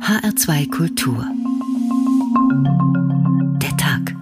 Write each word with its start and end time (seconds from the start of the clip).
HR2 0.00 0.70
Kultur. 0.70 1.24
Der 3.58 3.76
Tag. 3.76 4.16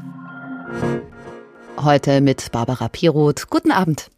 Heute 1.77 2.21
mit 2.21 2.51
Barbara 2.51 2.89
Piroth. 2.89 3.49
Guten 3.49 3.71
Abend. 3.71 4.11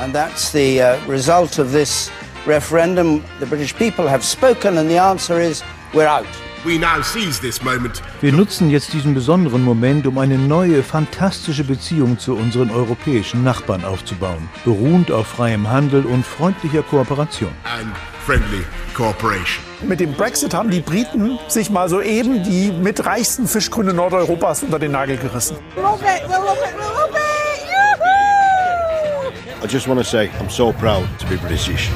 And 0.00 0.12
that's 0.12 0.50
the 0.50 0.82
uh, 0.82 0.96
result 1.08 1.58
of 1.58 1.70
this 1.70 2.10
referendum. 2.44 3.22
The 3.38 3.46
British 3.46 3.72
people 3.74 4.08
have 4.08 4.24
spoken, 4.24 4.78
and 4.78 4.90
the 4.90 4.98
answer 4.98 5.40
is 5.40 5.62
we're 5.94 6.08
out. 6.08 6.26
Wir 6.62 8.32
nutzen 8.32 8.70
jetzt 8.70 8.92
diesen 8.92 9.14
besonderen 9.14 9.64
Moment, 9.64 10.06
um 10.06 10.18
eine 10.18 10.36
neue, 10.36 10.82
fantastische 10.82 11.64
Beziehung 11.64 12.18
zu 12.18 12.34
unseren 12.36 12.70
europäischen 12.70 13.42
Nachbarn 13.42 13.82
aufzubauen, 13.82 14.46
beruhend 14.66 15.10
auf 15.10 15.26
freiem 15.26 15.70
Handel 15.70 16.04
und 16.04 16.26
freundlicher 16.26 16.82
Kooperation. 16.82 17.52
Mit 19.82 19.98
dem 19.98 20.12
Brexit 20.12 20.54
haben 20.54 20.70
die 20.70 20.80
Briten 20.80 21.40
sich 21.48 21.68
mal 21.68 21.88
soeben 21.88 22.44
die 22.44 22.70
mitreichsten 22.70 23.48
Fischgründe 23.48 23.92
Nordeuropas 23.92 24.62
unter 24.62 24.78
den 24.78 24.92
Nagel 24.92 25.16
gerissen. 25.16 25.56
I 29.62 29.66
just 29.66 29.88
want 29.88 29.98
to 29.98 30.04
say 30.04 30.30
I'm 30.40 30.48
so 30.48 30.72
proud 30.72 31.06
to 31.18 31.26
be 31.26 31.36
British. 31.36 31.90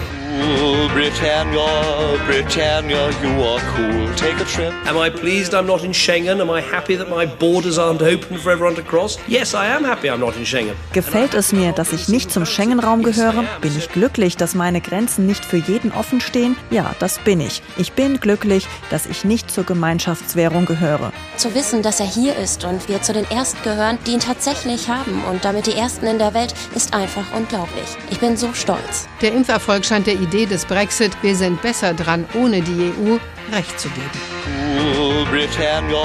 Britannia, 0.94 2.18
Britannia, 2.26 3.10
you 3.22 3.42
are 3.42 3.60
cool. 3.74 4.14
Take 4.16 4.40
a 4.40 4.44
trip. 4.44 4.72
Am 4.86 4.96
I 4.96 5.10
pleased 5.10 5.54
I'm 5.54 5.66
not 5.66 5.84
in 5.84 5.92
Schengen? 5.92 6.40
Am 6.40 6.50
I 6.50 6.60
happy 6.60 6.96
that 6.96 7.08
my 7.10 7.26
borders 7.26 7.78
aren't 7.78 8.02
open 8.02 8.38
for 8.38 8.50
everyone 8.50 8.74
to 8.76 8.82
cross? 8.82 9.18
Yes, 9.28 9.54
I 9.54 9.66
am 9.66 9.84
happy 9.84 10.08
I'm 10.08 10.18
not 10.18 10.36
in 10.36 10.44
Schengen. 10.44 10.74
Gefällt 10.92 11.34
es 11.34 11.52
mir, 11.52 11.72
dass 11.72 11.92
ich 11.92 12.08
nicht 12.08 12.32
zum 12.32 12.46
Schengen-Raum 12.46 13.02
gehöre? 13.02 13.44
Bin 13.60 13.76
ich 13.76 13.90
glücklich, 13.90 14.36
dass 14.36 14.54
meine 14.54 14.80
Grenzen 14.80 15.26
nicht 15.26 15.44
für 15.44 15.56
jeden 15.56 15.92
offen 15.92 16.20
stehen? 16.20 16.56
Ja, 16.70 16.94
das 16.98 17.18
bin 17.18 17.40
ich. 17.40 17.62
Ich 17.76 17.92
bin 17.92 18.18
glücklich, 18.20 18.66
dass 18.90 19.06
ich 19.06 19.24
nicht 19.24 19.50
zur 19.50 19.64
Gemeinschaftswährung 19.64 20.64
gehöre. 20.64 21.12
Zu 21.36 21.54
wissen, 21.54 21.82
dass 21.82 22.00
er 22.00 22.06
hier 22.06 22.36
ist 22.36 22.64
und 22.64 22.88
wir 22.88 23.02
zu 23.02 23.12
den 23.12 23.28
Ersten 23.30 23.62
gehören, 23.62 23.98
die 24.06 24.12
ihn 24.12 24.20
tatsächlich 24.20 24.88
haben 24.88 25.22
und 25.30 25.44
damit 25.44 25.66
die 25.66 25.74
Ersten 25.74 26.06
in 26.06 26.18
der 26.18 26.34
Welt, 26.34 26.54
ist 26.74 26.94
einfach 26.94 27.24
unglaublich. 27.36 27.86
Ich 28.10 28.20
bin 28.20 28.36
so 28.36 28.52
stolz. 28.52 29.08
Der 29.20 29.32
Impferfolg 29.32 29.84
scheint 29.84 30.06
der 30.06 30.14
Idee 30.24 30.46
des 30.46 30.64
Brexit, 30.64 31.12
wir 31.20 31.36
sind 31.36 31.60
besser 31.60 31.92
dran, 31.92 32.24
ohne 32.34 32.62
die 32.62 32.92
EU, 32.98 33.18
recht 33.54 33.78
zu 33.78 33.90
geben. 33.90 34.10
Cool, 34.46 35.26
Britannia, 35.26 36.02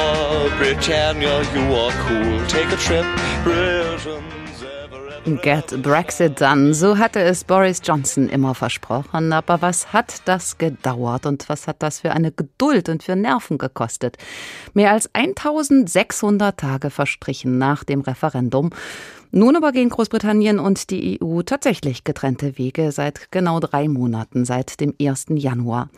Britannia, 0.60 1.42
you 1.56 1.74
are 1.74 1.94
cool. 2.10 2.46
Take 2.50 2.68
a 2.68 2.78
trip. 2.78 3.06
Britain's 3.46 4.62
ever 4.62 5.40
Get 5.42 5.82
Brexit 5.82 6.42
done, 6.42 6.74
so 6.74 6.98
hatte 6.98 7.22
es 7.22 7.46
Boris 7.46 7.82
Johnson 7.82 8.28
immer 8.28 8.56
versprochen. 8.56 9.32
Aber 9.32 9.62
was 9.62 9.94
hat 9.94 10.22
das 10.26 10.58
gedauert 10.58 11.26
und 11.26 11.48
was 11.48 11.68
hat 11.68 11.82
das 11.82 12.02
für 12.02 12.12
eine 12.12 12.34
Geduld 12.34 12.90
und 12.90 13.04
für 13.04 13.16
Nerven 13.16 13.58
gekostet? 13.58 14.18
Mehr 14.74 14.92
als 14.92 15.10
1600 15.14 16.60
Tage 16.60 16.90
verstrichen 16.90 17.58
nach 17.58 17.86
dem 17.86 18.02
Referendum. 18.02 18.72
Nun 19.32 19.56
aber 19.56 19.72
gehen 19.72 19.90
Großbritannien 19.90 20.58
und 20.58 20.90
die 20.90 21.20
EU 21.22 21.44
tatsächlich 21.44 22.04
getrennte 22.04 22.58
Wege 22.58 22.92
seit 22.92 23.32
genau 23.32 23.60
drei 23.60 23.88
Monaten, 23.88 24.44
seit 24.44 24.80
dem 24.80 24.96
1. 25.00 25.28
Januar. 25.30 25.90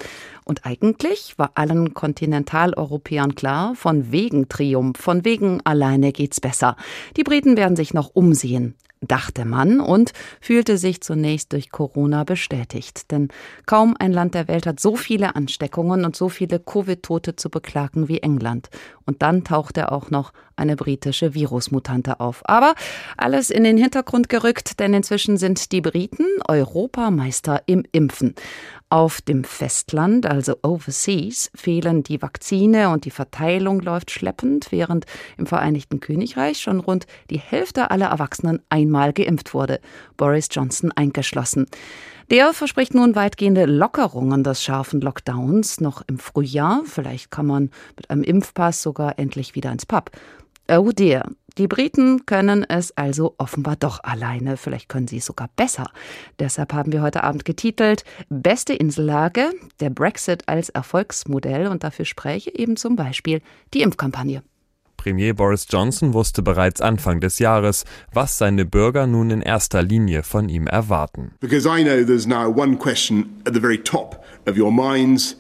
Und 0.44 0.66
eigentlich 0.66 1.36
war 1.38 1.52
allen 1.56 1.94
Kontinentaleuropäern 1.94 3.36
klar, 3.36 3.74
von 3.76 4.12
wegen 4.12 4.50
Triumph, 4.50 5.00
von 5.00 5.24
wegen 5.24 5.62
alleine 5.64 6.12
geht's 6.12 6.42
besser. 6.42 6.76
Die 7.16 7.24
Briten 7.24 7.56
werden 7.56 7.78
sich 7.78 7.94
noch 7.94 8.12
umsehen 8.14 8.76
dachte 9.02 9.46
man 9.46 9.80
und 9.80 10.12
fühlte 10.40 10.78
sich 10.78 11.02
zunächst 11.02 11.54
durch 11.54 11.72
Corona 11.72 12.24
bestätigt. 12.24 13.12
Denn 13.12 13.30
kaum 13.66 13.96
ein 14.00 14.14
Land 14.14 14.36
der 14.36 14.48
Welt 14.48 14.66
hat 14.66 14.80
so 14.80 14.96
viele 14.96 15.36
Ansteckungen 15.36 16.06
und 16.06 16.16
so 16.16 16.30
viele 16.30 16.60
Covid-Tote 16.60 17.36
zu 17.36 17.50
beklagen 17.50 18.08
wie 18.08 18.20
England. 18.20 18.70
Und 19.06 19.22
dann 19.22 19.44
tauchte 19.44 19.92
auch 19.92 20.12
noch 20.12 20.32
eine 20.56 20.76
britische 20.76 21.34
Virusmutante 21.34 22.20
auf. 22.20 22.42
Aber 22.46 22.76
alles 23.18 23.50
in 23.50 23.64
den 23.64 23.78
Hintergrund 23.78 24.30
gerückt, 24.30 24.80
denn 24.80 24.94
inzwischen 24.94 25.38
sind 25.38 25.72
die 25.72 25.82
Briten 25.82 26.26
Europameister 26.48 27.64
im 27.66 27.84
Impfen. 27.92 28.36
Auf 28.92 29.22
dem 29.22 29.46
Festland, 29.46 30.26
also 30.26 30.58
overseas, 30.64 31.50
fehlen 31.56 32.04
die 32.04 32.22
Vakzine 32.22 32.90
und 32.90 33.06
die 33.06 33.10
Verteilung 33.10 33.80
läuft 33.80 34.12
schleppend, 34.12 34.70
während 34.70 35.06
im 35.38 35.46
Vereinigten 35.46 36.02
Königreich 36.02 36.60
schon 36.60 36.82
rund 36.82 37.08
die 37.30 37.40
Hälfte 37.40 37.90
aller 37.90 38.08
Erwachsenen 38.08 38.62
einmal 38.68 39.14
geimpft 39.14 39.54
wurde, 39.54 39.80
Boris 40.18 40.50
Johnson 40.52 40.92
eingeschlossen. 40.92 41.68
Der 42.30 42.52
verspricht 42.52 42.94
nun 42.94 43.16
weitgehende 43.16 43.64
Lockerungen 43.64 44.44
des 44.44 44.62
scharfen 44.62 45.00
Lockdowns 45.00 45.80
noch 45.80 46.02
im 46.08 46.20
Frühjahr. 46.20 46.82
Vielleicht 46.84 47.32
kann 47.32 47.46
man 47.46 47.70
mit 47.96 48.10
einem 48.10 48.24
Impfpass 48.24 48.82
sogar 48.82 49.18
endlich 49.18 49.56
wieder 49.56 49.72
ins 49.72 49.86
Pub. 49.86 50.12
Oh 50.68 50.92
dear. 50.92 51.30
Die 51.58 51.68
Briten 51.68 52.26
können 52.26 52.64
es 52.68 52.96
also 52.98 53.36
offenbar 53.38 53.76
doch 53.76 54.04
alleine. 54.04 54.58
Vielleicht 54.58 54.90
können 54.90 55.08
sie 55.08 55.18
es 55.18 55.26
sogar 55.26 55.50
besser. 55.56 55.90
Deshalb 56.40 56.74
haben 56.74 56.92
wir 56.92 57.02
heute 57.02 57.24
Abend 57.24 57.46
getitelt 57.46 58.04
Beste 58.30 58.74
Insellage, 58.74 59.52
der 59.80 59.90
Brexit 59.90 60.48
als 60.48 60.70
Erfolgsmodell 60.70 61.68
und 61.68 61.84
dafür 61.84 62.06
spreche 62.06 62.58
eben 62.58 62.78
zum 62.78 62.96
Beispiel 62.96 63.42
die 63.74 63.82
Impfkampagne. 63.82 64.44
Premier 65.02 65.34
Boris 65.34 65.66
Johnson 65.68 66.14
wusste 66.14 66.44
bereits 66.44 66.80
Anfang 66.80 67.22
des 67.22 67.40
Jahres, 67.40 67.86
was 68.14 68.38
seine 68.38 68.66
Bürger 68.66 69.08
nun 69.08 69.32
in 69.32 69.42
erster 69.42 69.82
Linie 69.82 70.22
von 70.22 70.48
ihm 70.48 70.68
erwarten. 70.68 71.32
Because 71.40 71.68
I 71.68 71.84
know 71.84 72.06
there's 72.06 72.28
now 72.28 72.48
one 72.48 72.78
question 72.78 73.42
at 73.48 73.56
the 73.56 73.60
very 73.60 73.80
top 73.80 74.24
of 74.48 74.58
your 74.58 74.72
minds. 74.72 75.36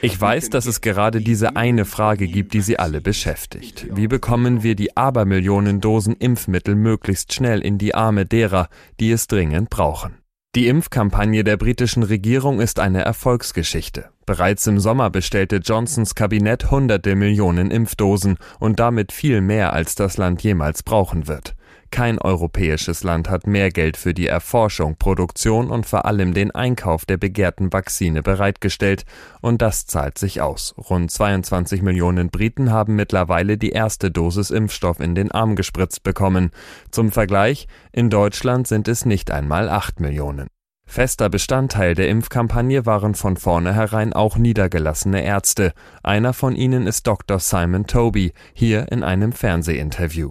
Ich 0.00 0.20
weiß, 0.20 0.50
dass 0.50 0.66
es 0.66 0.80
gerade 0.80 1.20
diese 1.20 1.56
eine 1.56 1.84
Frage 1.84 2.26
gibt, 2.26 2.54
die 2.54 2.60
Sie 2.60 2.78
alle 2.78 3.00
beschäftigt. 3.00 3.86
Wie 3.90 4.08
bekommen 4.08 4.62
wir 4.62 4.74
die 4.74 4.96
Abermillionen 4.96 5.80
Dosen 5.80 6.14
Impfmittel 6.16 6.74
möglichst 6.74 7.32
schnell 7.32 7.60
in 7.60 7.78
die 7.78 7.94
Arme 7.94 8.26
derer, 8.26 8.68
die 9.00 9.10
es 9.10 9.26
dringend 9.26 9.70
brauchen? 9.70 10.18
Die 10.54 10.66
Impfkampagne 10.66 11.44
der 11.44 11.58
britischen 11.58 12.02
Regierung 12.02 12.60
ist 12.60 12.80
eine 12.80 13.02
Erfolgsgeschichte. 13.02 14.10
Bereits 14.24 14.66
im 14.66 14.80
Sommer 14.80 15.10
bestellte 15.10 15.56
Johnsons 15.56 16.14
Kabinett 16.14 16.70
hunderte 16.70 17.14
Millionen 17.14 17.70
Impfdosen 17.70 18.38
und 18.58 18.80
damit 18.80 19.12
viel 19.12 19.40
mehr, 19.40 19.72
als 19.72 19.94
das 19.94 20.16
Land 20.16 20.42
jemals 20.42 20.82
brauchen 20.82 21.28
wird. 21.28 21.54
Kein 21.90 22.18
europäisches 22.18 23.02
Land 23.02 23.30
hat 23.30 23.46
mehr 23.46 23.70
Geld 23.70 23.96
für 23.96 24.12
die 24.12 24.26
Erforschung, 24.26 24.96
Produktion 24.96 25.70
und 25.70 25.86
vor 25.86 26.04
allem 26.04 26.34
den 26.34 26.50
Einkauf 26.50 27.06
der 27.06 27.16
begehrten 27.16 27.72
Vakzine 27.72 28.22
bereitgestellt, 28.22 29.04
und 29.40 29.62
das 29.62 29.86
zahlt 29.86 30.18
sich 30.18 30.40
aus. 30.40 30.74
Rund 30.76 31.10
22 31.10 31.82
Millionen 31.82 32.30
Briten 32.30 32.70
haben 32.70 32.94
mittlerweile 32.94 33.56
die 33.56 33.70
erste 33.70 34.10
Dosis 34.10 34.50
Impfstoff 34.50 35.00
in 35.00 35.14
den 35.14 35.32
Arm 35.32 35.56
gespritzt 35.56 36.02
bekommen. 36.02 36.50
Zum 36.90 37.10
Vergleich, 37.10 37.68
in 37.92 38.10
Deutschland 38.10 38.68
sind 38.68 38.86
es 38.86 39.04
nicht 39.04 39.30
einmal 39.30 39.68
8 39.68 40.00
Millionen. 40.00 40.48
Fester 40.86 41.28
Bestandteil 41.28 41.94
der 41.94 42.08
Impfkampagne 42.08 42.86
waren 42.86 43.14
von 43.14 43.36
vornherein 43.36 44.14
auch 44.14 44.38
niedergelassene 44.38 45.22
Ärzte. 45.22 45.72
Einer 46.02 46.32
von 46.32 46.56
ihnen 46.56 46.86
ist 46.86 47.06
Dr. 47.06 47.38
Simon 47.38 47.86
Toby, 47.86 48.32
hier 48.54 48.90
in 48.90 49.02
einem 49.02 49.32
Fernsehinterview. 49.32 50.30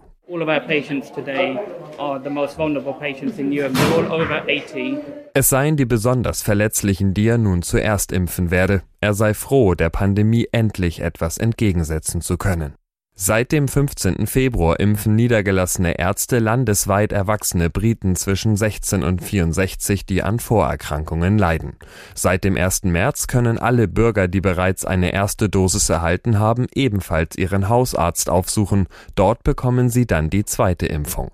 Es 5.33 5.49
seien 5.49 5.77
die 5.77 5.85
besonders 5.85 6.41
Verletzlichen, 6.41 7.13
die 7.13 7.27
er 7.27 7.37
nun 7.37 7.61
zuerst 7.61 8.11
impfen 8.11 8.51
werde. 8.51 8.81
Er 8.99 9.13
sei 9.13 9.33
froh, 9.33 9.73
der 9.73 9.89
Pandemie 9.89 10.49
endlich 10.51 10.99
etwas 10.99 11.37
entgegensetzen 11.37 12.19
zu 12.19 12.37
können. 12.37 12.75
Seit 13.19 13.51
dem 13.51 13.67
15. 13.67 14.27
Februar 14.27 14.79
impfen 14.79 15.15
niedergelassene 15.15 15.97
Ärzte 15.97 16.37
landesweit 16.37 17.11
erwachsene 17.11 17.71
Briten 17.71 18.15
zwischen 18.15 18.55
16 18.55 19.01
und 19.01 19.23
64, 19.23 20.05
die 20.05 20.21
an 20.21 20.37
Vorerkrankungen 20.39 21.39
leiden. 21.39 21.77
Seit 22.13 22.43
dem 22.43 22.55
1. 22.55 22.83
März 22.83 23.25
können 23.25 23.57
alle 23.57 23.87
Bürger, 23.87 24.27
die 24.27 24.39
bereits 24.39 24.85
eine 24.85 25.13
erste 25.13 25.49
Dosis 25.49 25.89
erhalten 25.89 26.37
haben, 26.37 26.67
ebenfalls 26.75 27.35
ihren 27.35 27.69
Hausarzt 27.69 28.29
aufsuchen. 28.29 28.85
Dort 29.15 29.41
bekommen 29.41 29.89
sie 29.89 30.05
dann 30.05 30.29
die 30.29 30.45
zweite 30.45 30.85
Impfung. 30.85 31.31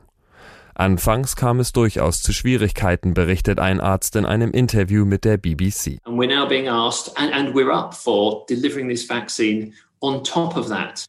Anfangs 0.75 1.35
kam 1.35 1.59
es 1.59 1.73
durchaus 1.73 2.21
zu 2.21 2.31
Schwierigkeiten, 2.31 3.13
berichtet 3.13 3.59
ein 3.59 3.81
Arzt 3.81 4.15
in 4.15 4.25
einem 4.25 4.51
Interview 4.51 5.03
mit 5.03 5.25
der 5.25 5.35
BBC. 5.35 5.99
And 6.05 6.17
we're 6.17 6.33
now 6.33 6.47
being 6.47 6.69
asked, 6.69 7.11
and, 7.17 7.33
and 7.33 7.53
we're 7.53 7.73
up 7.73 7.93
for 7.93 8.45
delivering 8.47 8.87
this 8.87 9.03
vaccine 9.05 9.73
on 9.99 10.23
top 10.23 10.55
of 10.55 10.69
that. 10.69 11.05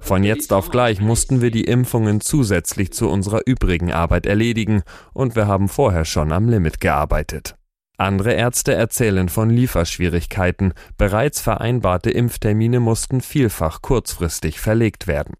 Von 0.00 0.24
jetzt 0.24 0.52
auf 0.52 0.70
gleich 0.70 1.00
mussten 1.00 1.40
wir 1.40 1.50
die 1.50 1.64
Impfungen 1.64 2.20
zusätzlich 2.20 2.92
zu 2.92 3.08
unserer 3.08 3.42
übrigen 3.46 3.92
Arbeit 3.92 4.26
erledigen, 4.26 4.82
und 5.12 5.36
wir 5.36 5.46
haben 5.46 5.68
vorher 5.68 6.04
schon 6.04 6.32
am 6.32 6.48
Limit 6.48 6.80
gearbeitet. 6.80 7.56
Andere 7.96 8.32
Ärzte 8.34 8.74
erzählen 8.74 9.28
von 9.28 9.48
Lieferschwierigkeiten, 9.48 10.74
bereits 10.98 11.40
vereinbarte 11.40 12.10
Impftermine 12.10 12.80
mussten 12.80 13.20
vielfach 13.20 13.80
kurzfristig 13.80 14.60
verlegt 14.60 15.06
werden. 15.06 15.34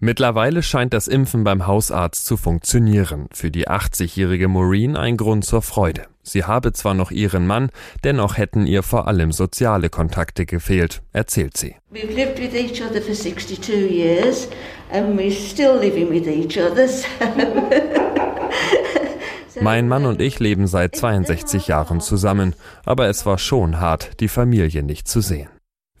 Mittlerweile 0.00 0.62
scheint 0.62 0.94
das 0.94 1.06
Impfen 1.06 1.44
beim 1.44 1.66
Hausarzt 1.66 2.24
zu 2.24 2.38
funktionieren, 2.38 3.28
für 3.32 3.50
die 3.50 3.68
80-jährige 3.68 4.48
Maureen 4.48 4.96
ein 4.96 5.18
Grund 5.18 5.44
zur 5.44 5.60
Freude. 5.60 6.09
Sie 6.22 6.44
habe 6.44 6.72
zwar 6.72 6.94
noch 6.94 7.10
ihren 7.10 7.46
Mann, 7.46 7.70
dennoch 8.04 8.36
hätten 8.36 8.66
ihr 8.66 8.82
vor 8.82 9.08
allem 9.08 9.32
soziale 9.32 9.88
Kontakte 9.88 10.46
gefehlt, 10.46 11.02
erzählt 11.12 11.56
sie. 11.56 11.76
We've 11.90 12.14
lived 12.14 12.38
with 12.38 12.54
each 12.54 12.82
other 12.82 13.00
for 13.00 13.14
62 13.14 13.90
years 13.90 14.48
and 14.92 15.18
we're 15.18 15.32
still 15.32 15.78
living 15.78 16.10
with 16.10 16.26
each 16.26 16.58
other. 16.58 16.88
Mein 19.60 19.88
Mann 19.88 20.06
und 20.06 20.20
ich 20.20 20.40
leben 20.40 20.66
seit 20.66 20.96
62 20.96 21.66
Jahren 21.66 22.00
zusammen, 22.00 22.54
aber 22.84 23.08
es 23.08 23.26
war 23.26 23.36
schon 23.36 23.80
hart, 23.80 24.20
die 24.20 24.28
Familie 24.28 24.82
nicht 24.82 25.08
zu 25.08 25.20
sehen. 25.20 25.48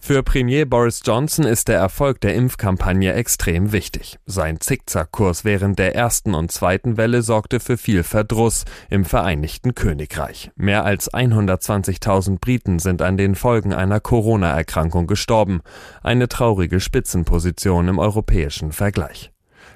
Für 0.02 0.22
Premier 0.22 0.64
Boris 0.64 1.02
Johnson 1.04 1.44
ist 1.44 1.68
der 1.68 1.76
Erfolg 1.76 2.22
der 2.22 2.34
Impfkampagne 2.34 3.12
extrem 3.12 3.70
wichtig. 3.70 4.18
Sein 4.24 4.58
Zickzackkurs 4.58 5.44
während 5.44 5.78
der 5.78 5.94
ersten 5.94 6.34
und 6.34 6.50
zweiten 6.50 6.96
Welle 6.96 7.20
sorgte 7.20 7.60
für 7.60 7.76
viel 7.76 8.02
Verdruss 8.02 8.64
im 8.88 9.04
Vereinigten 9.04 9.74
Königreich. 9.74 10.50
Mehr 10.56 10.84
als 10.84 11.12
120.000 11.12 12.40
Briten 12.40 12.78
sind 12.78 13.02
an 13.02 13.18
den 13.18 13.34
Folgen 13.34 13.74
einer 13.74 14.00
Corona-Erkrankung 14.00 15.06
gestorben. 15.06 15.60
Eine 16.02 16.28
traurige 16.28 16.80
Spitzenposition 16.80 17.86
im 17.86 17.98
europäischen 17.98 18.72
Vergleich. 18.72 19.30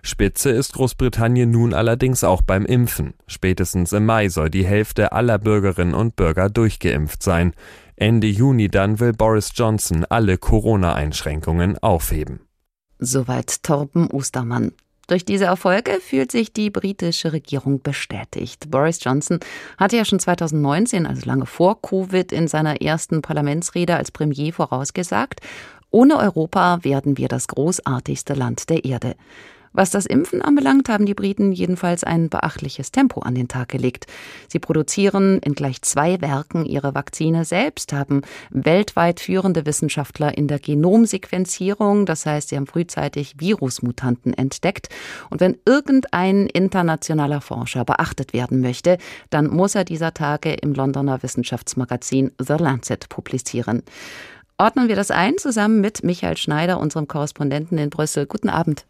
Spitze 0.06 0.50
ist 0.50 0.74
Großbritannien 0.74 1.50
nun 1.50 1.72
allerdings 1.72 2.24
auch 2.24 2.42
beim 2.42 2.66
Impfen. 2.66 3.14
Spätestens 3.26 3.92
im 3.94 4.04
Mai 4.04 4.28
soll 4.28 4.50
die 4.50 4.66
Hälfte 4.66 5.12
aller 5.12 5.38
Bürgerinnen 5.38 5.94
und 5.94 6.14
Bürger 6.14 6.50
durchgeimpft 6.50 7.22
sein. 7.22 7.54
Ende 7.96 8.26
Juni 8.26 8.68
dann 8.68 8.98
will 8.98 9.12
Boris 9.12 9.52
Johnson 9.54 10.04
alle 10.08 10.36
Corona-Einschränkungen 10.38 11.78
aufheben. 11.78 12.40
Soweit 12.98 13.62
Torben 13.62 14.10
Ostermann. 14.10 14.72
Durch 15.06 15.24
diese 15.24 15.44
Erfolge 15.44 16.00
fühlt 16.00 16.32
sich 16.32 16.52
die 16.52 16.70
britische 16.70 17.32
Regierung 17.32 17.82
bestätigt. 17.82 18.70
Boris 18.70 19.04
Johnson 19.04 19.38
hatte 19.76 19.96
ja 19.96 20.04
schon 20.04 20.18
2019, 20.18 21.06
also 21.06 21.26
lange 21.26 21.46
vor 21.46 21.80
Covid, 21.82 22.32
in 22.32 22.48
seiner 22.48 22.80
ersten 22.80 23.20
Parlamentsrede 23.20 23.96
als 23.96 24.10
Premier 24.10 24.52
vorausgesagt, 24.52 25.40
ohne 25.90 26.16
Europa 26.18 26.82
werden 26.82 27.18
wir 27.18 27.28
das 27.28 27.46
großartigste 27.46 28.34
Land 28.34 28.70
der 28.70 28.84
Erde. 28.84 29.14
Was 29.76 29.90
das 29.90 30.06
Impfen 30.06 30.40
anbelangt, 30.40 30.88
haben 30.88 31.04
die 31.04 31.14
Briten 31.14 31.50
jedenfalls 31.50 32.04
ein 32.04 32.28
beachtliches 32.28 32.92
Tempo 32.92 33.22
an 33.22 33.34
den 33.34 33.48
Tag 33.48 33.70
gelegt. 33.70 34.06
Sie 34.46 34.60
produzieren 34.60 35.40
in 35.40 35.54
gleich 35.54 35.82
zwei 35.82 36.20
Werken 36.20 36.64
ihre 36.64 36.94
Vakzine 36.94 37.44
selbst, 37.44 37.92
haben 37.92 38.22
weltweit 38.50 39.18
führende 39.18 39.66
Wissenschaftler 39.66 40.38
in 40.38 40.46
der 40.46 40.60
Genomsequenzierung, 40.60 42.06
das 42.06 42.24
heißt, 42.24 42.50
sie 42.50 42.56
haben 42.56 42.68
frühzeitig 42.68 43.40
Virusmutanten 43.40 44.32
entdeckt. 44.32 44.90
Und 45.28 45.40
wenn 45.40 45.58
irgendein 45.66 46.46
internationaler 46.46 47.40
Forscher 47.40 47.84
beachtet 47.84 48.32
werden 48.32 48.60
möchte, 48.60 48.98
dann 49.30 49.48
muss 49.48 49.74
er 49.74 49.84
dieser 49.84 50.14
Tage 50.14 50.52
im 50.52 50.72
Londoner 50.72 51.24
Wissenschaftsmagazin 51.24 52.30
The 52.38 52.54
Lancet 52.60 53.08
publizieren. 53.08 53.82
Ordnen 54.56 54.86
wir 54.86 54.94
das 54.94 55.10
ein 55.10 55.36
zusammen 55.36 55.80
mit 55.80 56.04
Michael 56.04 56.36
Schneider, 56.36 56.78
unserem 56.78 57.08
Korrespondenten 57.08 57.76
in 57.76 57.90
Brüssel. 57.90 58.26
Guten 58.26 58.48
Abend. 58.48 58.86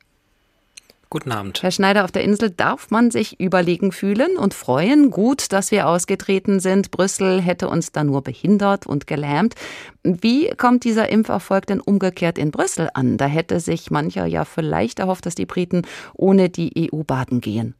Guten 1.15 1.31
Abend. 1.31 1.63
Herr 1.63 1.71
Schneider, 1.71 2.03
auf 2.03 2.11
der 2.11 2.25
Insel 2.25 2.51
darf 2.51 2.91
man 2.91 3.13
sich 3.13 3.39
überlegen 3.39 3.93
fühlen 3.93 4.37
und 4.37 4.53
freuen. 4.53 5.13
Gut, 5.13 5.53
dass 5.53 5.71
wir 5.71 5.87
ausgetreten 5.87 6.59
sind. 6.59 6.91
Brüssel 6.91 7.41
hätte 7.41 7.69
uns 7.69 7.93
da 7.93 8.03
nur 8.03 8.21
behindert 8.23 8.85
und 8.85 9.07
gelähmt. 9.07 9.55
Wie 10.03 10.49
kommt 10.57 10.83
dieser 10.83 11.11
Impferfolg 11.11 11.67
denn 11.67 11.79
umgekehrt 11.79 12.37
in 12.37 12.51
Brüssel 12.51 12.91
an? 12.95 13.17
Da 13.17 13.27
hätte 13.27 13.61
sich 13.61 13.93
mancher 13.93 14.27
ja 14.27 14.45
vielleicht 14.45 14.99
erhofft, 14.99 15.25
dass 15.25 15.37
die 15.37 15.47
Briten 15.47 15.83
ohne 16.15 16.51
die 16.51 16.91
EU 16.93 17.05
baden 17.05 17.41
gehen. 17.41 17.77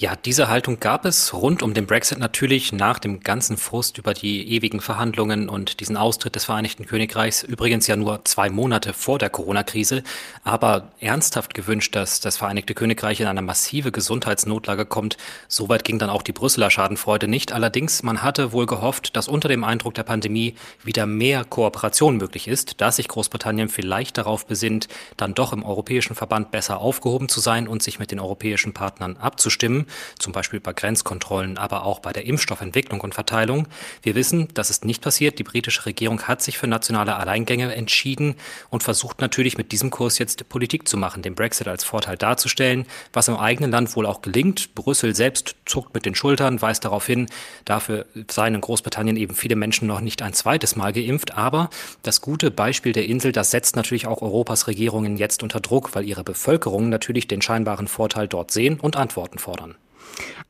Ja, 0.00 0.16
diese 0.16 0.48
Haltung 0.48 0.80
gab 0.80 1.04
es 1.04 1.34
rund 1.34 1.62
um 1.62 1.74
den 1.74 1.84
Brexit 1.84 2.18
natürlich 2.18 2.72
nach 2.72 2.98
dem 2.98 3.20
ganzen 3.20 3.58
Frust 3.58 3.98
über 3.98 4.14
die 4.14 4.50
ewigen 4.50 4.80
Verhandlungen 4.80 5.50
und 5.50 5.80
diesen 5.80 5.98
Austritt 5.98 6.36
des 6.36 6.46
Vereinigten 6.46 6.86
Königreichs, 6.86 7.42
übrigens 7.42 7.86
ja 7.86 7.96
nur 7.96 8.24
zwei 8.24 8.48
Monate 8.48 8.94
vor 8.94 9.18
der 9.18 9.28
Corona-Krise, 9.28 10.02
aber 10.42 10.88
ernsthaft 11.00 11.52
gewünscht, 11.52 11.94
dass 11.94 12.20
das 12.20 12.38
Vereinigte 12.38 12.72
Königreich 12.72 13.20
in 13.20 13.26
eine 13.26 13.42
massive 13.42 13.92
Gesundheitsnotlage 13.92 14.86
kommt. 14.86 15.18
Soweit 15.48 15.84
ging 15.84 15.98
dann 15.98 16.08
auch 16.08 16.22
die 16.22 16.32
Brüsseler 16.32 16.70
Schadenfreude 16.70 17.28
nicht. 17.28 17.52
Allerdings, 17.52 18.02
man 18.02 18.22
hatte 18.22 18.52
wohl 18.52 18.64
gehofft, 18.64 19.16
dass 19.18 19.28
unter 19.28 19.48
dem 19.48 19.64
Eindruck 19.64 19.92
der 19.92 20.04
Pandemie 20.04 20.54
wieder 20.82 21.04
mehr 21.04 21.44
Kooperation 21.44 22.16
möglich 22.16 22.48
ist, 22.48 22.80
dass 22.80 22.96
sich 22.96 23.08
Großbritannien 23.08 23.68
vielleicht 23.68 24.16
darauf 24.16 24.46
besinnt, 24.46 24.88
dann 25.18 25.34
doch 25.34 25.52
im 25.52 25.62
Europäischen 25.62 26.14
Verband 26.14 26.52
besser 26.52 26.78
aufgehoben 26.78 27.28
zu 27.28 27.40
sein 27.40 27.68
und 27.68 27.82
sich 27.82 27.98
mit 27.98 28.10
den 28.10 28.18
europäischen 28.18 28.72
Partnern 28.72 29.18
abzustimmen 29.18 29.88
zum 30.18 30.32
Beispiel 30.32 30.60
bei 30.60 30.72
Grenzkontrollen, 30.72 31.58
aber 31.58 31.84
auch 31.84 32.00
bei 32.00 32.12
der 32.12 32.26
Impfstoffentwicklung 32.26 33.00
und 33.00 33.14
Verteilung. 33.14 33.66
Wir 34.02 34.14
wissen, 34.14 34.48
das 34.54 34.70
ist 34.70 34.84
nicht 34.84 35.02
passiert. 35.02 35.38
Die 35.38 35.44
britische 35.44 35.86
Regierung 35.86 36.22
hat 36.22 36.42
sich 36.42 36.58
für 36.58 36.66
nationale 36.66 37.16
Alleingänge 37.16 37.74
entschieden 37.74 38.36
und 38.70 38.82
versucht 38.82 39.20
natürlich 39.20 39.56
mit 39.56 39.72
diesem 39.72 39.90
Kurs 39.90 40.18
jetzt 40.18 40.48
Politik 40.48 40.88
zu 40.88 40.96
machen, 40.96 41.22
den 41.22 41.34
Brexit 41.34 41.68
als 41.68 41.84
Vorteil 41.84 42.16
darzustellen, 42.16 42.86
was 43.12 43.28
im 43.28 43.36
eigenen 43.36 43.70
Land 43.70 43.94
wohl 43.96 44.06
auch 44.06 44.22
gelingt. 44.22 44.74
Brüssel 44.74 45.14
selbst 45.14 45.56
zuckt 45.66 45.94
mit 45.94 46.06
den 46.06 46.14
Schultern, 46.14 46.60
weist 46.62 46.84
darauf 46.84 47.06
hin, 47.06 47.26
dafür 47.64 48.06
seien 48.30 48.54
in 48.54 48.60
Großbritannien 48.60 49.16
eben 49.16 49.34
viele 49.34 49.56
Menschen 49.56 49.86
noch 49.86 50.00
nicht 50.00 50.22
ein 50.22 50.32
zweites 50.32 50.76
Mal 50.76 50.92
geimpft. 50.92 51.36
Aber 51.36 51.70
das 52.02 52.20
gute 52.20 52.50
Beispiel 52.50 52.92
der 52.92 53.06
Insel, 53.06 53.32
das 53.32 53.50
setzt 53.50 53.76
natürlich 53.76 54.06
auch 54.06 54.22
Europas 54.22 54.66
Regierungen 54.66 55.16
jetzt 55.16 55.42
unter 55.42 55.60
Druck, 55.60 55.94
weil 55.94 56.04
ihre 56.04 56.24
Bevölkerung 56.24 56.88
natürlich 56.88 57.28
den 57.28 57.42
scheinbaren 57.42 57.88
Vorteil 57.88 58.28
dort 58.28 58.50
sehen 58.50 58.80
und 58.80 58.96
Antworten 58.96 59.38
fordern. 59.38 59.74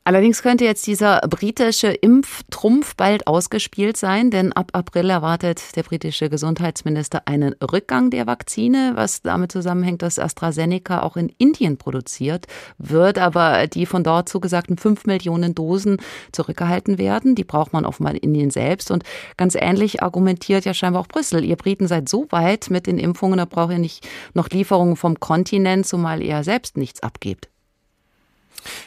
Allerdings 0.03 0.41
könnte 0.41 0.65
jetzt 0.65 0.87
dieser 0.87 1.19
britische 1.21 1.89
Impftrumpf 1.89 2.95
bald 2.95 3.27
ausgespielt 3.27 3.97
sein, 3.97 4.31
denn 4.31 4.51
ab 4.51 4.71
April 4.73 5.11
erwartet 5.11 5.61
der 5.75 5.83
britische 5.83 6.27
Gesundheitsminister 6.27 7.21
einen 7.25 7.53
Rückgang 7.61 8.09
der 8.09 8.25
Vakzine, 8.25 8.93
was 8.95 9.21
damit 9.21 9.51
zusammenhängt, 9.51 10.01
dass 10.01 10.17
AstraZeneca 10.17 11.03
auch 11.03 11.17
in 11.17 11.31
Indien 11.37 11.77
produziert 11.77 12.47
wird, 12.79 13.19
aber 13.19 13.67
die 13.67 13.85
von 13.85 14.03
dort 14.03 14.27
zugesagten 14.27 14.77
fünf 14.77 15.05
Millionen 15.05 15.53
Dosen 15.53 15.97
zurückgehalten 16.31 16.97
werden. 16.97 17.35
Die 17.35 17.43
braucht 17.43 17.71
man 17.71 17.85
offenbar 17.85 18.15
in 18.15 18.19
Indien 18.21 18.49
selbst. 18.49 18.89
Und 18.89 19.03
ganz 19.37 19.55
ähnlich 19.55 20.01
argumentiert 20.01 20.65
ja 20.65 20.73
scheinbar 20.73 21.03
auch 21.03 21.07
Brüssel. 21.07 21.45
Ihr 21.45 21.57
Briten 21.57 21.87
seid 21.87 22.09
so 22.09 22.25
weit 22.31 22.71
mit 22.71 22.87
den 22.87 22.97
Impfungen, 22.97 23.37
da 23.37 23.45
braucht 23.45 23.73
ihr 23.73 23.77
nicht 23.77 24.07
noch 24.33 24.49
Lieferungen 24.49 24.95
vom 24.95 25.19
Kontinent, 25.19 25.85
zumal 25.85 26.23
ihr 26.23 26.43
selbst 26.43 26.75
nichts 26.75 27.03
abgebt. 27.03 27.50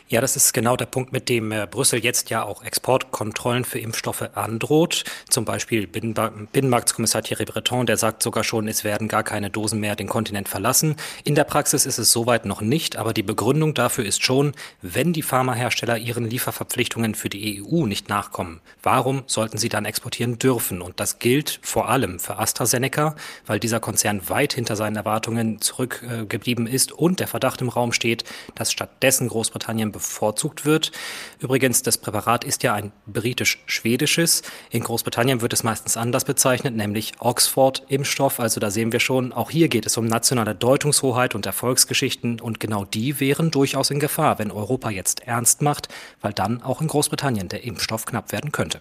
Ja, 0.09 0.21
das 0.21 0.37
ist 0.37 0.53
genau 0.55 0.77
der 0.77 0.87
Punkt, 0.87 1.13
mit 1.13 1.29
dem 1.29 1.51
äh, 1.51 1.67
Brüssel 1.69 2.05
jetzt 2.05 2.31
ja 2.31 2.45
auch 2.45 2.63
Exportkontrollen 2.63 3.65
für 3.65 3.81
Impfstoffe 3.81 4.31
androht. 4.35 5.05
Zum 5.29 5.45
Beispiel 5.45 5.89
Binnenmarktskommissar 5.89 7.23
Thierry 7.23 7.45
Breton, 7.45 7.87
der 7.87 7.97
sagt 7.97 8.23
sogar 8.23 8.45
schon, 8.45 8.69
es 8.69 8.85
werden 8.85 9.09
gar 9.09 9.25
keine 9.25 9.51
Dosen 9.51 9.81
mehr 9.81 9.97
den 9.97 10.07
Kontinent 10.07 10.49
verlassen. 10.49 10.95
In 11.25 11.35
der 11.35 11.43
Praxis 11.43 11.85
ist 11.85 11.99
es 11.99 12.13
soweit 12.13 12.45
noch 12.45 12.61
nicht, 12.61 12.97
aber 12.97 13.13
die 13.13 13.25
Begründung 13.25 13.75
dafür 13.75 14.05
ist 14.05 14.23
schon, 14.23 14.53
wenn 14.83 15.13
die 15.13 15.23
Pharmahersteller 15.23 15.99
ihren 15.99 16.31
Lieferverpflichtungen 16.31 17.17
für 17.17 17.29
die 17.29 17.61
EU 17.63 17.87
nicht 17.87 18.09
nachkommen, 18.09 18.61
warum 18.85 19.25
sollten 19.27 19.59
sie 19.59 19.69
dann 19.69 19.85
exportieren 19.85 20.39
dürfen? 20.39 20.81
Und 20.81 21.01
das 21.01 21.19
gilt 21.19 21.59
vor 21.63 21.89
allem 21.89 22.21
für 22.21 22.39
AstraZeneca, 22.39 23.17
weil 23.47 23.59
dieser 23.59 23.81
Konzern 23.81 24.29
weit 24.29 24.53
hinter 24.53 24.77
seinen 24.77 24.97
Erwartungen 24.97 25.61
zurückgeblieben 25.61 26.69
ist 26.69 26.93
und 26.93 27.19
der 27.19 27.27
Verdacht 27.27 27.61
im 27.61 27.69
Raum 27.69 27.93
steht, 27.93 28.23
dass 28.55 28.71
stattdessen 28.71 29.29
Großbritannien 29.29 29.64
bevorzugt 29.93 30.65
wird. 30.65 30.93
Übrigens, 31.39 31.83
das 31.83 31.99
Präparat 31.99 32.45
ist 32.45 32.63
ja 32.63 32.75
ein 32.75 32.93
britisch-schwedisches. 33.07 34.43
In 34.71 34.83
Großbritannien 34.83 35.41
wird 35.41 35.53
es 35.53 35.63
meistens 35.63 35.97
anders 35.97 36.25
bezeichnet, 36.25 36.75
nämlich 36.75 37.13
Oxford-Impfstoff. 37.19 38.41
Also 38.41 38.61
da 38.61 38.71
sehen 38.71 38.93
wir 38.93 39.01
schon, 39.01 39.33
auch 39.33 39.51
hier 39.51 39.69
geht 39.69 39.87
es 39.87 39.97
um 39.97 40.07
nationale 40.07 40.55
Deutungshoheit 40.55 41.35
und 41.35 41.47
Erfolgsgeschichten 41.47 42.41
und 42.41 42.61
genau 42.61 42.85
die 42.85 43.21
wären 43.21 43.51
durchaus 43.51 43.91
in 43.91 44.01
Gefahr, 44.01 44.39
wenn 44.39 44.51
Europa 44.51 44.91
jetzt 44.91 45.21
ernst 45.27 45.63
macht, 45.63 45.89
weil 46.21 46.33
dann 46.33 46.63
auch 46.63 46.81
in 46.81 46.89
Großbritannien 46.89 47.49
der 47.49 47.65
Impfstoff 47.65 48.07
knapp 48.07 48.33
werden 48.33 48.53
könnte. 48.53 48.81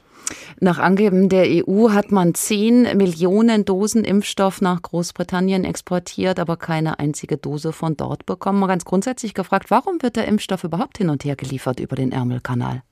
Nach 0.60 0.80
Angeben 0.80 1.30
der 1.30 1.46
EU 1.48 1.90
hat 1.92 2.12
man 2.12 2.34
10 2.34 2.96
Millionen 2.98 3.66
Dosen 3.66 4.04
Impfstoff 4.04 4.62
nach 4.62 4.82
Großbritannien 4.82 5.66
exportiert, 5.66 6.40
aber 6.40 6.58
keine 6.58 7.00
einzige 7.00 7.38
Dose 7.38 7.74
von 7.74 7.98
dort 7.98 8.26
bekommen. 8.26 8.68
Ganz 8.68 8.86
grundsätzlich 8.86 9.34
gefragt, 9.34 9.72
warum 9.72 10.02
wird 10.02 10.16
der 10.16 10.28
Impfstoff 10.28 10.64
überhaupt 10.64 10.98
hin 10.98 11.10
und 11.10 11.26
her 11.26 11.36
geliefert 11.36 11.80
über 11.80 11.96
den 11.96 12.12
Ärmelkanal? 12.12 12.84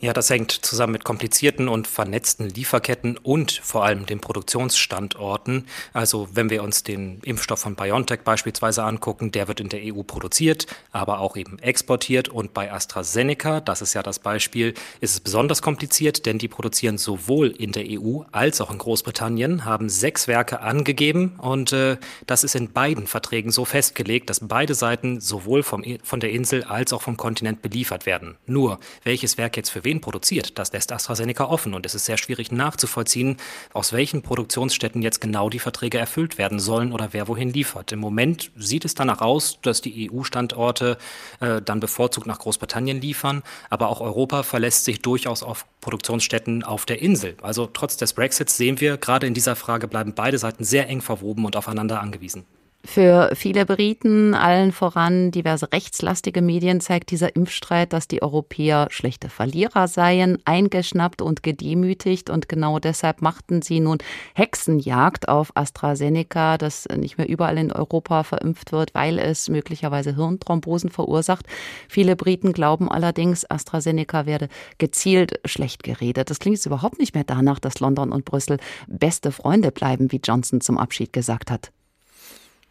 Ja, 0.00 0.12
das 0.12 0.30
hängt 0.30 0.52
zusammen 0.52 0.92
mit 0.92 1.02
komplizierten 1.02 1.66
und 1.66 1.88
vernetzten 1.88 2.48
Lieferketten 2.48 3.16
und 3.16 3.50
vor 3.50 3.84
allem 3.84 4.06
den 4.06 4.20
Produktionsstandorten. 4.20 5.66
Also 5.92 6.28
wenn 6.32 6.50
wir 6.50 6.62
uns 6.62 6.84
den 6.84 7.18
Impfstoff 7.24 7.58
von 7.58 7.74
BioNTech 7.74 8.20
beispielsweise 8.20 8.84
angucken, 8.84 9.32
der 9.32 9.48
wird 9.48 9.58
in 9.58 9.70
der 9.70 9.80
EU 9.82 10.04
produziert, 10.04 10.68
aber 10.92 11.18
auch 11.18 11.36
eben 11.36 11.58
exportiert. 11.58 12.28
Und 12.28 12.54
bei 12.54 12.70
AstraZeneca, 12.70 13.60
das 13.60 13.82
ist 13.82 13.94
ja 13.94 14.04
das 14.04 14.20
Beispiel, 14.20 14.74
ist 15.00 15.14
es 15.14 15.20
besonders 15.20 15.62
kompliziert, 15.62 16.26
denn 16.26 16.38
die 16.38 16.46
produzieren 16.46 16.96
sowohl 16.96 17.48
in 17.48 17.72
der 17.72 17.86
EU 17.88 18.20
als 18.30 18.60
auch 18.60 18.70
in 18.70 18.78
Großbritannien, 18.78 19.64
haben 19.64 19.88
sechs 19.88 20.28
Werke 20.28 20.60
angegeben 20.60 21.34
und 21.38 21.72
äh, 21.72 21.96
das 22.28 22.44
ist 22.44 22.54
in 22.54 22.70
beiden 22.70 23.08
Verträgen 23.08 23.50
so 23.50 23.64
festgelegt, 23.64 24.30
dass 24.30 24.46
beide 24.46 24.76
Seiten 24.76 25.20
sowohl 25.20 25.64
vom, 25.64 25.82
von 26.04 26.20
der 26.20 26.30
Insel 26.30 26.62
als 26.62 26.92
auch 26.92 27.02
vom 27.02 27.16
Kontinent 27.16 27.62
beliefert 27.62 28.06
werden. 28.06 28.36
Nur, 28.46 28.78
welches 29.02 29.38
Werk 29.38 29.56
jetzt 29.56 29.70
für 29.70 29.87
wen 29.88 30.02
produziert. 30.02 30.58
Das 30.58 30.72
lässt 30.72 30.92
AstraZeneca 30.92 31.44
offen 31.44 31.72
und 31.72 31.86
es 31.86 31.94
ist 31.94 32.04
sehr 32.04 32.18
schwierig 32.18 32.52
nachzuvollziehen, 32.52 33.38
aus 33.72 33.94
welchen 33.94 34.20
Produktionsstätten 34.20 35.00
jetzt 35.00 35.20
genau 35.20 35.48
die 35.48 35.58
Verträge 35.58 35.96
erfüllt 35.96 36.36
werden 36.36 36.58
sollen 36.58 36.92
oder 36.92 37.08
wer 37.12 37.26
wohin 37.26 37.50
liefert. 37.50 37.90
Im 37.92 38.00
Moment 38.00 38.50
sieht 38.54 38.84
es 38.84 38.94
danach 38.94 39.22
aus, 39.22 39.58
dass 39.62 39.80
die 39.80 40.10
EU-Standorte 40.10 40.98
äh, 41.40 41.62
dann 41.62 41.80
bevorzugt 41.80 42.26
nach 42.26 42.38
Großbritannien 42.38 43.00
liefern, 43.00 43.42
aber 43.70 43.88
auch 43.88 44.02
Europa 44.02 44.42
verlässt 44.42 44.84
sich 44.84 45.00
durchaus 45.00 45.42
auf 45.42 45.64
Produktionsstätten 45.80 46.64
auf 46.64 46.84
der 46.84 47.00
Insel. 47.00 47.36
Also 47.40 47.66
trotz 47.66 47.96
des 47.96 48.12
Brexits 48.12 48.58
sehen 48.58 48.80
wir, 48.80 48.98
gerade 48.98 49.26
in 49.26 49.32
dieser 49.32 49.56
Frage 49.56 49.88
bleiben 49.88 50.12
beide 50.14 50.36
Seiten 50.36 50.64
sehr 50.64 50.86
eng 50.88 51.00
verwoben 51.00 51.46
und 51.46 51.56
aufeinander 51.56 52.00
angewiesen. 52.02 52.44
Für 52.90 53.32
viele 53.34 53.66
Briten, 53.66 54.32
allen 54.32 54.72
voran 54.72 55.30
diverse 55.30 55.70
rechtslastige 55.70 56.40
Medien, 56.40 56.80
zeigt 56.80 57.10
dieser 57.10 57.36
Impfstreit, 57.36 57.92
dass 57.92 58.08
die 58.08 58.22
Europäer 58.22 58.88
schlechte 58.90 59.28
Verlierer 59.28 59.88
seien, 59.88 60.38
eingeschnappt 60.46 61.20
und 61.20 61.42
gedemütigt. 61.42 62.30
Und 62.30 62.48
genau 62.48 62.78
deshalb 62.78 63.20
machten 63.20 63.60
sie 63.60 63.80
nun 63.80 63.98
Hexenjagd 64.34 65.28
auf 65.28 65.54
AstraZeneca, 65.54 66.56
das 66.56 66.88
nicht 66.96 67.18
mehr 67.18 67.28
überall 67.28 67.58
in 67.58 67.72
Europa 67.72 68.22
verimpft 68.22 68.72
wird, 68.72 68.94
weil 68.94 69.18
es 69.18 69.50
möglicherweise 69.50 70.16
Hirnthrombosen 70.16 70.88
verursacht. 70.88 71.44
Viele 71.90 72.16
Briten 72.16 72.54
glauben 72.54 72.90
allerdings, 72.90 73.44
AstraZeneca 73.48 74.24
werde 74.24 74.48
gezielt 74.78 75.40
schlecht 75.44 75.82
geredet. 75.82 76.30
Das 76.30 76.38
klingt 76.38 76.56
jetzt 76.56 76.66
überhaupt 76.66 76.98
nicht 76.98 77.14
mehr 77.14 77.24
danach, 77.24 77.58
dass 77.58 77.80
London 77.80 78.12
und 78.12 78.24
Brüssel 78.24 78.56
beste 78.86 79.30
Freunde 79.30 79.72
bleiben, 79.72 80.10
wie 80.10 80.22
Johnson 80.24 80.62
zum 80.62 80.78
Abschied 80.78 81.12
gesagt 81.12 81.50
hat. 81.50 81.70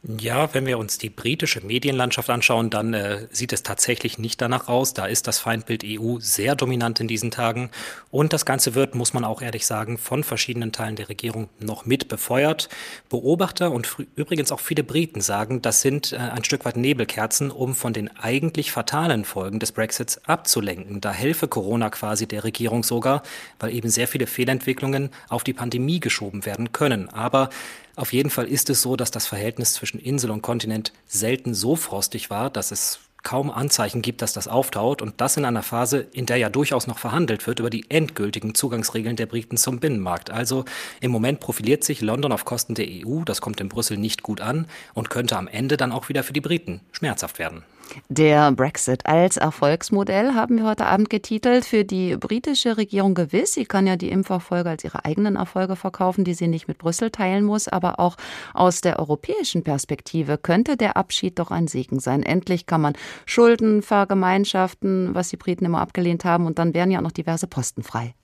Ja, 0.04 0.54
wenn 0.54 0.68
wir 0.68 0.78
uns 0.78 1.00
die 1.00 1.10
britische 1.10 1.66
Medienlandschaft 1.66 2.30
anschauen, 2.30 2.70
dann 2.70 2.94
äh, 2.94 3.28
sieht 3.32 3.52
es 3.52 3.64
tatsächlich 3.64 4.20
nicht 4.20 4.40
danach 4.40 4.68
aus. 4.68 4.94
Da 4.94 5.08
ist 5.08 5.28
das 5.28 5.40
Feindbild 5.40 5.84
EU 5.84 6.20
sehr 6.20 6.56
dominant 6.56 7.00
in 7.00 7.08
diesen 7.08 7.32
Tagen. 7.32 7.72
Und 8.12 8.32
das 8.32 8.46
Ganze 8.46 8.76
wird, 8.76 8.94
muss 8.94 9.14
man 9.14 9.26
auch 9.26 9.42
ehrlich 9.42 9.66
sagen, 9.66 9.98
von 9.98 10.24
verschiedenen 10.24 10.72
Teilen 10.72 10.96
der 10.96 11.10
Regierung 11.10 11.50
noch 11.60 11.86
mit 11.86 12.08
befeuert. 12.10 12.70
Beobachter 13.10 13.72
und 13.72 13.98
übrigens 14.16 14.52
auch 14.52 14.60
viele 14.60 14.84
Briten 14.84 15.20
sagen, 15.20 15.64
das 15.64 15.82
sind 15.82 16.14
äh, 16.14 16.18
ein 16.18 16.44
Stück 16.44 16.64
weit 16.64 16.78
Nebelkerzen, 16.78 17.50
um 17.50 17.74
von 17.74 17.92
den 17.92 18.16
eigentlich 18.18 18.72
fatalen 18.72 19.26
Folgen 19.26 19.60
des 19.60 19.72
Brexits 19.72 20.24
abzulenken. 20.26 21.02
Da 21.02 21.12
helfe 21.12 21.48
Corona 21.48 21.90
quasi 21.90 22.28
der 22.28 22.44
Regierung 22.44 22.84
sogar, 22.84 23.24
weil 23.60 23.74
eben 23.74 23.90
sehr 23.90 24.08
viele 24.08 24.28
Fehlentwicklungen 24.28 25.10
auf 25.28 25.44
die 25.44 25.54
Pandemie 25.54 26.00
geschoben 26.00 26.46
werden 26.46 26.72
können. 26.72 27.10
Aber 27.10 27.50
auf 27.98 28.14
jeden 28.14 28.30
Fall 28.30 28.48
ist 28.48 28.70
es 28.70 28.82
so, 28.82 28.96
dass 28.96 29.12
das 29.12 29.28
Verhältnis 29.28 29.74
zwischen 29.74 30.00
Insel 30.00 30.32
und 30.32 30.44
Kontinent 30.44 30.94
selten 31.08 31.54
so 31.54 31.76
frostig 31.76 32.30
war, 32.30 32.50
dass 32.50 32.72
es 32.72 33.00
kaum 33.24 33.50
Anzeichen 33.50 34.02
gibt, 34.02 34.22
dass 34.22 34.34
das 34.34 34.48
auftaut 34.48 35.02
und 35.02 35.20
das 35.20 35.36
in 35.36 35.44
einer 35.44 35.64
Phase, 35.64 36.08
in 36.14 36.28
der 36.28 36.38
ja 36.38 36.50
durchaus 36.50 36.88
noch 36.88 37.00
verhandelt 37.00 37.46
wird 37.48 37.60
über 37.60 37.72
die 37.72 37.90
endgültigen 37.90 38.56
Zugangsregeln 38.56 39.16
der 39.16 39.26
Briten 39.26 39.58
zum 39.58 39.80
Binnenmarkt. 39.80 40.30
Also 40.30 40.64
im 41.02 41.12
Moment 41.12 41.40
profiliert 41.40 41.84
sich 41.84 42.00
London 42.00 42.32
auf 42.32 42.46
Kosten 42.46 42.76
der 42.76 42.88
EU, 42.88 43.24
das 43.26 43.42
kommt 43.42 43.60
in 43.60 43.68
Brüssel 43.68 43.98
nicht 43.98 44.22
gut 44.22 44.40
an 44.40 44.68
und 44.94 45.10
könnte 45.10 45.36
am 45.36 45.48
Ende 45.48 45.76
dann 45.76 45.92
auch 45.92 46.08
wieder 46.08 46.24
für 46.24 46.34
die 46.34 46.40
Briten 46.40 46.82
schmerzhaft 46.92 47.40
werden. 47.40 47.64
Der 48.10 48.52
Brexit 48.52 49.06
als 49.06 49.38
Erfolgsmodell 49.38 50.34
haben 50.34 50.58
wir 50.58 50.66
heute 50.66 50.86
Abend 50.86 51.10
getitelt. 51.10 51.66
Für 51.66 51.84
die 51.84 52.16
britische 52.16 52.78
Regierung 52.78 53.14
gewiss. 53.14 53.54
Sie 53.54 53.66
kann 53.66 53.88
ja 53.88 53.96
die 53.96 54.10
Impferfolge 54.10 54.70
als 54.70 54.84
ihre 54.84 55.06
eigenen 55.06 55.36
Erfolge 55.36 55.76
verkaufen, 55.76 56.24
die 56.24 56.34
sie 56.34 56.48
nicht 56.48 56.68
mit 56.68 56.78
Brüssel 56.78 57.12
teilen 57.12 57.44
muss. 57.44 57.68
Aber 57.68 58.00
auch 58.00 58.18
aus 58.54 58.82
der 58.82 59.00
europäischen 59.00 59.64
Perspektive 59.64 60.38
könnte 60.38 60.78
der 60.78 60.98
Abschied 60.98 61.40
doch 61.40 61.52
ein 61.52 61.68
Segen 61.68 62.00
sein. 62.00 62.24
Endlich 62.24 62.66
kann 62.66 62.82
man 62.82 62.94
Schulden 63.26 63.82
vergemeinschaften, 63.82 65.14
was 65.14 65.30
die 65.30 65.38
Briten 65.38 65.66
immer 65.66 65.82
abgelehnt 65.82 66.26
haben. 66.26 66.46
Und 66.46 66.60
dann 66.60 66.74
wären 66.74 66.92
ja 66.92 67.00
auch 67.00 67.04
noch 67.04 67.12
diverse 67.12 67.48
Posten 67.48 67.84
frei. 67.84 68.16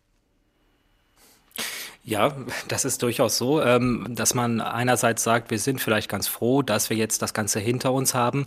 Ja, 2.05 2.36
das 2.67 2.83
ist 2.83 3.01
durchaus 3.01 3.38
so, 3.38 3.62
ähm, 3.62 4.05
dass 4.10 4.33
man 4.33 4.60
einerseits 4.60 5.24
sagt, 5.24 5.51
wir 5.51 5.60
sind 5.60 5.79
vielleicht 5.79 6.10
ganz 6.10 6.27
froh, 6.27 6.62
dass 6.62 6.89
wir 6.89 6.98
jetzt 6.98 7.22
das 7.22 7.33
Ganze 7.33 7.62
hinter 7.62 7.93
uns 7.93 8.13
haben. 8.13 8.45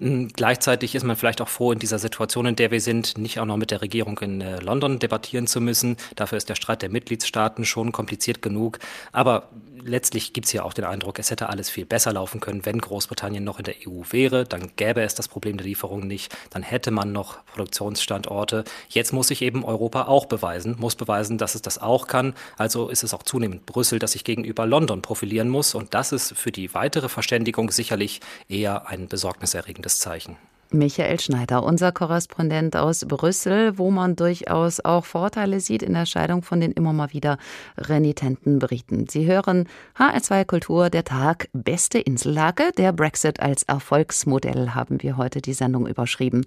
Hm, 0.00 0.28
gleichzeitig 0.28 0.94
ist 0.94 1.04
man 1.04 1.16
vielleicht 1.16 1.40
auch 1.40 1.48
froh, 1.48 1.72
in 1.72 1.78
dieser 1.78 1.98
Situation, 1.98 2.44
in 2.44 2.56
der 2.56 2.70
wir 2.70 2.82
sind, 2.82 3.16
nicht 3.16 3.40
auch 3.40 3.46
noch 3.46 3.56
mit 3.56 3.70
der 3.70 3.80
Regierung 3.80 4.18
in 4.18 4.42
äh, 4.42 4.60
London 4.60 4.98
debattieren 4.98 5.46
zu 5.46 5.62
müssen. 5.62 5.96
Dafür 6.14 6.36
ist 6.36 6.50
der 6.50 6.56
Streit 6.56 6.82
der 6.82 6.90
Mitgliedstaaten 6.90 7.64
schon 7.64 7.90
kompliziert 7.90 8.42
genug. 8.42 8.78
Aber 9.12 9.48
letztlich 9.84 10.32
gibt 10.32 10.46
es 10.46 10.52
ja 10.52 10.62
auch 10.62 10.72
den 10.72 10.84
Eindruck, 10.84 11.18
es 11.18 11.30
hätte 11.30 11.48
alles 11.48 11.70
viel 11.70 11.84
besser 11.84 12.12
laufen 12.12 12.40
können, 12.40 12.64
wenn 12.66 12.78
Großbritannien 12.78 13.44
noch 13.44 13.58
in 13.58 13.64
der 13.64 13.74
EU 13.86 14.02
wäre. 14.10 14.44
Dann 14.44 14.70
gäbe 14.76 15.02
es 15.02 15.14
das 15.14 15.28
Problem 15.28 15.56
der 15.56 15.66
Lieferung 15.66 16.06
nicht. 16.06 16.34
Dann 16.50 16.62
hätte 16.62 16.90
man 16.90 17.12
noch 17.12 17.44
Produktionsstandorte. 17.46 18.64
Jetzt 18.88 19.12
muss 19.12 19.28
sich 19.28 19.42
eben 19.42 19.64
Europa 19.64 20.04
auch 20.04 20.26
beweisen, 20.26 20.76
muss 20.78 20.96
beweisen, 20.96 21.38
dass 21.38 21.54
es 21.54 21.62
das 21.62 21.78
auch 21.78 22.06
kann. 22.06 22.34
Also 22.56 22.88
ist 22.88 23.02
es 23.02 23.14
auch 23.14 23.22
zunehmend 23.22 23.66
Brüssel, 23.66 23.98
das 23.98 24.12
sich 24.12 24.24
gegenüber 24.24 24.66
London 24.66 25.02
profilieren 25.02 25.48
muss. 25.48 25.74
Und 25.74 25.94
das 25.94 26.12
ist 26.12 26.36
für 26.36 26.52
die 26.52 26.74
weitere 26.74 27.08
Verständigung 27.08 27.70
sicherlich 27.70 28.20
eher 28.48 28.88
ein 28.88 29.08
besorgniserregendes 29.08 29.98
Zeichen. 29.98 30.36
Michael 30.72 31.18
Schneider, 31.18 31.64
unser 31.64 31.90
Korrespondent 31.92 32.76
aus 32.76 33.04
Brüssel, 33.06 33.76
wo 33.78 33.90
man 33.90 34.14
durchaus 34.16 34.80
auch 34.80 35.04
Vorteile 35.04 35.60
sieht 35.60 35.82
in 35.82 35.94
der 35.94 36.06
Scheidung 36.06 36.42
von 36.42 36.60
den 36.60 36.72
immer 36.72 36.92
mal 36.92 37.12
wieder 37.12 37.38
renitenten 37.76 38.58
Briten. 38.58 39.08
Sie 39.08 39.26
hören 39.26 39.68
HR2 39.98 40.44
Kultur, 40.44 40.90
der 40.90 41.04
Tag, 41.04 41.48
beste 41.52 41.98
Insellage. 41.98 42.70
Der 42.78 42.92
Brexit 42.92 43.40
als 43.40 43.64
Erfolgsmodell 43.64 44.70
haben 44.70 45.02
wir 45.02 45.16
heute 45.16 45.40
die 45.40 45.54
Sendung 45.54 45.86
überschrieben. 45.86 46.46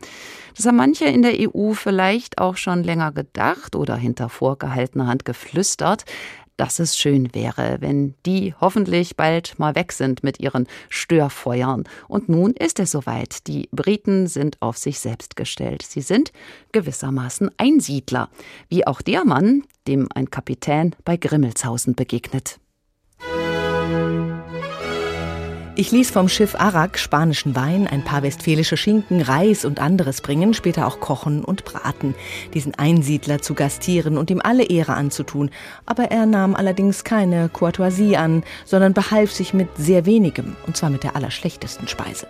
Das 0.56 0.65
haben 0.65 0.77
manche 0.77 1.06
in 1.06 1.22
der 1.22 1.34
EU 1.39 1.74
vielleicht 1.74 2.38
auch 2.38 2.56
schon 2.56 2.84
länger 2.84 3.12
gedacht 3.12 3.75
oder 3.75 3.96
hinter 3.96 4.30
vorgehaltener 4.30 5.08
Hand 5.08 5.25
geflüstert 5.25 6.06
dass 6.63 6.79
es 6.79 6.98
schön 6.98 7.36
wäre, 7.36 7.79
wenn 7.82 8.13
die 8.25 8.53
hoffentlich 8.62 9.17
bald 9.17 9.60
mal 9.60 9.75
weg 9.75 9.91
sind 9.91 10.24
mit 10.24 10.39
ihren 10.39 10.65
Störfeuern. 10.88 11.84
Und 12.08 12.29
nun 12.29 12.53
ist 12.53 12.79
es 12.79 12.91
soweit. 12.91 13.48
Die 13.48 13.67
Briten 13.74 14.27
sind 14.27 14.62
auf 14.62 14.77
sich 14.77 15.01
selbst 15.01 15.36
gestellt. 15.36 15.82
Sie 15.82 16.00
sind 16.00 16.32
gewissermaßen 16.72 17.51
Einsiedler, 17.58 18.29
wie 18.70 18.88
auch 18.88 19.01
der 19.01 19.25
Mann, 19.25 19.63
dem 19.89 20.08
ein 20.15 20.32
Kapitän 20.32 20.96
bei 21.03 21.17
Grimmelshausen 21.17 21.96
begegnet. 21.96 22.62
Ich 25.75 25.92
ließ 25.92 26.12
vom 26.12 26.30
Schiff 26.30 26.53
Arak 26.53 27.00
spanischen 27.00 27.56
Wein, 27.56 27.88
ein 27.88 28.03
paar 28.03 28.22
westfälische 28.22 28.77
Schinken, 28.77 29.22
Reis 29.22 29.65
und 29.65 29.82
anderes 29.82 30.22
bringen, 30.22 30.53
später 30.53 30.86
auch 30.86 31.00
kochen 31.00 31.44
und 31.44 31.65
braten, 31.65 32.13
diesen 32.53 32.75
Einsiedler 32.75 33.42
zu 33.42 33.56
gastieren 33.56 34.20
und 34.20 34.30
ihm 34.30 34.39
alle 34.39 34.65
Ehre 34.65 34.94
anzutun. 34.94 35.50
Aber 35.88 36.12
er 36.12 36.27
nahm 36.27 36.53
allerdings 36.53 37.03
keine 37.03 37.50
Courtoisie 37.50 38.18
an, 38.18 38.44
sondern 38.65 38.94
behalf 38.94 39.32
sich 39.32 39.56
mit 39.56 39.68
sehr 39.75 40.06
wenigem, 40.06 40.56
und 40.68 40.77
zwar 40.77 40.92
mit 40.92 41.03
der 41.03 41.15
allerschlechtesten 41.15 41.88
Speise. 41.88 42.27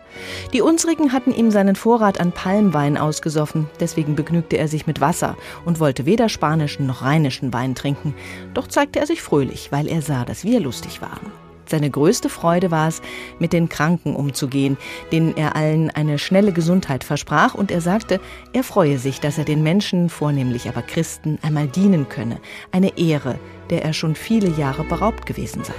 Die 0.54 0.62
unsrigen 0.62 1.12
hatten 1.12 1.34
ihm 1.34 1.52
seinen 1.52 1.76
Vorrat 1.76 2.22
an 2.22 2.32
Palmwein 2.32 2.98
ausgesoffen, 2.98 3.70
deswegen 3.82 4.16
begnügte 4.16 4.56
er 4.56 4.70
sich 4.70 4.88
mit 4.88 5.02
Wasser 5.02 5.36
und 5.66 5.82
wollte 5.82 6.06
weder 6.06 6.30
spanischen 6.30 6.86
noch 6.86 7.02
rheinischen 7.02 7.52
Wein 7.52 7.76
trinken. 7.76 8.16
Doch 8.54 8.68
zeigte 8.70 9.00
er 9.00 9.06
sich 9.06 9.22
fröhlich, 9.22 9.70
weil 9.74 9.90
er 9.90 10.02
sah, 10.02 10.24
dass 10.24 10.46
wir 10.46 10.62
lustig 10.62 11.02
waren. 11.02 11.43
Seine 11.66 11.90
größte 11.90 12.30
Freude 12.30 12.72
war 12.72 12.88
es, 12.88 13.02
mit 13.40 13.54
den 13.54 13.70
Kranken 13.70 14.16
umzugehen, 14.16 14.78
denen 15.12 15.36
er 15.36 15.56
allen 15.56 15.90
eine 15.90 16.20
schnelle 16.20 16.52
Gesundheit 16.52 17.04
versprach, 17.04 17.54
und 17.54 17.72
er 17.72 17.82
sagte, 17.82 18.20
er 18.54 18.64
freue 18.64 18.98
sich, 18.98 19.20
dass 19.20 19.38
er 19.38 19.46
den 19.46 19.64
Menschen, 19.64 20.10
vornehmlich 20.10 20.68
aber 20.68 20.82
Christen, 20.82 21.40
einmal 21.42 21.68
dienen 21.68 22.10
könne, 22.10 22.40
eine 22.72 22.98
Ehre, 22.98 23.40
der 23.70 23.84
er 23.84 23.94
schon 23.94 24.16
viele 24.16 24.50
Jahre 24.50 24.84
beraubt 24.84 25.26
gewesen 25.26 25.64
sei. 25.64 25.74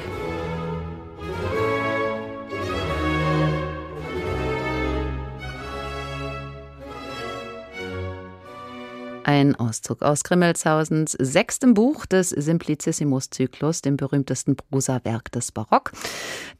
Ein 9.24 9.56
Auszug 9.56 10.02
aus 10.02 10.22
Grimmelshausens 10.22 11.12
sechstem 11.12 11.72
Buch 11.72 12.04
des 12.04 12.28
Simplicissimus-Zyklus, 12.28 13.80
dem 13.80 13.96
berühmtesten 13.96 14.54
Prosawerk 14.54 15.32
des 15.32 15.50
Barock. 15.50 15.92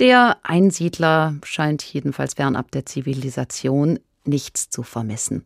Der 0.00 0.38
Einsiedler 0.42 1.34
scheint 1.44 1.82
jedenfalls 1.82 2.34
fernab 2.34 2.70
der 2.70 2.86
Zivilisation 2.86 4.00
nichts 4.24 4.70
zu 4.70 4.82
vermissen. 4.82 5.44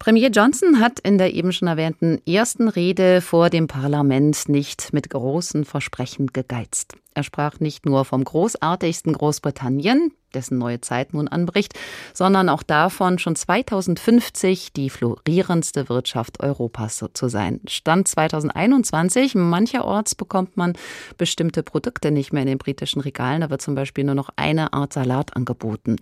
Premier 0.00 0.28
Johnson 0.28 0.80
hat 0.80 0.98
in 0.98 1.18
der 1.18 1.34
eben 1.34 1.52
schon 1.52 1.68
erwähnten 1.68 2.20
ersten 2.26 2.68
Rede 2.68 3.20
vor 3.20 3.48
dem 3.48 3.68
Parlament 3.68 4.48
nicht 4.48 4.92
mit 4.92 5.10
großen 5.10 5.64
Versprechen 5.64 6.26
gegeizt. 6.32 6.94
Er 7.14 7.22
sprach 7.22 7.60
nicht 7.60 7.86
nur 7.86 8.04
vom 8.04 8.24
großartigsten 8.24 9.12
Großbritannien, 9.12 10.10
dessen 10.34 10.58
neue 10.58 10.80
Zeit 10.80 11.14
nun 11.14 11.28
anbricht, 11.28 11.74
sondern 12.12 12.48
auch 12.48 12.62
davon, 12.62 13.18
schon 13.18 13.36
2050 13.36 14.72
die 14.72 14.90
florierendste 14.90 15.88
Wirtschaft 15.88 16.40
Europas 16.40 17.04
zu 17.12 17.28
sein. 17.28 17.60
Stand 17.68 18.08
2021, 18.08 19.34
mancherorts 19.34 20.14
bekommt 20.14 20.56
man 20.56 20.74
bestimmte 21.18 21.62
Produkte 21.62 22.10
nicht 22.10 22.32
mehr 22.32 22.42
in 22.42 22.48
den 22.48 22.58
britischen 22.58 23.00
Regalen. 23.00 23.40
Da 23.40 23.50
wird 23.50 23.62
zum 23.62 23.74
Beispiel 23.74 24.04
nur 24.04 24.14
noch 24.14 24.30
eine 24.36 24.72
Art 24.72 24.92
Salat 24.92 25.36
angeboten. 25.36 25.96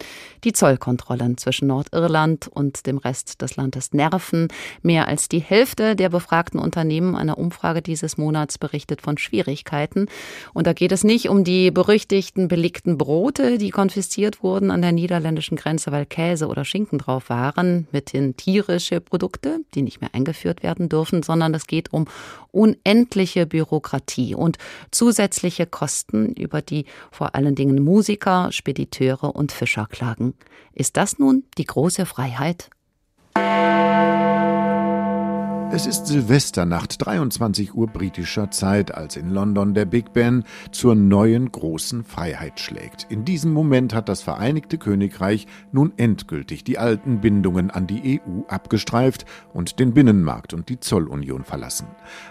Die 0.45 0.53
Zollkontrollen 0.53 1.39
zwischen 1.39 1.69
Nordirland 1.69 2.49
und 2.49 2.87
dem 2.87 2.99
Rest 2.99 3.43
des 3.43 3.57
Landes 3.57 3.93
nerven. 3.93 4.49
Mehr 4.83 5.09
als 5.09 5.29
die 5.29 5.41
Hälfte 5.41 5.97
der 5.97 6.09
befragten 6.09 6.61
Unternehmen 6.61 7.17
einer 7.17 7.39
Umfrage 7.39 7.83
dieses 7.83 8.17
Monats 8.17 8.59
berichtet 8.59 9.03
von 9.03 9.19
Schwierigkeiten. 9.19 10.07
Und 10.55 10.67
da 10.67 10.73
geht 10.73 10.93
es 10.93 11.05
nicht 11.05 11.29
um 11.29 11.45
die 11.45 11.71
berüchtigten 11.71 12.49
belegten 12.49 12.99
Brote, 12.99 13.59
die 13.59 13.71
konfisziert 13.71 14.22
wurden 14.43 14.71
an 14.71 14.83
der 14.83 14.93
niederländischen 14.93 15.57
Grenze, 15.57 15.93
weil 15.93 16.07
Käse 16.07 16.47
oder 16.47 16.65
Schinken 16.65 16.99
drauf 16.99 17.29
waren, 17.29 17.89
mithin 17.93 18.37
tierische 18.37 19.01
Produkte, 19.01 19.61
die 19.75 19.83
nicht 19.83 20.01
mehr 20.01 20.11
eingeführt 20.15 20.63
werden 20.63 20.89
dürfen, 20.89 21.23
sondern 21.23 21.55
es 21.55 21.67
geht 21.67 21.93
um 21.93 22.07
unendliche 22.51 23.47
Bürokratie 23.47 24.35
und 24.35 24.59
zusätzliche 24.91 25.67
Kosten, 25.67 26.33
über 26.35 26.63
die 26.63 26.87
vor 27.11 27.35
allen 27.35 27.55
Dingen 27.55 27.83
Musiker, 27.83 28.53
Spediteure 28.53 29.35
und 29.35 29.53
Fischer 29.53 29.87
klagen. 29.91 30.35
Ist 30.73 30.97
das 30.97 31.19
nun 31.19 31.45
die 31.59 31.67
große 31.67 32.07
Freiheit? 32.07 32.71
Es 35.75 35.87
ist 35.87 36.07
Silvesternacht, 36.07 37.07
23 37.07 37.75
Uhr 37.75 37.87
britischer 37.87 38.51
Zeit, 38.51 38.95
als 38.95 39.17
in 39.17 39.31
London 39.31 39.73
der 39.73 39.87
Big 39.87 40.13
Ben 40.13 40.45
zur 40.71 40.95
neuen 40.95 41.51
großen 41.51 42.05
Freiheit 42.05 42.61
schlägt. 42.61 43.07
In 43.09 43.25
diesem 43.25 43.55
Moment 43.55 43.95
hat 43.95 44.11
das 44.11 44.21
Vereinigte 44.21 44.77
Königreich 44.77 45.47
nun 45.73 45.95
endgültig 45.97 46.63
die 46.65 46.77
alten 46.77 47.23
Bindungen 47.23 47.71
an 47.71 47.87
die 47.87 48.21
EU 48.21 48.43
abgestreift 48.49 49.25
und 49.55 49.79
den 49.79 49.95
Binnenmarkt 49.95 50.53
und 50.53 50.69
die 50.69 50.79
Zollunion 50.79 51.43
verlassen. 51.43 51.87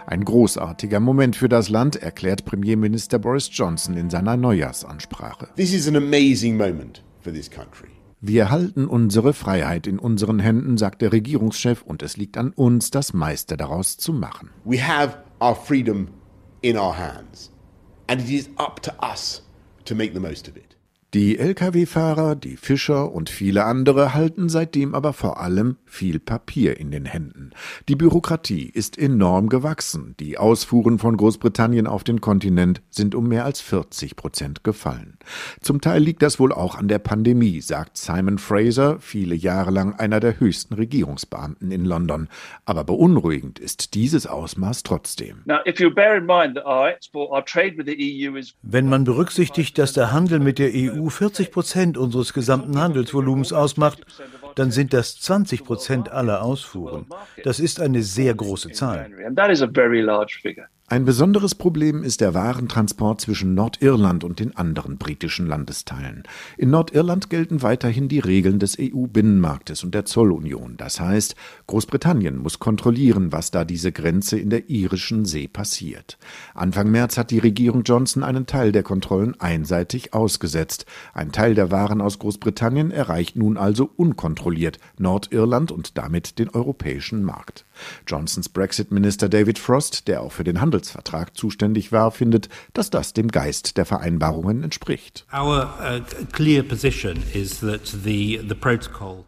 Ein 0.06 0.24
großartiger 0.24 1.00
Moment 1.00 1.34
für 1.34 1.48
das 1.48 1.68
Land, 1.68 1.96
erklärt 1.96 2.44
Premierminister 2.44 3.18
Boris 3.18 3.48
Johnson 3.50 3.96
in 3.96 4.08
seiner 4.08 4.36
Neujahrsansprache. 4.36 5.48
This 5.56 5.74
is 5.74 5.88
an 5.88 5.96
amazing 5.96 6.56
moment 6.56 7.02
for 7.20 7.32
this 7.32 7.50
country. 7.50 7.88
Wir 8.24 8.52
halten 8.52 8.86
unsere 8.86 9.32
Freiheit 9.32 9.88
in 9.88 9.98
unseren 9.98 10.38
Händen, 10.38 10.78
sagt 10.78 11.02
der 11.02 11.12
Regierungschef, 11.12 11.82
und 11.82 12.04
es 12.04 12.16
liegt 12.16 12.38
an 12.38 12.52
uns, 12.52 12.92
das 12.92 13.12
meiste 13.12 13.56
daraus 13.56 13.96
zu 13.96 14.12
machen. 14.12 14.50
We 14.64 14.80
have 14.80 15.18
our 15.40 15.56
freedom 15.56 16.06
in 16.60 16.76
our 16.76 16.96
hands, 16.96 17.50
and 18.06 18.20
it 18.20 18.30
is 18.30 18.48
up 18.58 18.80
to 18.82 18.92
us 19.02 19.42
to 19.86 19.96
make 19.96 20.14
the 20.14 20.20
most 20.20 20.48
of 20.48 20.56
it. 20.56 20.71
Die 21.14 21.38
Lkw-Fahrer, 21.38 22.36
die 22.36 22.56
Fischer 22.56 23.12
und 23.12 23.28
viele 23.28 23.66
andere 23.66 24.14
halten 24.14 24.48
seitdem 24.48 24.94
aber 24.94 25.12
vor 25.12 25.40
allem 25.40 25.76
viel 25.84 26.18
Papier 26.18 26.80
in 26.80 26.90
den 26.90 27.04
Händen. 27.04 27.50
Die 27.86 27.96
Bürokratie 27.96 28.70
ist 28.72 28.96
enorm 28.96 29.50
gewachsen. 29.50 30.14
Die 30.18 30.38
Ausfuhren 30.38 30.98
von 30.98 31.18
Großbritannien 31.18 31.86
auf 31.86 32.02
den 32.02 32.22
Kontinent 32.22 32.80
sind 32.88 33.14
um 33.14 33.28
mehr 33.28 33.44
als 33.44 33.60
40 33.60 34.16
Prozent 34.16 34.64
gefallen. 34.64 35.18
Zum 35.60 35.82
Teil 35.82 36.02
liegt 36.02 36.22
das 36.22 36.40
wohl 36.40 36.50
auch 36.50 36.76
an 36.76 36.88
der 36.88 36.98
Pandemie, 36.98 37.60
sagt 37.60 37.98
Simon 37.98 38.38
Fraser, 38.38 38.98
viele 38.98 39.34
Jahre 39.34 39.70
lang 39.70 39.92
einer 39.92 40.18
der 40.18 40.40
höchsten 40.40 40.72
Regierungsbeamten 40.72 41.70
in 41.70 41.84
London. 41.84 42.28
Aber 42.64 42.84
beunruhigend 42.84 43.58
ist 43.58 43.92
dieses 43.92 44.26
Ausmaß 44.26 44.82
trotzdem. 44.82 45.42
Wenn 48.62 48.88
man 48.88 49.04
berücksichtigt, 49.04 49.76
dass 49.76 49.92
der 49.92 50.12
Handel 50.12 50.40
mit 50.40 50.58
der 50.58 50.70
EU 50.72 51.01
40 51.10 51.50
Prozent 51.50 51.98
unseres 51.98 52.32
gesamten 52.32 52.78
Handelsvolumens 52.78 53.52
ausmacht, 53.52 54.04
dann 54.54 54.70
sind 54.70 54.92
das 54.92 55.18
20 55.20 55.64
Prozent 55.64 56.10
aller 56.10 56.42
Ausfuhren. 56.42 57.06
Das 57.44 57.60
ist 57.60 57.80
eine 57.80 58.02
sehr 58.02 58.34
große 58.34 58.70
Zahl. 58.72 59.10
Ein 60.92 61.06
besonderes 61.06 61.54
Problem 61.54 62.04
ist 62.04 62.20
der 62.20 62.34
Warentransport 62.34 63.18
zwischen 63.18 63.54
Nordirland 63.54 64.24
und 64.24 64.40
den 64.40 64.54
anderen 64.58 64.98
britischen 64.98 65.46
Landesteilen. 65.46 66.24
In 66.58 66.68
Nordirland 66.68 67.30
gelten 67.30 67.62
weiterhin 67.62 68.08
die 68.08 68.18
Regeln 68.18 68.58
des 68.58 68.76
EU-Binnenmarktes 68.78 69.84
und 69.84 69.94
der 69.94 70.04
Zollunion. 70.04 70.76
Das 70.76 71.00
heißt, 71.00 71.34
Großbritannien 71.66 72.36
muss 72.36 72.58
kontrollieren, 72.58 73.32
was 73.32 73.50
da 73.50 73.64
diese 73.64 73.90
Grenze 73.90 74.38
in 74.38 74.50
der 74.50 74.68
irischen 74.68 75.24
See 75.24 75.48
passiert. 75.48 76.18
Anfang 76.52 76.90
März 76.90 77.16
hat 77.16 77.30
die 77.30 77.38
Regierung 77.38 77.84
Johnson 77.84 78.22
einen 78.22 78.44
Teil 78.44 78.70
der 78.70 78.82
Kontrollen 78.82 79.34
einseitig 79.40 80.12
ausgesetzt. 80.12 80.84
Ein 81.14 81.32
Teil 81.32 81.54
der 81.54 81.70
Waren 81.70 82.02
aus 82.02 82.18
Großbritannien 82.18 82.90
erreicht 82.90 83.34
nun 83.34 83.56
also 83.56 83.88
unkontrolliert 83.96 84.78
Nordirland 84.98 85.72
und 85.72 85.96
damit 85.96 86.38
den 86.38 86.50
europäischen 86.50 87.22
Markt. 87.22 87.64
Johnsons 88.06 88.48
Brexit-Minister 88.48 89.28
David 89.28 89.58
Frost, 89.58 90.08
der 90.08 90.22
auch 90.22 90.32
für 90.32 90.44
den 90.44 90.60
Handelsvertrag 90.60 91.36
zuständig 91.36 91.92
war, 91.92 92.10
findet, 92.10 92.48
dass 92.72 92.90
das 92.90 93.12
dem 93.12 93.28
Geist 93.28 93.76
der 93.76 93.84
Vereinbarungen 93.84 94.62
entspricht. 94.62 95.26
Uh, 95.32 95.64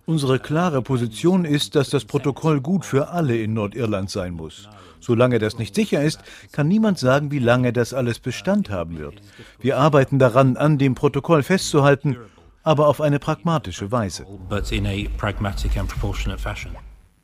Unsere 0.07 0.39
klare 0.39 0.83
Position 0.83 1.45
ist, 1.45 1.75
dass 1.75 1.91
das 1.91 2.05
Protokoll 2.05 2.61
gut 2.61 2.85
für 2.85 3.09
alle 3.09 3.37
in 3.37 3.55
Nordirland 3.55 4.11
sein 4.11 4.35
muss. 4.35 4.69
Solange 5.01 5.39
das 5.39 5.59
nicht 5.59 5.75
sicher 5.75 6.03
ist, 6.03 6.21
kann 6.53 6.67
niemand 6.67 6.99
sagen, 6.99 7.31
wie 7.31 7.39
lange 7.39 7.75
das 7.75 7.93
alles 7.93 8.21
Bestand 8.21 8.71
haben 8.71 8.99
wird. 8.99 9.15
Wir 9.61 9.77
arbeiten 9.77 10.19
daran, 10.19 10.57
an 10.57 10.79
dem 10.79 10.95
Protokoll 10.95 11.43
festzuhalten, 11.43 12.17
aber 12.63 12.89
auf 12.89 13.03
eine 13.03 13.19
pragmatische 13.19 13.93
Weise. 13.93 14.27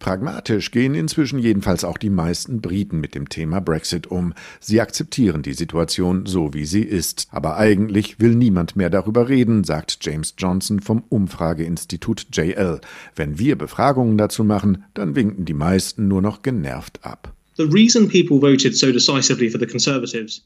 Pragmatisch 0.01 0.71
gehen 0.71 0.95
inzwischen 0.95 1.39
jedenfalls 1.39 1.85
auch 1.85 1.99
die 1.99 2.09
meisten 2.09 2.63
Briten 2.63 3.01
mit 3.01 3.15
dem 3.15 3.29
Thema 3.29 3.61
Brexit 3.61 4.07
um. 4.07 4.33
Sie 4.59 4.81
akzeptieren 4.81 5.43
die 5.43 5.53
Situation 5.53 6.25
so, 6.25 6.55
wie 6.55 6.65
sie 6.65 6.83
ist. 6.83 7.29
Aber 7.31 7.59
eigentlich 7.59 8.19
will 8.19 8.35
niemand 8.35 8.77
mehr 8.77 8.89
darüber 8.89 9.29
reden, 9.29 9.63
sagt 9.63 9.99
James 10.01 10.35
Johnson 10.39 10.81
vom 10.81 11.05
Umfrageinstitut 11.11 12.29
JL. 12.33 12.81
Wenn 13.15 13.39
wir 13.39 13.59
Befragungen 13.59 14.17
dazu 14.17 14.43
machen, 14.43 14.85
dann 14.95 15.15
winken 15.15 15.45
die 15.45 15.55
meisten 15.55 16.09
nur 16.09 16.23
noch 16.23 16.41
genervt 16.41 17.05
ab. 17.05 17.35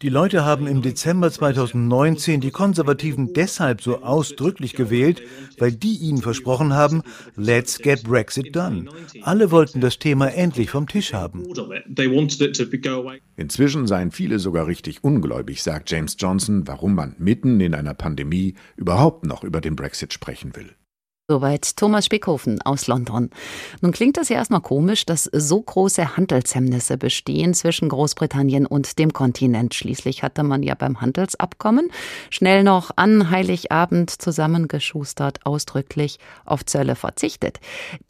Die 0.02 0.08
Leute 0.08 0.44
haben 0.44 0.66
im 0.66 0.82
Dezember 0.82 1.30
2019 1.30 2.40
die 2.40 2.50
Konservativen 2.50 3.32
deshalb 3.34 3.82
so 3.82 4.02
ausdrücklich 4.02 4.72
gewählt, 4.72 5.22
weil 5.58 5.72
die 5.72 5.96
ihnen 5.98 6.22
versprochen 6.22 6.72
haben, 6.72 7.02
let's 7.36 7.78
get 7.78 8.02
Brexit 8.04 8.56
done. 8.56 8.86
Alle 9.22 9.50
wollten 9.50 9.80
das 9.80 9.98
Thema 9.98 10.28
endlich 10.28 10.70
vom 10.70 10.88
Tisch 10.88 11.12
haben. 11.12 11.44
Inzwischen 13.36 13.86
seien 13.86 14.10
viele 14.10 14.38
sogar 14.38 14.66
richtig 14.66 15.04
ungläubig, 15.04 15.62
sagt 15.62 15.90
James 15.90 16.16
Johnson, 16.18 16.66
warum 16.66 16.94
man 16.94 17.14
mitten 17.18 17.60
in 17.60 17.74
einer 17.74 17.94
Pandemie 17.94 18.54
überhaupt 18.76 19.24
noch 19.26 19.44
über 19.44 19.60
den 19.60 19.76
Brexit 19.76 20.12
sprechen 20.12 20.56
will. 20.56 20.70
Soweit 21.26 21.78
Thomas 21.78 22.04
Spickhofen 22.04 22.60
aus 22.60 22.86
London. 22.86 23.30
Nun 23.80 23.92
klingt 23.92 24.18
es 24.18 24.28
ja 24.28 24.36
erstmal 24.36 24.60
komisch, 24.60 25.06
dass 25.06 25.24
so 25.24 25.58
große 25.58 26.18
Handelshemmnisse 26.18 26.98
bestehen 26.98 27.54
zwischen 27.54 27.88
Großbritannien 27.88 28.66
und 28.66 28.98
dem 28.98 29.14
Kontinent. 29.14 29.72
Schließlich 29.72 30.22
hatte 30.22 30.42
man 30.42 30.62
ja 30.62 30.74
beim 30.74 31.00
Handelsabkommen 31.00 31.90
schnell 32.28 32.62
noch 32.62 32.90
an 32.96 33.30
Heiligabend 33.30 34.10
zusammengeschustert, 34.10 35.46
ausdrücklich 35.46 36.18
auf 36.44 36.66
Zölle 36.66 36.94
verzichtet. 36.94 37.58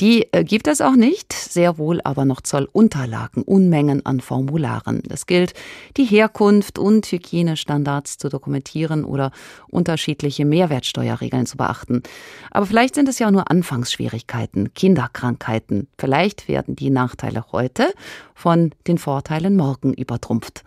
Die 0.00 0.26
äh, 0.32 0.42
gibt 0.42 0.66
es 0.66 0.80
auch 0.80 0.96
nicht, 0.96 1.32
sehr 1.32 1.78
wohl 1.78 2.00
aber 2.02 2.24
noch 2.24 2.40
Zollunterlagen, 2.40 3.44
Unmengen 3.44 4.04
an 4.04 4.18
Formularen. 4.18 5.04
Es 5.08 5.26
gilt, 5.26 5.54
die 5.96 6.04
Herkunft 6.04 6.80
und 6.80 7.06
Hygienestandards 7.06 8.18
zu 8.18 8.28
dokumentieren 8.28 9.04
oder 9.04 9.30
unterschiedliche 9.68 10.44
Mehrwertsteuerregeln 10.44 11.46
zu 11.46 11.56
beachten. 11.56 12.02
Aber 12.50 12.66
vielleicht 12.66 12.96
sind 12.96 13.03
sind 13.04 13.10
es 13.10 13.18
ja 13.18 13.30
nur 13.30 13.50
Anfangsschwierigkeiten, 13.50 14.72
Kinderkrankheiten. 14.72 15.88
Vielleicht 15.98 16.48
werden 16.48 16.74
die 16.74 16.88
Nachteile 16.88 17.44
heute 17.52 17.92
von 18.34 18.70
den 18.86 18.96
Vorteilen 18.96 19.56
morgen 19.56 19.92
übertrumpft. 19.92 20.64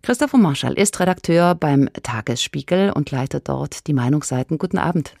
Christopher 0.00 0.38
Marschall 0.38 0.78
ist 0.78 0.98
Redakteur 0.98 1.54
beim 1.54 1.90
Tagesspiegel 2.02 2.90
und 2.90 3.10
leitet 3.10 3.50
dort 3.50 3.86
die 3.86 3.92
Meinungsseiten. 3.92 4.56
Guten 4.56 4.78
Abend. 4.78 5.14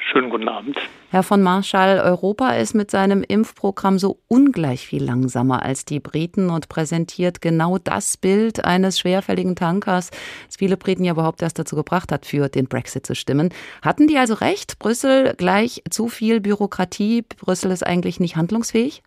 Schönen 0.00 0.30
guten 0.30 0.48
Abend. 0.48 0.76
Herr 1.10 1.22
von 1.22 1.42
Marschall, 1.42 2.00
Europa 2.00 2.50
ist 2.52 2.74
mit 2.74 2.90
seinem 2.90 3.22
Impfprogramm 3.22 3.98
so 3.98 4.18
ungleich 4.28 4.86
viel 4.86 5.04
langsamer 5.04 5.62
als 5.62 5.84
die 5.84 6.00
Briten 6.00 6.50
und 6.50 6.68
präsentiert 6.68 7.40
genau 7.40 7.78
das 7.78 8.16
Bild 8.16 8.64
eines 8.64 8.98
schwerfälligen 8.98 9.56
Tankers, 9.56 10.10
das 10.46 10.56
viele 10.56 10.76
Briten 10.76 11.04
ja 11.04 11.12
überhaupt 11.12 11.42
erst 11.42 11.58
dazu 11.58 11.76
gebracht 11.76 12.12
hat, 12.12 12.26
für 12.26 12.48
den 12.48 12.66
Brexit 12.66 13.06
zu 13.06 13.14
stimmen. 13.14 13.50
Hatten 13.82 14.06
die 14.06 14.18
also 14.18 14.34
recht? 14.34 14.78
Brüssel 14.78 15.34
gleich 15.36 15.82
zu 15.90 16.08
viel 16.08 16.40
Bürokratie? 16.40 17.22
Brüssel 17.22 17.70
ist 17.70 17.86
eigentlich 17.86 18.20
nicht 18.20 18.36
handlungsfähig? 18.36 19.02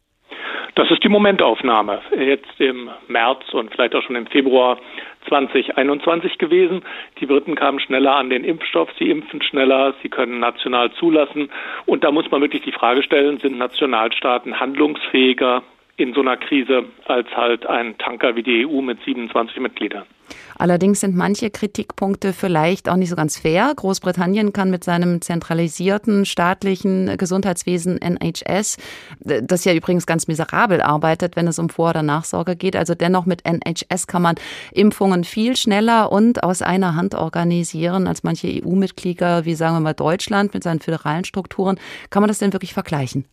Das 0.76 0.90
ist 0.90 1.04
die 1.04 1.10
Momentaufnahme. 1.10 2.02
Jetzt 2.18 2.60
im 2.60 2.90
März 3.08 3.54
und 3.54 3.72
vielleicht 3.72 3.94
auch 3.94 4.02
schon 4.02 4.16
im 4.16 4.26
Februar 4.26 4.80
2021 5.28 6.40
gewesen. 6.40 6.84
Die 7.20 7.28
Briten 7.28 7.56
kamen 7.56 7.80
schneller 7.80 8.16
an 8.16 8.32
den 8.32 8.44
Impfstoff, 8.44 8.90
sie 8.98 9.10
impfen 9.10 9.42
schneller, 9.44 9.94
sie 10.02 10.10
können 10.10 10.40
national 10.40 10.92
zulassen. 10.94 11.50
Und 11.86 12.04
da 12.04 12.12
muss 12.12 12.30
man 12.32 12.42
wirklich 12.42 12.64
die 12.64 12.72
Frage 12.72 13.04
stellen, 13.04 13.38
sind 13.38 13.58
Nationalstaaten 13.58 14.60
handlungsfähiger 14.60 15.62
in 15.98 16.14
so 16.14 16.22
einer 16.22 16.38
Krise 16.38 16.86
als 17.06 17.28
halt 17.36 17.66
ein 17.66 17.98
Tanker 17.98 18.36
wie 18.36 18.44
die 18.44 18.66
EU 18.66 18.82
mit 18.82 19.00
27 19.04 19.60
Mitgliedern? 19.60 20.06
Allerdings 20.58 21.02
sind 21.02 21.16
manche 21.16 21.50
Kritikpunkte 21.50 22.34
vielleicht 22.34 22.88
auch 22.90 22.96
nicht 22.96 23.10
so 23.10 23.16
ganz 23.16 23.38
fair. 23.38 23.74
Großbritannien 23.76 24.54
kann 24.54 24.70
mit 24.70 24.84
seinem 24.84 25.22
zentralisierten 25.22 26.26
staatlichen 26.26 27.18
Gesundheitswesen 27.18 28.00
NHS, 28.02 28.78
das 29.20 29.66
ja 29.66 29.74
übrigens 29.74 30.06
ganz 30.06 30.28
miserabel 30.28 30.82
arbeitet, 30.82 31.36
wenn 31.36 31.48
es 31.48 31.60
um 31.60 31.70
Vor- 31.70 31.92
oder 31.92 32.04
Nachsorge 32.04 32.56
geht, 32.56 32.76
also 32.76 32.96
dennoch 32.96 33.26
mit 33.26 33.44
NHS 33.46 34.08
kann 34.08 34.22
man 34.22 34.36
Impfungen 34.72 35.24
viel 35.24 35.56
schneller 35.56 36.12
und 36.12 36.44
aus 36.44 36.62
einer 36.62 36.96
Hand 36.96 37.16
organisieren 37.16 38.08
als 38.08 38.24
manche 38.24 38.48
EU-Mitglieder, 38.48 39.46
wie 39.46 39.56
sagen 39.56 39.76
wir 39.76 39.82
mal 39.82 39.94
Deutschland 39.94 40.54
mit 40.54 40.64
seinen 40.64 40.80
föderalen 40.80 41.26
Strukturen. 41.26 41.80
Kann 42.10 42.22
man 42.22 42.28
das 42.28 42.40
denn 42.40 42.54
wirklich 42.54 42.74
vergleichen? 42.74 43.26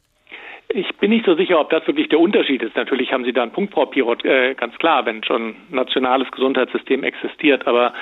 Ich 0.72 0.88
bin 0.98 1.10
nicht 1.10 1.26
so 1.26 1.34
sicher, 1.34 1.58
ob 1.58 1.68
das 1.70 1.84
wirklich 1.88 2.08
der 2.10 2.20
Unterschied 2.20 2.62
ist. 2.62 2.76
Natürlich 2.76 3.12
haben 3.12 3.24
Sie 3.24 3.32
da 3.32 3.42
einen 3.42 3.50
Punkt, 3.50 3.74
Frau 3.74 3.86
Pirot, 3.86 4.24
äh, 4.24 4.54
ganz 4.54 4.78
klar, 4.78 5.04
wenn 5.04 5.24
schon 5.24 5.48
ein 5.48 5.56
nationales 5.70 6.30
Gesundheitssystem 6.30 7.02
existiert. 7.02 7.66
Aber 7.66 7.92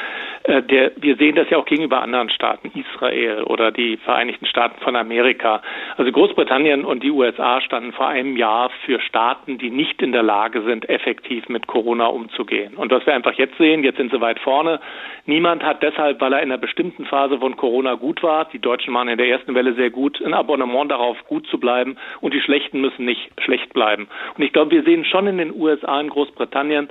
äh, 0.43 0.63
der, 0.63 0.93
wir 0.97 1.17
sehen 1.17 1.35
das 1.35 1.49
ja 1.49 1.57
auch 1.57 1.65
gegenüber 1.65 2.03
anderen 2.03 2.29
Staaten, 2.29 2.71
Israel 2.79 3.45
oder 3.45 3.73
die 3.73 3.97
Vereinigten 3.97 4.45
Staaten 4.45 4.79
von 4.83 4.97
Amerika. 4.97 5.63
Also 5.97 6.13
Großbritannien 6.13 6.85
und 6.85 7.03
die 7.03 7.11
USA 7.11 7.63
standen 7.63 7.93
vor 7.93 8.09
einem 8.09 8.37
Jahr 8.37 8.69
für 8.85 9.01
Staaten, 9.01 9.57
die 9.57 9.71
nicht 9.71 10.03
in 10.03 10.13
der 10.13 10.23
Lage 10.23 10.61
sind, 10.61 10.91
effektiv 10.91 11.49
mit 11.49 11.69
Corona 11.69 12.09
umzugehen. 12.09 12.75
Und 12.75 12.93
was 12.93 13.07
wir 13.07 13.15
einfach 13.15 13.33
jetzt 13.33 13.57
sehen, 13.57 13.83
jetzt 13.83 13.97
sind 13.97 14.13
sie 14.13 14.21
weit 14.21 14.41
vorne. 14.41 14.79
Niemand 15.25 15.63
hat 15.63 15.83
deshalb, 15.83 16.21
weil 16.21 16.35
er 16.35 16.43
in 16.43 16.51
einer 16.51 16.59
bestimmten 16.59 17.07
Phase 17.07 17.39
von 17.39 17.57
Corona 17.57 17.95
gut 17.95 18.23
war, 18.23 18.45
die 18.53 18.59
Deutschen 18.59 18.93
waren 18.93 19.09
in 19.09 19.17
der 19.17 19.29
ersten 19.29 19.55
Welle 19.55 19.73
sehr 19.73 19.91
gut, 19.91 20.21
ein 20.23 20.35
Abonnement 20.35 20.91
darauf, 20.91 21.17
gut 21.27 21.47
zu 21.47 21.59
bleiben 21.59 21.97
und 22.21 22.35
die 22.35 22.41
Schlechten 22.41 22.58
müssen 22.73 23.05
nicht 23.05 23.31
schlecht 23.40 23.73
bleiben. 23.73 24.09
Und 24.37 24.42
ich 24.42 24.53
glaube, 24.53 24.71
wir 24.71 24.83
sehen 24.83 25.05
schon 25.05 25.27
in 25.27 25.38
den 25.38 25.55
USA, 25.55 26.01
in 26.01 26.09
Großbritannien, 26.09 26.88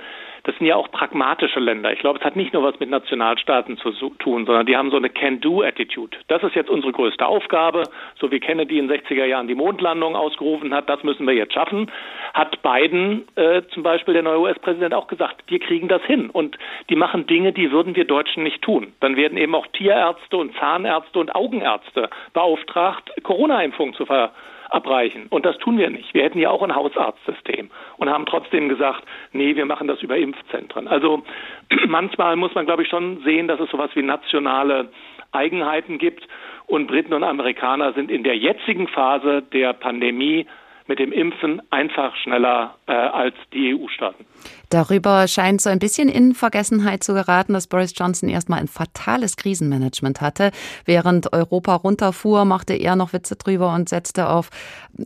das 0.48 0.56
sind 0.56 0.66
ja 0.66 0.76
auch 0.76 0.90
pragmatische 0.90 1.60
Länder. 1.60 1.92
Ich 1.92 1.98
glaube, 1.98 2.18
es 2.18 2.24
hat 2.24 2.34
nicht 2.34 2.54
nur 2.54 2.62
was 2.62 2.80
mit 2.80 2.88
Nationalstaaten 2.88 3.76
zu 3.76 3.90
tun, 4.18 4.46
sondern 4.46 4.64
die 4.64 4.78
haben 4.78 4.90
so 4.90 4.96
eine 4.96 5.10
Can-Do-Attitude. 5.10 6.16
Das 6.28 6.42
ist 6.42 6.54
jetzt 6.54 6.70
unsere 6.70 6.92
größte 6.92 7.26
Aufgabe. 7.26 7.82
So 8.18 8.30
wie 8.30 8.40
Kennedy 8.40 8.78
in 8.78 8.88
den 8.88 8.98
60er 8.98 9.26
Jahren 9.26 9.46
die 9.46 9.54
Mondlandung 9.54 10.16
ausgerufen 10.16 10.72
hat, 10.72 10.88
das 10.88 11.02
müssen 11.02 11.26
wir 11.26 11.34
jetzt 11.34 11.52
schaffen. 11.52 11.90
Hat 12.32 12.62
Biden 12.62 13.28
äh, 13.34 13.60
zum 13.74 13.82
Beispiel, 13.82 14.14
der 14.14 14.22
neue 14.22 14.40
US-Präsident, 14.40 14.94
auch 14.94 15.08
gesagt, 15.08 15.42
wir 15.48 15.58
kriegen 15.58 15.88
das 15.88 16.02
hin. 16.04 16.30
Und 16.30 16.56
die 16.88 16.96
machen 16.96 17.26
Dinge, 17.26 17.52
die 17.52 17.70
würden 17.70 17.94
wir 17.94 18.06
Deutschen 18.06 18.42
nicht 18.42 18.62
tun. 18.62 18.94
Dann 19.00 19.16
werden 19.16 19.36
eben 19.36 19.54
auch 19.54 19.66
Tierärzte 19.66 20.38
und 20.38 20.56
Zahnärzte 20.56 21.18
und 21.18 21.34
Augenärzte 21.34 22.08
beauftragt, 22.32 23.10
Corona-Impfungen 23.22 23.92
zu 23.92 24.06
ver 24.06 24.32
abreichen. 24.70 25.26
Und 25.30 25.46
das 25.46 25.58
tun 25.58 25.78
wir 25.78 25.90
nicht. 25.90 26.12
Wir 26.14 26.24
hätten 26.24 26.38
ja 26.38 26.50
auch 26.50 26.62
ein 26.62 26.74
Hausarztsystem 26.74 27.70
und 27.96 28.10
haben 28.10 28.26
trotzdem 28.26 28.68
gesagt, 28.68 29.04
nee, 29.32 29.56
wir 29.56 29.66
machen 29.66 29.88
das 29.88 30.02
über 30.02 30.16
Impfzentren. 30.16 30.88
Also 30.88 31.22
manchmal 31.86 32.36
muss 32.36 32.54
man, 32.54 32.66
glaube 32.66 32.82
ich, 32.82 32.88
schon 32.88 33.22
sehen, 33.24 33.48
dass 33.48 33.60
es 33.60 33.70
sowas 33.70 33.90
wie 33.94 34.02
nationale 34.02 34.90
Eigenheiten 35.32 35.98
gibt. 35.98 36.26
Und 36.66 36.86
Briten 36.86 37.14
und 37.14 37.24
Amerikaner 37.24 37.92
sind 37.94 38.10
in 38.10 38.24
der 38.24 38.36
jetzigen 38.36 38.88
Phase 38.88 39.42
der 39.52 39.72
Pandemie 39.72 40.46
mit 40.88 40.98
dem 40.98 41.12
Impfen 41.12 41.62
einfach 41.70 42.16
schneller 42.16 42.74
äh, 42.86 42.92
als 42.92 43.34
die 43.52 43.74
EU-Staaten. 43.74 44.24
Darüber 44.70 45.28
scheint 45.28 45.60
so 45.60 45.70
ein 45.70 45.78
bisschen 45.78 46.08
in 46.08 46.34
Vergessenheit 46.34 47.02
zu 47.02 47.14
geraten, 47.14 47.52
dass 47.52 47.66
Boris 47.66 47.94
Johnson 47.96 48.28
erstmal 48.28 48.60
ein 48.60 48.68
fatales 48.68 49.36
Krisenmanagement 49.36 50.20
hatte. 50.20 50.50
Während 50.84 51.32
Europa 51.32 51.74
runterfuhr, 51.74 52.44
machte 52.44 52.74
er 52.74 52.96
noch 52.96 53.12
Witze 53.12 53.36
drüber 53.36 53.74
und 53.74 53.88
setzte 53.88 54.28
auf 54.28 54.50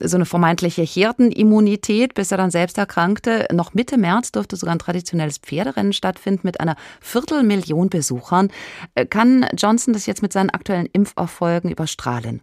so 0.00 0.16
eine 0.16 0.26
vermeintliche 0.26 0.82
Herdenimmunität, 0.82 2.14
bis 2.14 2.32
er 2.32 2.38
dann 2.38 2.50
selbst 2.50 2.78
erkrankte. 2.78 3.46
Noch 3.52 3.74
Mitte 3.74 3.98
März 3.98 4.32
durfte 4.32 4.56
sogar 4.56 4.74
ein 4.74 4.80
traditionelles 4.80 5.38
Pferderennen 5.38 5.92
stattfinden 5.92 6.42
mit 6.44 6.60
einer 6.60 6.76
Viertelmillion 7.00 7.88
Besuchern. 7.88 8.50
Äh, 8.94 9.06
kann 9.06 9.46
Johnson 9.56 9.92
das 9.92 10.06
jetzt 10.06 10.22
mit 10.22 10.32
seinen 10.32 10.50
aktuellen 10.50 10.86
Impferfolgen 10.86 11.70
überstrahlen? 11.70 12.42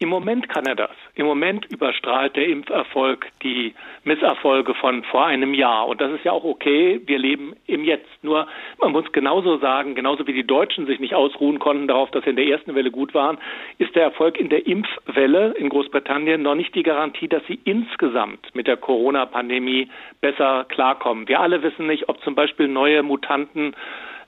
Im 0.00 0.10
Moment 0.10 0.48
kann 0.48 0.64
er 0.64 0.76
das. 0.76 0.92
Im 1.16 1.26
Moment 1.26 1.66
überstrahlt 1.72 2.36
der 2.36 2.46
Impferfolg 2.46 3.26
die 3.42 3.74
Misserfolge 4.04 4.74
von 4.74 5.02
vor 5.02 5.26
einem 5.26 5.54
Jahr. 5.54 5.88
Und 5.88 6.00
das 6.00 6.12
ist 6.12 6.24
ja 6.24 6.30
auch 6.30 6.44
okay. 6.44 7.00
Wir 7.06 7.18
leben 7.18 7.56
im 7.66 7.82
Jetzt. 7.82 8.06
Nur 8.22 8.46
man 8.80 8.92
muss 8.92 9.10
genauso 9.10 9.58
sagen, 9.58 9.96
genauso 9.96 10.24
wie 10.28 10.32
die 10.32 10.46
Deutschen 10.46 10.86
sich 10.86 11.00
nicht 11.00 11.14
ausruhen 11.14 11.58
konnten 11.58 11.88
darauf, 11.88 12.12
dass 12.12 12.22
sie 12.22 12.30
in 12.30 12.36
der 12.36 12.46
ersten 12.46 12.76
Welle 12.76 12.92
gut 12.92 13.12
waren, 13.12 13.38
ist 13.78 13.96
der 13.96 14.04
Erfolg 14.04 14.38
in 14.38 14.50
der 14.50 14.68
Impfwelle 14.68 15.54
in 15.58 15.68
Großbritannien 15.68 16.42
noch 16.42 16.54
nicht 16.54 16.76
die 16.76 16.84
Garantie, 16.84 17.26
dass 17.26 17.44
sie 17.48 17.58
insgesamt 17.64 18.54
mit 18.54 18.68
der 18.68 18.76
Corona-Pandemie 18.76 19.90
besser 20.20 20.64
klarkommen. 20.68 21.26
Wir 21.26 21.40
alle 21.40 21.64
wissen 21.64 21.88
nicht, 21.88 22.08
ob 22.08 22.22
zum 22.22 22.36
Beispiel 22.36 22.68
neue 22.68 23.02
Mutanten 23.02 23.74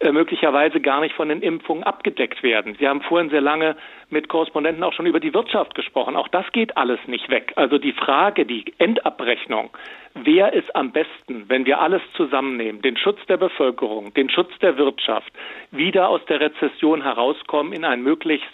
äh, 0.01 0.13
möglicherweise 0.13 0.81
gar 0.81 1.01
nicht 1.01 1.15
von 1.15 1.29
den 1.29 1.43
Impfungen 1.43 1.85
abgedeckt 1.85 2.43
werden. 2.43 2.75
Sie 2.79 2.89
haben 2.89 3.03
vorhin 3.03 3.29
sehr 3.29 3.43
lange 3.43 3.77
mit 4.09 4.29
Korrespondenten 4.29 4.83
auch 4.83 4.95
schon 4.95 5.05
über 5.05 5.21
die 5.21 5.35
Wirtschaft 5.35 5.75
gesprochen. 5.75 6.17
Auch 6.17 6.29
das 6.29 6.51
geht 6.53 6.77
alles 6.79 6.99
nicht 7.07 7.29
weg. 7.29 7.53
Also 7.57 7.77
die 7.77 7.93
Frage, 7.93 8.47
die 8.47 8.65
Endabrechnung, 8.79 9.69
wer 10.15 10.55
ist 10.55 10.75
am 10.75 10.93
besten, 10.93 11.45
wenn 11.49 11.67
wir 11.67 11.81
alles 11.81 12.01
zusammennehmen, 12.17 12.81
den 12.81 12.97
Schutz 12.97 13.19
der 13.29 13.37
Bevölkerung, 13.37 14.15
den 14.15 14.31
Schutz 14.31 14.51
der 14.61 14.79
Wirtschaft, 14.79 15.31
wieder 15.71 16.09
aus 16.09 16.25
der 16.27 16.41
Rezession 16.41 17.03
herauskommen 17.03 17.75
in 17.75 17.85
ein 17.85 18.03
möglichst 18.03 18.49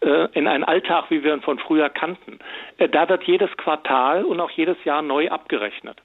äh, 0.00 0.28
in 0.32 0.46
einen 0.46 0.64
Alltag, 0.64 1.06
wie 1.08 1.24
wir 1.24 1.32
ihn 1.32 1.40
von 1.40 1.58
früher 1.58 1.88
kannten. 1.88 2.38
Äh, 2.76 2.90
da 2.90 3.08
wird 3.08 3.24
jedes 3.24 3.56
Quartal 3.56 4.26
und 4.26 4.40
auch 4.40 4.50
jedes 4.50 4.76
Jahr 4.84 5.00
neu 5.00 5.30
abgerechnet. 5.30 5.96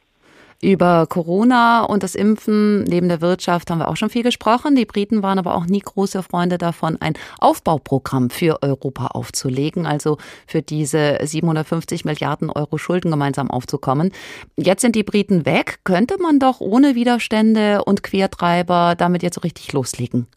Über 0.63 1.07
Corona 1.07 1.83
und 1.85 2.03
das 2.03 2.13
Impfen 2.13 2.83
neben 2.83 3.09
der 3.09 3.19
Wirtschaft 3.19 3.71
haben 3.71 3.79
wir 3.79 3.87
auch 3.87 3.97
schon 3.97 4.11
viel 4.11 4.21
gesprochen. 4.21 4.75
Die 4.75 4.85
Briten 4.85 5.23
waren 5.23 5.39
aber 5.39 5.55
auch 5.55 5.65
nie 5.65 5.79
große 5.79 6.21
Freunde 6.21 6.59
davon, 6.59 7.01
ein 7.01 7.15
Aufbauprogramm 7.39 8.29
für 8.29 8.61
Europa 8.61 9.07
aufzulegen, 9.07 9.87
also 9.87 10.19
für 10.45 10.61
diese 10.61 11.17
750 11.19 12.05
Milliarden 12.05 12.51
Euro 12.51 12.77
Schulden 12.77 13.09
gemeinsam 13.09 13.49
aufzukommen. 13.49 14.11
Jetzt 14.55 14.81
sind 14.81 14.95
die 14.95 15.03
Briten 15.03 15.47
weg. 15.47 15.79
Könnte 15.83 16.21
man 16.21 16.37
doch 16.37 16.61
ohne 16.61 16.93
Widerstände 16.93 17.83
und 17.83 18.03
Quertreiber 18.03 18.93
damit 18.95 19.23
jetzt 19.23 19.35
so 19.35 19.41
richtig 19.41 19.73
loslegen? 19.73 20.27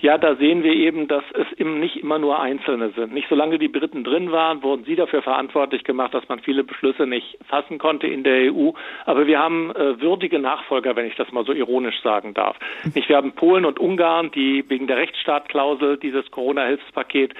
Ja, 0.00 0.18
da 0.18 0.36
sehen 0.36 0.62
wir 0.62 0.72
eben, 0.72 1.08
dass 1.08 1.24
es 1.32 1.58
eben 1.58 1.80
nicht 1.80 1.96
immer 1.96 2.18
nur 2.18 2.40
Einzelne 2.40 2.90
sind. 2.90 3.12
Nicht 3.12 3.28
solange 3.28 3.58
die 3.58 3.68
Briten 3.68 4.04
drin 4.04 4.32
waren, 4.32 4.62
wurden 4.62 4.84
sie 4.84 4.96
dafür 4.96 5.22
verantwortlich 5.22 5.84
gemacht, 5.84 6.14
dass 6.14 6.28
man 6.28 6.40
viele 6.40 6.64
Beschlüsse 6.64 7.06
nicht 7.06 7.38
fassen 7.48 7.78
konnte 7.78 8.06
in 8.06 8.24
der 8.24 8.52
EU. 8.52 8.72
Aber 9.04 9.26
wir 9.26 9.38
haben 9.38 9.70
äh, 9.70 10.00
würdige 10.00 10.38
Nachfolger, 10.38 10.96
wenn 10.96 11.06
ich 11.06 11.16
das 11.16 11.32
mal 11.32 11.44
so 11.44 11.52
ironisch 11.52 12.00
sagen 12.02 12.34
darf. 12.34 12.56
Nicht, 12.94 13.08
wir 13.08 13.16
haben 13.16 13.32
Polen 13.32 13.64
und 13.64 13.78
Ungarn, 13.78 14.30
die 14.30 14.64
wegen 14.68 14.86
der 14.86 14.96
Rechtsstaatklausel 14.96 15.96
dieses 15.98 16.30
Corona-Hilfspaket 16.30 17.34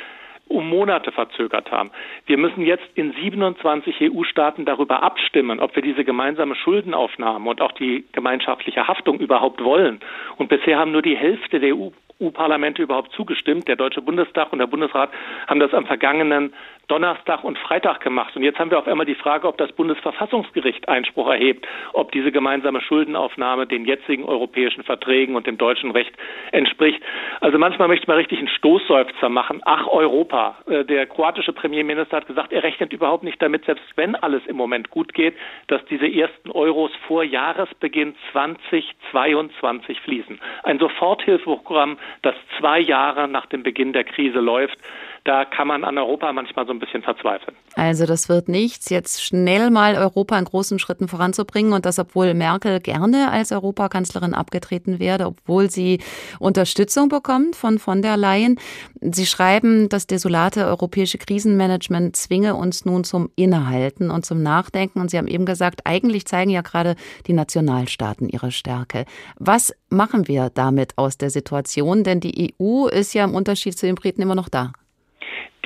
um 0.48 0.68
Monate 0.68 1.12
verzögert 1.12 1.70
haben. 1.70 1.90
Wir 2.26 2.38
müssen 2.38 2.62
jetzt 2.62 2.86
in 2.94 3.12
27 3.12 4.12
EU-Staaten 4.12 4.64
darüber 4.64 5.02
abstimmen, 5.02 5.60
ob 5.60 5.74
wir 5.74 5.82
diese 5.82 6.04
gemeinsame 6.04 6.54
Schuldenaufnahme 6.54 7.50
und 7.50 7.60
auch 7.60 7.72
die 7.72 8.04
gemeinschaftliche 8.12 8.86
Haftung 8.86 9.18
überhaupt 9.18 9.62
wollen. 9.62 10.00
Und 10.36 10.48
bisher 10.48 10.78
haben 10.78 10.92
nur 10.92 11.02
die 11.02 11.16
Hälfte 11.16 11.60
der 11.60 11.74
EU 11.76 11.90
EU-Parlamente 12.20 12.82
überhaupt 12.82 13.12
zugestimmt. 13.12 13.68
Der 13.68 13.76
Deutsche 13.76 14.02
Bundestag 14.02 14.52
und 14.52 14.58
der 14.58 14.66
Bundesrat 14.66 15.10
haben 15.46 15.60
das 15.60 15.74
am 15.74 15.86
vergangenen 15.86 16.54
Donnerstag 16.88 17.42
und 17.42 17.58
Freitag 17.58 18.00
gemacht. 18.00 18.36
Und 18.36 18.44
jetzt 18.44 18.58
haben 18.58 18.70
wir 18.70 18.78
auf 18.78 18.86
einmal 18.86 19.06
die 19.06 19.16
Frage, 19.16 19.48
ob 19.48 19.58
das 19.58 19.72
Bundesverfassungsgericht 19.72 20.88
Einspruch 20.88 21.28
erhebt, 21.28 21.66
ob 21.92 22.12
diese 22.12 22.30
gemeinsame 22.30 22.80
Schuldenaufnahme 22.80 23.66
den 23.66 23.84
jetzigen 23.84 24.24
europäischen 24.24 24.84
Verträgen 24.84 25.34
und 25.34 25.46
dem 25.46 25.58
deutschen 25.58 25.90
Recht 25.90 26.12
entspricht. 26.52 27.02
Also 27.40 27.58
manchmal 27.58 27.88
möchte 27.88 28.06
man 28.06 28.18
richtig 28.18 28.38
einen 28.38 28.48
Stoßseufzer 28.48 29.28
machen. 29.28 29.62
Ach, 29.64 29.88
Europa. 29.88 30.58
Äh, 30.68 30.84
der 30.84 31.06
kroatische 31.06 31.52
Premierminister 31.52 32.18
hat 32.18 32.26
gesagt, 32.28 32.52
er 32.52 32.62
rechnet 32.62 32.92
überhaupt 32.92 33.24
nicht 33.24 33.42
damit, 33.42 33.64
selbst 33.64 33.84
wenn 33.96 34.14
alles 34.14 34.46
im 34.46 34.56
Moment 34.56 34.90
gut 34.90 35.12
geht, 35.12 35.34
dass 35.66 35.84
diese 35.86 36.06
ersten 36.06 36.50
Euros 36.52 36.92
vor 37.08 37.24
Jahresbeginn 37.24 38.14
2022 38.30 40.00
fließen. 40.02 40.38
Ein 40.62 40.78
Soforthilfeprogramm, 40.78 41.98
das 42.22 42.34
zwei 42.58 42.78
Jahre 42.78 43.26
nach 43.26 43.46
dem 43.46 43.64
Beginn 43.64 43.92
der 43.92 44.04
Krise 44.04 44.38
läuft 44.38 44.78
da 45.26 45.44
kann 45.44 45.66
man 45.66 45.82
an 45.82 45.98
Europa 45.98 46.32
manchmal 46.32 46.66
so 46.66 46.72
ein 46.72 46.78
bisschen 46.78 47.02
verzweifeln. 47.02 47.56
Also 47.74 48.06
das 48.06 48.28
wird 48.28 48.48
nichts, 48.48 48.90
jetzt 48.90 49.24
schnell 49.24 49.70
mal 49.70 49.96
Europa 49.96 50.38
in 50.38 50.44
großen 50.44 50.78
Schritten 50.78 51.08
voranzubringen 51.08 51.72
und 51.72 51.84
das, 51.84 51.98
obwohl 51.98 52.32
Merkel 52.34 52.80
gerne 52.80 53.30
als 53.30 53.50
Europakanzlerin 53.50 54.34
abgetreten 54.34 55.00
werde, 55.00 55.26
obwohl 55.26 55.68
sie 55.68 56.00
Unterstützung 56.38 57.08
bekommt 57.08 57.56
von 57.56 57.78
von 57.78 58.02
der 58.02 58.16
Leyen. 58.16 58.60
Sie 59.00 59.26
schreiben, 59.26 59.88
das 59.88 60.06
desolate 60.06 60.64
europäische 60.66 61.18
Krisenmanagement 61.18 62.14
zwinge 62.14 62.54
uns 62.54 62.84
nun 62.84 63.02
zum 63.02 63.30
Innehalten 63.34 64.10
und 64.10 64.24
zum 64.24 64.42
Nachdenken. 64.42 65.00
Und 65.00 65.10
Sie 65.10 65.18
haben 65.18 65.28
eben 65.28 65.44
gesagt, 65.44 65.80
eigentlich 65.84 66.26
zeigen 66.26 66.50
ja 66.50 66.62
gerade 66.62 66.94
die 67.26 67.32
Nationalstaaten 67.32 68.28
ihre 68.28 68.52
Stärke. 68.52 69.04
Was 69.38 69.74
machen 69.88 70.28
wir 70.28 70.50
damit 70.54 70.96
aus 70.96 71.18
der 71.18 71.30
Situation? 71.30 72.04
Denn 72.04 72.20
die 72.20 72.54
EU 72.60 72.86
ist 72.86 73.12
ja 73.12 73.24
im 73.24 73.34
Unterschied 73.34 73.76
zu 73.76 73.86
den 73.86 73.96
Briten 73.96 74.22
immer 74.22 74.34
noch 74.34 74.48
da. 74.48 74.72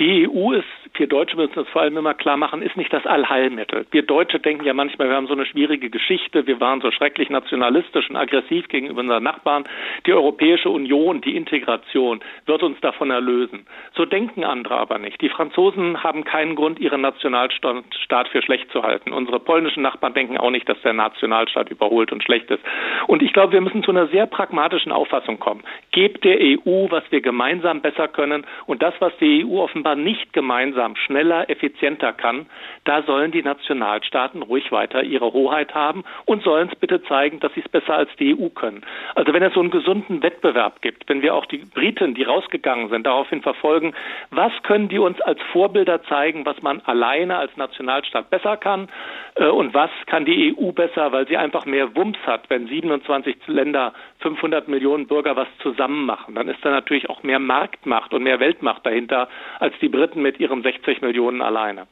Die 0.01 0.27
EU 0.27 0.53
ist 0.53 0.65
wir 0.95 1.07
Deutsche 1.07 1.37
müssen 1.37 1.59
uns 1.59 1.69
vor 1.69 1.83
allem 1.83 1.97
immer 1.97 2.15
klar 2.15 2.37
machen, 2.37 2.63
ist 2.63 2.77
nicht 2.77 2.93
das 2.93 3.07
Allheilmittel. 3.07 3.87
Wir 3.91 4.03
Deutsche 4.03 4.39
denken 4.39 4.65
ja 4.65 4.75
manchmal, 4.75 5.09
wir 5.09 5.17
haben 5.17 5.27
so 5.27 5.33
eine 5.33 5.47
schwierige 5.47 5.91
Geschichte, 5.91 6.47
wir 6.47 6.61
waren 6.61 6.81
so 6.81 6.91
schrecklich 6.91 7.31
nationalistisch 7.31 8.11
und 8.11 8.17
aggressiv 8.17 8.69
gegenüber 8.69 9.01
unseren 9.01 9.23
Nachbarn. 9.23 9.65
Die 10.07 10.13
Europäische 10.13 10.69
Union, 10.69 11.21
die 11.21 11.37
Integration 11.37 12.21
wird 12.47 12.63
uns 12.63 12.81
davon 12.81 13.11
erlösen. 13.11 13.67
So 13.95 14.05
denken 14.05 14.45
andere 14.45 14.77
aber 14.77 14.99
nicht. 14.99 15.21
Die 15.21 15.29
Franzosen 15.29 16.03
haben 16.03 16.25
keinen 16.25 16.57
Grund, 16.57 16.81
ihren 16.81 17.01
Nationalstaat 17.01 18.29
für 18.29 18.43
schlecht 18.43 18.71
zu 18.73 18.83
halten. 18.83 19.13
Unsere 19.13 19.41
polnischen 19.41 19.83
Nachbarn 19.83 20.15
denken 20.15 20.39
auch 20.39 20.51
nicht, 20.51 20.69
dass 20.69 20.81
der 20.83 20.93
Nationalstaat 20.93 21.71
überholt 21.71 22.13
und 22.13 22.23
schlecht 22.23 22.51
ist. 22.51 22.63
Und 23.07 23.23
ich 23.23 23.33
glaube, 23.33 23.53
wir 23.53 23.61
müssen 23.61 23.83
zu 23.83 23.91
einer 23.91 24.09
sehr 24.09 24.27
pragmatischen 24.27 24.93
Auffassung 24.93 25.39
kommen. 25.39 25.63
Gebt 25.93 26.25
der 26.25 26.39
EU, 26.41 26.87
was 26.91 27.05
wir 27.11 27.21
gemeinsam 27.21 27.81
besser 27.81 28.09
können 28.09 28.45
und 28.67 28.83
das, 28.83 28.95
was 28.99 29.13
die 29.21 29.45
EU 29.45 29.61
offenbar 29.61 29.95
nicht 29.95 30.33
gemeinsam 30.33 30.80
langsam, 30.81 30.97
schneller, 30.97 31.51
effizienter 31.51 32.13
kann, 32.13 32.47
da 32.85 33.03
sollen 33.03 33.33
die 33.33 33.43
Nationalstaaten 33.43 34.43
ruhig 34.43 34.73
weiter 34.73 35.03
ihre 35.03 35.33
Hoheit 35.33 35.75
haben 35.75 36.05
und 36.25 36.43
sollen 36.43 36.71
es 36.73 36.79
bitte 36.79 37.03
zeigen, 37.05 37.41
dass 37.41 37.53
sie 37.55 37.61
es 37.61 37.69
besser 37.69 37.95
als 37.95 38.11
die 38.19 38.35
EU 38.35 38.49
können. 38.49 38.83
Also 39.15 39.33
wenn 39.33 39.43
es 39.43 39.53
so 39.53 39.61
einen 39.61 39.71
gesunden 39.71 40.23
Wettbewerb 40.23 40.81
gibt, 40.81 41.09
wenn 41.09 41.23
wir 41.23 41.35
auch 41.35 41.47
die 41.47 41.59
Briten, 41.59 42.15
die 42.15 42.23
rausgegangen 42.23 42.89
sind, 42.89 43.07
daraufhin 43.07 43.43
verfolgen, 43.43 43.95
was 44.31 44.53
können 44.63 44.89
die 44.89 44.99
uns 44.99 45.21
als 45.21 45.41
Vorbilder 45.53 46.03
zeigen, 46.05 46.47
was 46.47 46.61
man 46.63 46.81
alleine 46.87 47.37
als 47.37 47.57
Nationalstaat 47.57 48.31
besser 48.31 48.57
kann 48.57 48.89
äh, 49.35 49.47
und 49.47 49.75
was 49.75 49.91
kann 50.07 50.25
die 50.25 50.57
EU 50.57 50.73
besser, 50.73 51.13
weil 51.13 51.29
sie 51.29 51.37
einfach 51.37 51.67
mehr 51.67 51.95
Wumms 51.95 52.19
hat, 52.27 52.49
wenn 52.49 52.67
27 52.67 53.37
Länder 53.47 53.93
500 54.21 54.69
Millionen 54.69 55.07
Bürger 55.07 55.37
was 55.37 55.49
zusammen 55.63 56.07
machen, 56.07 56.35
dann 56.35 56.49
ist 56.49 56.65
da 56.65 56.71
natürlich 56.71 57.11
auch 57.11 57.23
mehr 57.23 57.39
Marktmacht 57.39 58.15
und 58.15 58.23
mehr 58.23 58.41
Weltmacht 58.41 58.87
dahinter 58.87 59.29
als 59.59 59.75
die 59.81 59.89
Briten 59.89 60.23
mit 60.23 60.41
ihren 60.41 60.65
60 60.73 61.03
Millionen 61.03 61.43
alleine. 61.43 61.87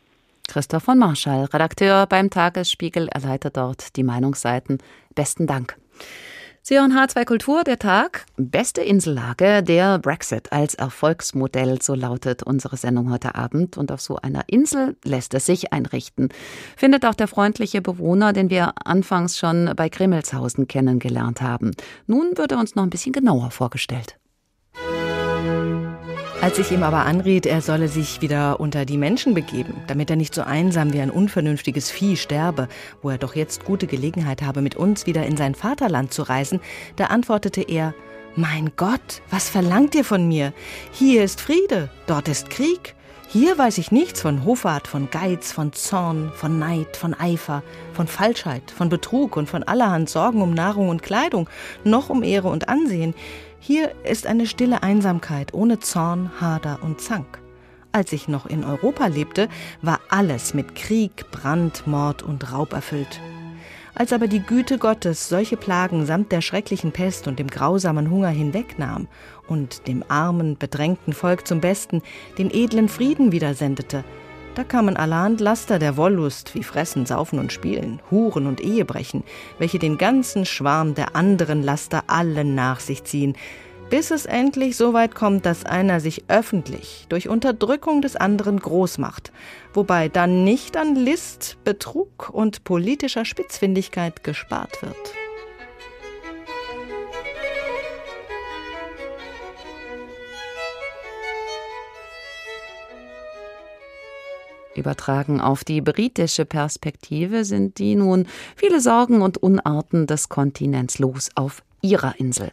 Christoph 0.47 0.85
von 0.85 0.99
Marschall, 0.99 1.45
Redakteur 1.45 2.07
beim 2.07 2.31
Tagesspiegel, 2.31 3.09
er 3.09 3.21
leitet 3.21 3.57
dort 3.57 3.97
die 3.97 4.03
Meinungsseiten. 4.03 4.79
Besten 5.15 5.47
Dank. 5.47 5.77
Sie 6.63 6.79
hören 6.79 6.93
H2 6.93 7.25
Kultur, 7.25 7.65
der 7.65 7.79
Tag. 7.79 8.27
Beste 8.37 8.83
Insellage, 8.83 9.63
der 9.63 9.99
Brexit 9.99 10.53
als 10.53 10.75
Erfolgsmodell, 10.75 11.81
so 11.81 11.95
lautet 11.95 12.43
unsere 12.43 12.77
Sendung 12.77 13.11
heute 13.11 13.35
Abend. 13.35 13.79
Und 13.79 13.91
auf 13.91 14.01
so 14.01 14.17
einer 14.17 14.43
Insel 14.49 14.97
lässt 15.05 15.35
es 15.35 15.47
sich 15.47 15.73
einrichten. 15.73 16.29
Findet 16.77 17.07
auch 17.07 17.15
der 17.15 17.29
freundliche 17.29 17.81
Bewohner, 17.81 18.33
den 18.33 18.51
wir 18.51 18.75
anfangs 18.85 19.39
schon 19.39 19.73
bei 19.77 19.89
Grimmelshausen 19.89 20.69
kennengelernt 20.69 21.41
haben. 21.41 21.71
Nun 22.07 22.37
wird 22.37 22.53
er 22.53 22.59
uns 22.59 22.75
noch 22.75 22.83
ein 22.83 22.91
bisschen 22.91 23.13
genauer 23.13 23.51
vorgestellt. 23.51 24.19
Als 26.41 26.57
ich 26.57 26.71
ihm 26.71 26.85
aber 26.85 27.05
anriet, 27.05 27.47
er 27.47 27.61
solle 27.61 27.89
sich 27.89 28.21
wieder 28.21 28.61
unter 28.61 28.85
die 28.85 28.97
Menschen 28.97 29.35
begeben, 29.35 29.75
damit 29.89 30.09
er 30.09 30.15
nicht 30.15 30.33
so 30.33 30.43
einsam 30.43 30.93
wie 30.93 31.01
ein 31.01 31.11
unvernünftiges 31.11 31.91
Vieh 31.91 32.17
sterbe, 32.17 32.69
wo 33.03 33.11
er 33.11 33.19
doch 33.19 33.35
jetzt 33.35 33.65
gute 33.65 33.89
Gelegenheit 33.89 34.41
habe, 34.43 34.63
mit 34.63 34.77
uns 34.77 35.07
wieder 35.07 35.27
in 35.27 35.37
sein 35.37 35.57
Vaterland 35.57 36.13
zu 36.13 36.23
reisen, 36.23 36.61
da 36.95 37.07
antwortete 37.07 37.63
er, 37.63 37.93
Mein 38.37 38.71
Gott, 38.77 39.21
was 39.31 39.51
verlangt 39.51 39.97
ihr 39.97 40.05
von 40.05 40.29
mir? 40.29 40.53
Hier 40.93 41.25
ist 41.25 41.41
Friede, 41.41 41.91
dort 42.07 42.29
ist 42.29 42.51
Krieg. 42.51 42.95
Hier 43.31 43.59
weiß 43.59 43.77
ich 43.77 43.91
nichts 43.91 44.23
von 44.23 44.47
Hoffart, 44.47 44.87
von 44.87 45.11
Geiz, 45.11 45.53
von 45.53 45.73
Zorn, 45.75 46.33
von 46.35 46.59
Neid, 46.59 46.97
von 46.97 47.13
Eifer, 47.13 47.63
von 47.93 48.07
Falschheit, 48.07 48.71
von 48.71 48.89
Betrug 48.89 49.37
und 49.37 49.51
von 49.51 49.65
allerhand 49.65 50.09
Sorgen 50.09 50.41
um 50.41 50.55
Nahrung 50.55 50.89
und 50.89 51.03
Kleidung, 51.03 51.51
noch 51.85 52.09
um 52.09 52.23
Ehre 52.23 52.49
und 52.49 52.71
Ansehen. 52.71 53.15
Hier 53.61 53.93
ist 54.05 54.27
eine 54.27 54.47
stille 54.47 54.83
Einsamkeit 54.83 55.53
ohne 55.53 55.81
Zorn, 55.81 56.31
Hader 56.41 56.79
und 56.83 57.01
Zank. 57.01 57.41
Als 57.91 58.13
ich 58.13 58.29
noch 58.29 58.47
in 58.47 58.65
Europa 58.65 59.07
lebte, 59.07 59.49
war 59.83 60.01
alles 60.11 60.55
mit 60.55 60.75
Krieg, 60.75 61.31
Brand, 61.33 61.87
Mord 61.87 62.23
und 62.23 62.53
Raub 62.53 62.73
erfüllt. 62.73 63.21
Als 63.95 64.13
aber 64.13 64.29
die 64.29 64.43
Güte 64.43 64.79
Gottes 64.79 65.29
solche 65.29 65.57
Plagen 65.57 66.07
samt 66.07 66.31
der 66.31 66.41
schrecklichen 66.41 66.93
Pest 66.93 67.27
und 67.27 67.41
dem 67.41 67.49
grausamen 67.49 68.11
Hunger 68.11 68.29
hinwegnahm 68.29 69.09
und 69.49 69.89
dem 69.89 70.05
armen, 70.07 70.57
bedrängten 70.57 71.13
Volk 71.13 71.49
zum 71.49 71.61
Besten 71.61 72.03
den 72.39 72.51
edlen 72.53 72.89
Frieden 72.89 73.33
wieder 73.33 73.55
sendete, 73.55 74.05
da 74.59 74.65
kamen 74.65 74.97
allerhand 74.97 75.41
Laster 75.41 75.79
der 75.79 75.97
Wollust, 75.97 76.57
wie 76.57 76.65
Fressen, 76.65 77.07
Saufen 77.07 77.39
und 77.39 77.53
Spielen, 77.53 78.01
Huren 78.11 78.49
und 78.49 78.61
Ehebrechen, 78.61 79.23
welche 79.61 79.79
den 79.79 79.99
ganzen 79.99 80.45
Schwarm 80.45 80.97
der 80.97 81.15
anderen 81.15 81.63
Laster 81.63 82.03
allen 82.09 82.57
nach 82.57 82.81
sich 82.81 83.05
ziehen, 83.05 83.37
bis 83.89 84.11
es 84.11 84.27
endlich 84.27 84.77
so 84.77 84.95
weit 84.95 85.15
kommt, 85.15 85.47
dass 85.47 85.65
einer 85.65 86.01
sich 86.01 86.25
öffentlich 86.27 87.07
durch 87.09 87.29
Unterdrückung 87.29 88.03
des 88.03 88.17
anderen 88.17 88.59
groß 88.59 88.99
macht, 88.99 89.31
wobei 89.75 90.09
dann 90.09 90.43
nicht 90.43 90.77
an 90.77 90.97
List, 90.97 91.59
Betrug 91.63 92.29
und 92.29 92.65
politischer 92.65 93.25
Spitzfindigkeit 93.25 94.25
gespart 94.25 94.83
wird. 94.83 95.28
Übertragen 104.79 105.41
auf 105.41 105.65
die 105.65 105.81
britische 105.81 106.45
Perspektive 106.45 107.45
sind 107.45 107.79
die 107.79 107.97
nun 107.97 108.27
viele 108.57 108.81
Sorgen 108.81 109.23
und 109.23 109.39
Unarten 109.39 110.07
des 110.07 110.29
Kontinents 110.29 110.99
los 110.99 111.31
auf 111.35 111.63
ihrer 111.83 112.19
Insel. 112.19 112.51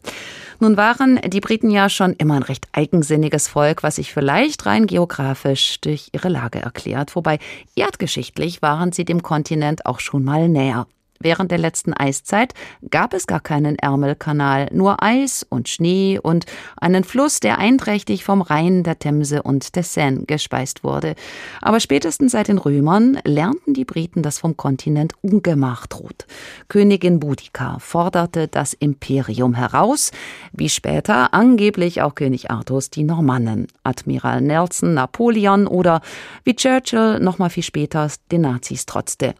Nun 0.60 0.78
waren 0.78 1.20
die 1.28 1.42
Briten 1.42 1.70
ja 1.70 1.90
schon 1.90 2.14
immer 2.14 2.36
ein 2.36 2.44
recht 2.44 2.68
eigensinniges 2.72 3.48
Volk, 3.48 3.84
was 3.84 3.96
sich 3.96 4.14
vielleicht 4.14 4.66
rein 4.66 4.88
geografisch 4.88 5.82
durch 5.82 6.10
ihre 6.14 6.30
Lage 6.30 6.60
erklärt, 6.60 7.16
wobei 7.16 7.40
erdgeschichtlich 7.76 8.62
waren 8.62 8.92
sie 8.92 9.06
dem 9.06 9.22
Kontinent 9.22 9.86
auch 9.86 10.00
schon 10.00 10.24
mal 10.24 10.48
näher. 10.48 10.88
Während 11.26 11.50
der 11.50 11.58
letzten 11.58 11.92
Eiszeit 11.92 12.54
gab 12.92 13.16
es 13.16 13.26
gar 13.26 13.40
keinen 13.40 13.80
Ärmelkanal, 13.80 14.68
nur 14.72 15.02
Eis 15.02 15.44
und 15.50 15.68
Schnee 15.68 16.20
und 16.22 16.46
einen 16.78 17.04
Fluss, 17.04 17.40
der 17.40 17.58
einträchtig 17.58 18.24
vom 18.24 18.44
Rhein, 18.44 18.84
der 18.84 19.00
Themse 19.00 19.42
und 19.42 19.76
der 19.76 19.82
Seine 19.82 20.26
gespeist 20.26 20.84
wurde. 20.84 21.16
Aber 21.64 21.80
spätestens 21.80 22.34
seit 22.34 22.48
den 22.48 22.60
Römern 22.60 23.18
lernten 23.26 23.74
die 23.74 23.86
Briten, 23.86 24.22
dass 24.22 24.38
vom 24.38 24.56
Kontinent 24.56 25.14
Ungemach 25.24 25.88
droht. 25.88 26.28
Königin 26.68 27.20
Boudica 27.20 27.80
forderte 27.80 28.48
das 28.48 28.74
Imperium 28.74 29.56
heraus, 29.56 30.12
wie 30.54 30.70
später 30.70 31.34
angeblich 31.34 32.04
auch 32.04 32.14
König 32.14 32.52
Artus 32.52 32.92
die 32.92 33.04
Normannen, 33.04 33.66
Admiral 33.82 34.42
Nelson 34.42 34.94
Napoleon 34.94 35.66
oder 35.66 36.02
wie 36.44 36.56
Churchill 36.56 37.20
noch 37.20 37.40
mal 37.40 37.50
viel 37.50 37.64
später 37.64 38.12
den 38.32 38.42
Nazis 38.42 38.86
trotzte. 38.86 39.34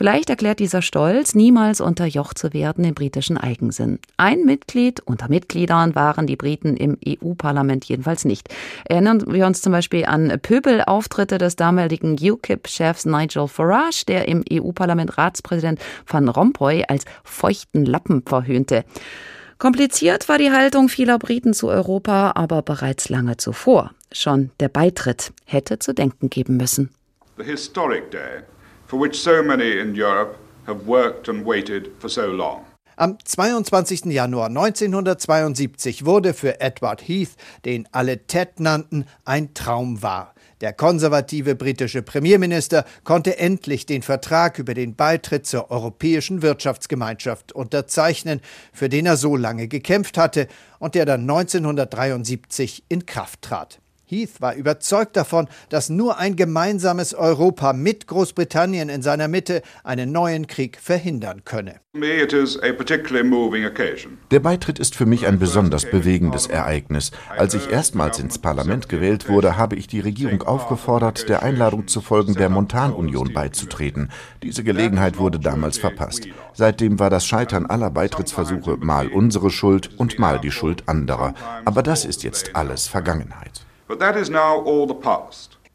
Vielleicht 0.00 0.30
erklärt 0.30 0.60
dieser 0.60 0.80
Stolz, 0.80 1.34
niemals 1.34 1.82
unterjocht 1.82 2.38
zu 2.38 2.54
werden, 2.54 2.84
den 2.84 2.94
britischen 2.94 3.36
Eigensinn. 3.36 3.98
Ein 4.16 4.46
Mitglied 4.46 5.00
unter 5.00 5.28
Mitgliedern 5.28 5.94
waren 5.94 6.26
die 6.26 6.36
Briten 6.36 6.74
im 6.74 6.96
EU-Parlament 7.06 7.84
jedenfalls 7.84 8.24
nicht. 8.24 8.48
Erinnern 8.86 9.22
wir 9.30 9.44
uns 9.44 9.60
zum 9.60 9.72
Beispiel 9.72 10.06
an 10.06 10.40
Pöbelauftritte 10.40 11.36
des 11.36 11.56
damaligen 11.56 12.16
UKIP-Chefs 12.18 13.04
Nigel 13.04 13.46
Farage, 13.46 14.06
der 14.08 14.26
im 14.26 14.42
EU-Parlament 14.50 15.18
Ratspräsident 15.18 15.78
Van 16.06 16.30
Rompuy 16.30 16.82
als 16.88 17.04
feuchten 17.22 17.84
Lappen 17.84 18.22
verhöhnte. 18.24 18.86
Kompliziert 19.58 20.30
war 20.30 20.38
die 20.38 20.50
Haltung 20.50 20.88
vieler 20.88 21.18
Briten 21.18 21.52
zu 21.52 21.68
Europa, 21.68 22.32
aber 22.36 22.62
bereits 22.62 23.10
lange 23.10 23.36
zuvor. 23.36 23.90
Schon 24.12 24.50
der 24.60 24.70
Beitritt 24.70 25.34
hätte 25.44 25.78
zu 25.78 25.92
denken 25.92 26.30
geben 26.30 26.56
müssen. 26.56 26.88
The 27.36 27.44
historic 27.44 28.10
day 28.10 28.44
for 28.90 28.98
which 28.98 29.14
so 29.14 29.42
many 29.42 29.78
in 29.78 29.94
Europe 29.94 30.36
have 30.66 30.84
worked 30.86 31.28
and 31.28 31.46
waited 31.46 31.92
for 32.00 32.08
so 32.08 32.26
long. 32.26 32.64
Am 32.96 33.16
22. 33.24 34.12
Januar 34.12 34.48
1972 34.48 36.04
wurde 36.04 36.34
für 36.34 36.60
Edward 36.60 37.00
Heath, 37.00 37.36
den 37.64 37.88
alle 37.92 38.26
Ted 38.26 38.58
nannten, 38.60 39.06
ein 39.24 39.54
Traum 39.54 40.02
wahr. 40.02 40.34
Der 40.60 40.74
konservative 40.74 41.54
britische 41.54 42.02
Premierminister 42.02 42.84
konnte 43.04 43.38
endlich 43.38 43.86
den 43.86 44.02
Vertrag 44.02 44.58
über 44.58 44.74
den 44.74 44.96
Beitritt 44.96 45.46
zur 45.46 45.70
Europäischen 45.70 46.42
Wirtschaftsgemeinschaft 46.42 47.52
unterzeichnen, 47.52 48.42
für 48.72 48.90
den 48.90 49.06
er 49.06 49.16
so 49.16 49.36
lange 49.36 49.68
gekämpft 49.68 50.18
hatte 50.18 50.48
und 50.78 50.94
der 50.94 51.06
dann 51.06 51.22
1973 51.22 52.84
in 52.88 53.06
Kraft 53.06 53.40
trat. 53.40 53.79
Heath 54.10 54.40
war 54.40 54.54
überzeugt 54.54 55.16
davon, 55.16 55.46
dass 55.68 55.88
nur 55.88 56.18
ein 56.18 56.34
gemeinsames 56.34 57.14
Europa 57.14 57.72
mit 57.72 58.08
Großbritannien 58.08 58.88
in 58.88 59.02
seiner 59.02 59.28
Mitte 59.28 59.62
einen 59.84 60.10
neuen 60.10 60.48
Krieg 60.48 60.78
verhindern 60.80 61.42
könne. 61.44 61.80
Der 64.30 64.40
Beitritt 64.40 64.78
ist 64.78 64.94
für 64.94 65.06
mich 65.06 65.26
ein 65.26 65.38
besonders 65.38 65.90
bewegendes 65.90 66.46
Ereignis. 66.46 67.10
Als 67.36 67.54
ich 67.54 67.70
erstmals 67.70 68.20
ins 68.20 68.38
Parlament 68.38 68.88
gewählt 68.88 69.28
wurde, 69.28 69.56
habe 69.56 69.74
ich 69.74 69.88
die 69.88 69.98
Regierung 69.98 70.42
aufgefordert, 70.42 71.28
der 71.28 71.42
Einladung 71.42 71.88
zu 71.88 72.00
folgen, 72.00 72.34
der 72.34 72.48
Montanunion 72.48 73.32
beizutreten. 73.32 74.10
Diese 74.42 74.62
Gelegenheit 74.62 75.18
wurde 75.18 75.40
damals 75.40 75.78
verpasst. 75.78 76.28
Seitdem 76.54 76.98
war 76.98 77.10
das 77.10 77.26
Scheitern 77.26 77.66
aller 77.66 77.90
Beitrittsversuche 77.90 78.76
mal 78.76 79.08
unsere 79.08 79.50
Schuld 79.50 79.90
und 79.98 80.18
mal 80.18 80.38
die 80.40 80.52
Schuld 80.52 80.88
anderer. 80.88 81.34
Aber 81.64 81.82
das 81.82 82.04
ist 82.04 82.22
jetzt 82.22 82.54
alles 82.54 82.86
Vergangenheit. 82.86 83.59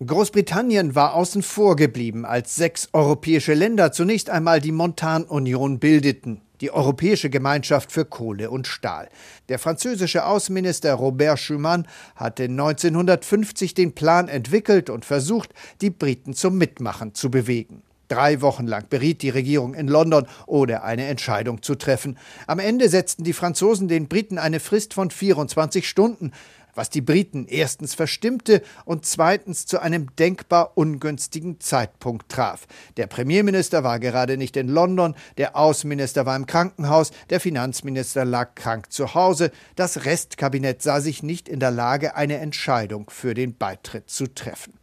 Großbritannien 0.05 0.95
war 0.95 1.15
außen 1.15 1.43
vor 1.43 1.75
geblieben, 1.75 2.25
als 2.25 2.55
sechs 2.55 2.87
europäische 2.93 3.53
Länder 3.53 3.91
zunächst 3.91 4.29
einmal 4.29 4.61
die 4.61 4.71
Montanunion 4.71 5.79
bildeten, 5.79 6.39
die 6.61 6.71
Europäische 6.71 7.29
Gemeinschaft 7.29 7.91
für 7.91 8.05
Kohle 8.05 8.51
und 8.51 8.67
Stahl. 8.67 9.09
Der 9.49 9.59
französische 9.59 10.25
Außenminister 10.25 10.93
Robert 10.93 11.39
Schuman 11.39 11.89
hatte 12.15 12.43
1950 12.43 13.73
den 13.73 13.93
Plan 13.93 14.29
entwickelt 14.29 14.89
und 14.89 15.03
versucht, 15.03 15.53
die 15.81 15.89
Briten 15.89 16.33
zum 16.33 16.57
Mitmachen 16.57 17.15
zu 17.15 17.29
bewegen. 17.29 17.81
Drei 18.07 18.39
Wochen 18.41 18.67
lang 18.67 18.85
beriet 18.89 19.23
die 19.23 19.29
Regierung 19.29 19.73
in 19.73 19.87
London, 19.87 20.27
ohne 20.45 20.83
eine 20.83 21.07
Entscheidung 21.07 21.63
zu 21.63 21.75
treffen. 21.75 22.17
Am 22.47 22.59
Ende 22.59 22.87
setzten 22.87 23.23
die 23.23 23.33
Franzosen 23.33 23.87
den 23.87 24.07
Briten 24.07 24.37
eine 24.37 24.59
Frist 24.59 24.93
von 24.93 25.09
24 25.09 25.89
Stunden 25.89 26.31
was 26.75 26.89
die 26.89 27.01
Briten 27.01 27.47
erstens 27.47 27.95
verstimmte 27.95 28.61
und 28.85 29.05
zweitens 29.05 29.65
zu 29.65 29.79
einem 29.79 30.15
denkbar 30.17 30.73
ungünstigen 30.75 31.59
Zeitpunkt 31.59 32.29
traf. 32.29 32.67
Der 32.97 33.07
Premierminister 33.07 33.83
war 33.83 33.99
gerade 33.99 34.37
nicht 34.37 34.57
in 34.57 34.67
London, 34.67 35.15
der 35.37 35.55
Außenminister 35.55 36.25
war 36.25 36.35
im 36.35 36.45
Krankenhaus, 36.45 37.11
der 37.29 37.39
Finanzminister 37.39 38.25
lag 38.25 38.55
krank 38.55 38.91
zu 38.91 39.15
Hause, 39.15 39.51
das 39.75 40.05
Restkabinett 40.05 40.81
sah 40.81 41.01
sich 41.01 41.23
nicht 41.23 41.49
in 41.49 41.59
der 41.59 41.71
Lage, 41.71 42.15
eine 42.15 42.37
Entscheidung 42.37 43.09
für 43.09 43.33
den 43.33 43.57
Beitritt 43.57 44.09
zu 44.09 44.27
treffen. 44.27 44.73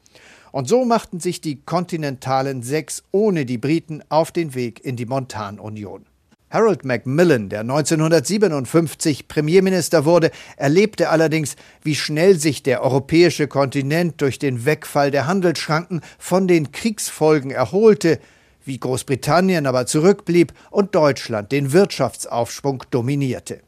Und 0.52 0.68
so 0.68 0.84
machten 0.84 1.18
sich 1.18 1.40
die 1.40 1.62
kontinentalen 1.62 2.62
Sechs 2.62 3.04
ohne 3.10 3.46
die 3.46 3.58
Briten 3.58 4.02
auf 4.10 4.32
den 4.32 4.54
Weg 4.54 4.84
in 4.84 4.96
die 4.96 5.06
Montanunion. 5.06 6.04
Harold 6.52 6.84
Macmillan, 6.84 7.48
der 7.48 7.60
1957 7.60 9.26
Premierminister 9.26 10.04
wurde, 10.04 10.30
erlebte 10.58 11.08
allerdings, 11.08 11.56
wie 11.82 11.94
schnell 11.94 12.38
sich 12.38 12.62
der 12.62 12.82
europäische 12.82 13.48
Kontinent 13.48 14.20
durch 14.20 14.38
den 14.38 14.66
Wegfall 14.66 15.10
der 15.10 15.26
Handelsschranken 15.26 16.02
von 16.18 16.46
den 16.46 16.70
Kriegsfolgen 16.70 17.52
erholte, 17.52 18.20
wie 18.66 18.78
Großbritannien 18.78 19.66
aber 19.66 19.86
zurückblieb 19.86 20.52
und 20.70 20.94
Deutschland 20.94 21.52
den 21.52 21.72
Wirtschaftsaufschwung 21.72 22.84
dominierte. 22.90 23.60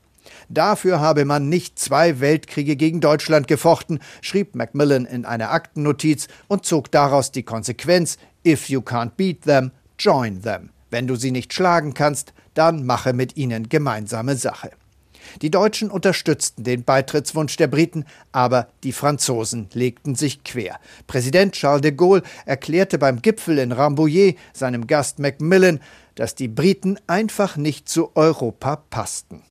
Dafür 0.51 1.01
habe 1.01 1.25
man 1.25 1.49
nicht 1.49 1.79
zwei 1.79 2.21
Weltkriege 2.21 2.77
gegen 2.77 3.01
Deutschland 3.01 3.49
gefochten, 3.49 4.01
schrieb 4.21 4.55
Macmillan 4.55 5.07
in 5.07 5.25
einer 5.25 5.53
Aktennotiz 5.53 6.29
und 6.49 6.67
zog 6.67 6.91
daraus 6.91 7.33
die 7.33 7.45
Konsequenz 7.45 8.19
If 8.47 8.69
you 8.69 8.81
can't 8.81 9.13
beat 9.17 9.45
them, 9.45 9.71
join 9.99 10.43
them. 10.43 10.74
Wenn 10.95 11.09
du 11.09 11.17
sie 11.17 11.33
nicht 11.33 11.53
schlagen 11.53 11.93
kannst, 11.93 12.33
dann 12.55 12.87
mache 12.87 13.15
mit 13.15 13.37
ihnen 13.37 13.69
gemeinsame 13.69 14.37
Sache. 14.37 14.71
Die 15.43 15.51
Deutschen 15.51 15.91
unterstützten 15.91 16.63
den 16.63 16.85
Beitrittswunsch 16.85 17.57
der 17.57 17.67
Briten, 17.67 18.05
aber 18.31 18.69
die 18.85 18.93
Franzosen 18.93 19.69
legten 19.73 20.15
sich 20.15 20.45
quer. 20.45 20.79
Präsident 21.09 21.55
Charles 21.55 21.83
de 21.83 21.91
Gaulle 21.91 22.23
erklärte 22.47 22.99
beim 22.99 23.23
Gipfel 23.23 23.59
in 23.59 23.73
Rambouillet 23.73 24.39
seinem 24.53 24.87
Gast 24.87 25.19
Macmillan, 25.19 25.81
dass 26.15 26.37
die 26.37 26.47
Briten 26.47 26.97
einfach 27.09 27.57
nicht 27.57 27.89
zu 27.89 28.13
Europa 28.15 28.77
passten. 28.77 29.43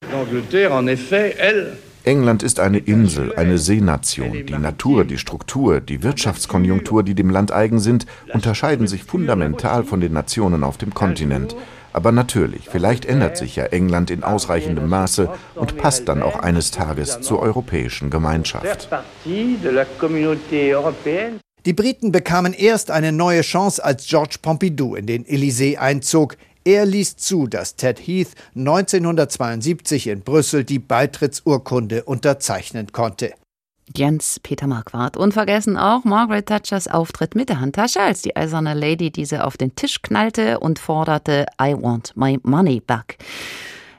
England 2.05 2.43
ist 2.43 2.59
eine 2.59 2.79
Insel, 2.79 3.33
eine 3.35 3.57
Seenation. 3.57 4.45
Die 4.45 4.57
Natur, 4.57 5.05
die 5.05 5.17
Struktur, 5.17 5.79
die 5.79 6.03
Wirtschaftskonjunktur, 6.03 7.01
die 7.03 7.15
dem 7.15 7.29
Land 7.29 7.53
eigen 7.53 7.79
sind, 7.79 8.05
unterscheiden 8.33 8.87
sich 8.87 9.03
fundamental 9.05 9.85
von 9.85 10.01
den 10.01 10.11
Nationen 10.11 10.65
auf 10.65 10.77
dem 10.77 10.93
Kontinent. 10.93 11.55
Aber 11.93 12.11
natürlich, 12.11 12.67
vielleicht 12.69 13.05
ändert 13.05 13.37
sich 13.37 13.55
ja 13.55 13.65
England 13.65 14.09
in 14.11 14.23
ausreichendem 14.23 14.89
Maße 14.89 15.29
und 15.55 15.77
passt 15.77 16.09
dann 16.09 16.23
auch 16.23 16.39
eines 16.39 16.71
Tages 16.71 17.21
zur 17.21 17.39
europäischen 17.39 18.09
Gemeinschaft. 18.09 18.89
Die 21.65 21.73
Briten 21.73 22.11
bekamen 22.11 22.53
erst 22.53 22.91
eine 22.91 23.13
neue 23.13 23.41
Chance, 23.41 23.85
als 23.85 24.05
George 24.07 24.35
Pompidou 24.41 24.95
in 24.95 25.05
den 25.05 25.23
Élysée 25.23 25.77
einzog. 25.77 26.35
Er 26.65 26.85
ließ 26.85 27.17
zu, 27.17 27.47
dass 27.47 27.75
Ted 27.75 27.99
Heath 27.99 28.31
1972 28.55 30.07
in 30.07 30.21
Brüssel 30.21 30.63
die 30.63 30.79
Beitrittsurkunde 30.79 32.03
unterzeichnen 32.03 32.91
konnte. 32.91 33.33
Jens 33.95 34.39
Peter 34.41 34.65
Marquardt. 34.65 35.17
Unvergessen 35.17 35.77
auch 35.77 36.05
Margaret 36.05 36.45
Thatchers 36.45 36.87
Auftritt 36.87 37.35
mit 37.35 37.49
der 37.49 37.59
Handtasche, 37.59 37.99
als 37.99 38.21
die 38.21 38.35
eiserne 38.35 38.73
Lady 38.73 39.11
diese 39.11 39.43
auf 39.43 39.57
den 39.57 39.75
Tisch 39.75 40.01
knallte 40.01 40.59
und 40.59 40.79
forderte 40.79 41.45
I 41.61 41.73
want 41.73 42.15
my 42.15 42.39
money 42.43 42.79
back. 42.79 43.17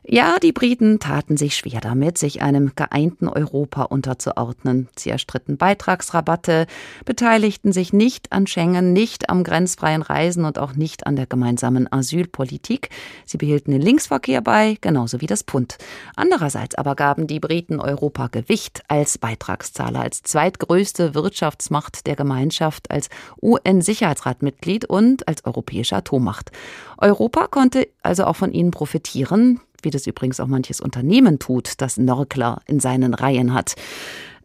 Ja, 0.07 0.37
die 0.39 0.53
Briten 0.53 0.99
taten 0.99 1.39
sich 1.39 1.57
schwer 1.57 1.81
damit, 1.81 2.19
sich 2.19 2.43
einem 2.43 2.73
geeinten 2.77 3.27
Europa 3.27 3.85
unterzuordnen. 3.85 4.89
Sie 4.99 5.09
erstritten 5.09 5.57
Beitragsrabatte, 5.57 6.67
beteiligten 7.07 7.73
sich 7.73 7.95
nicht 7.95 8.31
an 8.31 8.47
Schengen, 8.47 8.93
nicht 8.93 9.31
am 9.31 9.45
grenzfreien 9.45 10.03
Reisen 10.03 10.45
und 10.45 10.59
auch 10.59 10.75
nicht 10.75 11.07
an 11.07 11.17
der 11.17 11.25
gemeinsamen 11.25 11.91
Asylpolitik. 11.91 12.91
Sie 13.25 13.39
behielten 13.39 13.71
den 13.71 13.81
Linksverkehr 13.81 14.43
bei, 14.43 14.77
genauso 14.83 15.23
wie 15.23 15.27
das 15.27 15.41
Pfund. 15.41 15.79
Andererseits 16.17 16.75
aber 16.75 16.97
gaben 16.97 17.27
die 17.27 17.41
Briten 17.41 17.81
Europa 17.81 18.27
Gewicht 18.27 18.83
als 18.89 19.17
Beitragszahler, 19.17 20.01
als 20.01 20.23
zweitgrößte 20.23 21.15
Wirtschaftsmacht 21.15 22.07
der 22.07 22.17
Gemeinschaft, 22.17 22.91
als 22.91 23.09
UN-Sicherheitsratmitglied 23.41 24.85
und 24.85 25.27
als 25.29 25.47
europäische 25.47 25.97
Atommacht. 25.97 26.53
Europa 26.99 27.47
konnte 27.47 27.89
also 28.03 28.25
auch 28.25 28.37
von 28.37 28.53
ihnen 28.53 28.71
profitieren 28.71 29.61
wie 29.85 29.91
das 29.91 30.07
übrigens 30.07 30.41
auch 30.41 30.47
manches 30.47 30.81
Unternehmen 30.81 31.39
tut, 31.39 31.81
das 31.81 31.97
Nörgler 31.97 32.61
in 32.67 32.81
seinen 32.81 33.15
Reihen 33.15 33.55
hat. 33.55 33.75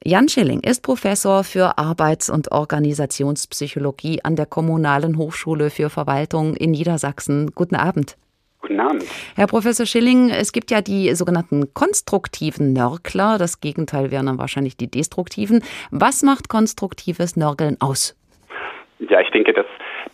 Jan 0.04 0.30
Schilling 0.30 0.62
ist 0.62 0.82
Professor 0.82 1.43
für 1.43 1.78
Arbeits- 1.78 2.30
und 2.30 2.54
Organisationspsychologie 2.54 4.21
an 4.23 4.38
der 4.38 4.45
Kommunalen 4.45 5.17
Hochschule 5.17 5.69
für 5.69 5.89
Verwaltung 5.89 6.56
in 6.56 6.71
Niedersachsen. 6.71 7.52
Guten 7.54 7.75
Abend. 7.75 8.15
Guten 8.62 8.80
Abend. 8.80 9.04
Herr 9.36 9.47
Professor 9.47 9.86
Schilling, 9.86 10.30
es 10.30 10.52
gibt 10.52 10.71
ja 10.71 10.82
die 10.82 11.13
sogenannten 11.15 11.73
konstruktiven 11.73 12.71
Nörgler. 12.71 13.38
Das 13.38 13.60
Gegenteil 13.60 14.12
wären 14.12 14.28
dann 14.28 14.38
wahrscheinlich 14.38 14.78
die 14.78 14.89
destruktiven. 14.89 15.63
Was 15.91 16.23
macht 16.23 16.49
konstruktives 16.49 17.36
Nörgeln 17.36 17.78
aus? 17.80 18.15
Ja, 18.99 19.21
ich 19.21 19.30
denke, 19.32 19.54
dass 19.54 19.65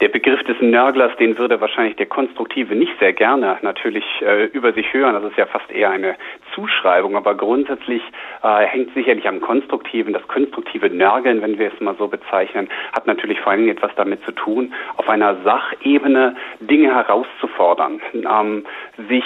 der 0.01 0.09
Begriff 0.09 0.43
des 0.43 0.59
Nörglers, 0.61 1.15
den 1.17 1.37
würde 1.37 1.61
wahrscheinlich 1.61 1.95
der 1.95 2.05
Konstruktive 2.05 2.75
nicht 2.75 2.91
sehr 2.99 3.13
gerne 3.13 3.57
natürlich 3.61 4.03
äh, 4.21 4.45
über 4.45 4.73
sich 4.73 4.93
hören. 4.93 5.13
Das 5.13 5.23
ist 5.31 5.37
ja 5.37 5.45
fast 5.45 5.71
eher 5.71 5.89
eine 5.89 6.15
Zuschreibung, 6.53 7.15
aber 7.15 7.35
grundsätzlich 7.35 8.01
äh, 8.43 8.65
hängt 8.65 8.93
sicherlich 8.93 9.27
am 9.27 9.39
Konstruktiven. 9.41 10.13
Das 10.13 10.27
konstruktive 10.27 10.89
Nörgeln, 10.89 11.41
wenn 11.41 11.57
wir 11.57 11.71
es 11.73 11.79
mal 11.79 11.95
so 11.97 12.07
bezeichnen, 12.07 12.69
hat 12.93 13.07
natürlich 13.07 13.39
vor 13.39 13.51
allen 13.51 13.61
Dingen 13.61 13.77
etwas 13.77 13.91
damit 13.95 14.23
zu 14.25 14.31
tun, 14.31 14.73
auf 14.97 15.07
einer 15.07 15.37
Sachebene 15.43 16.35
Dinge 16.59 16.93
herauszufordern, 16.93 18.01
ähm, 18.13 18.65
sich 19.07 19.23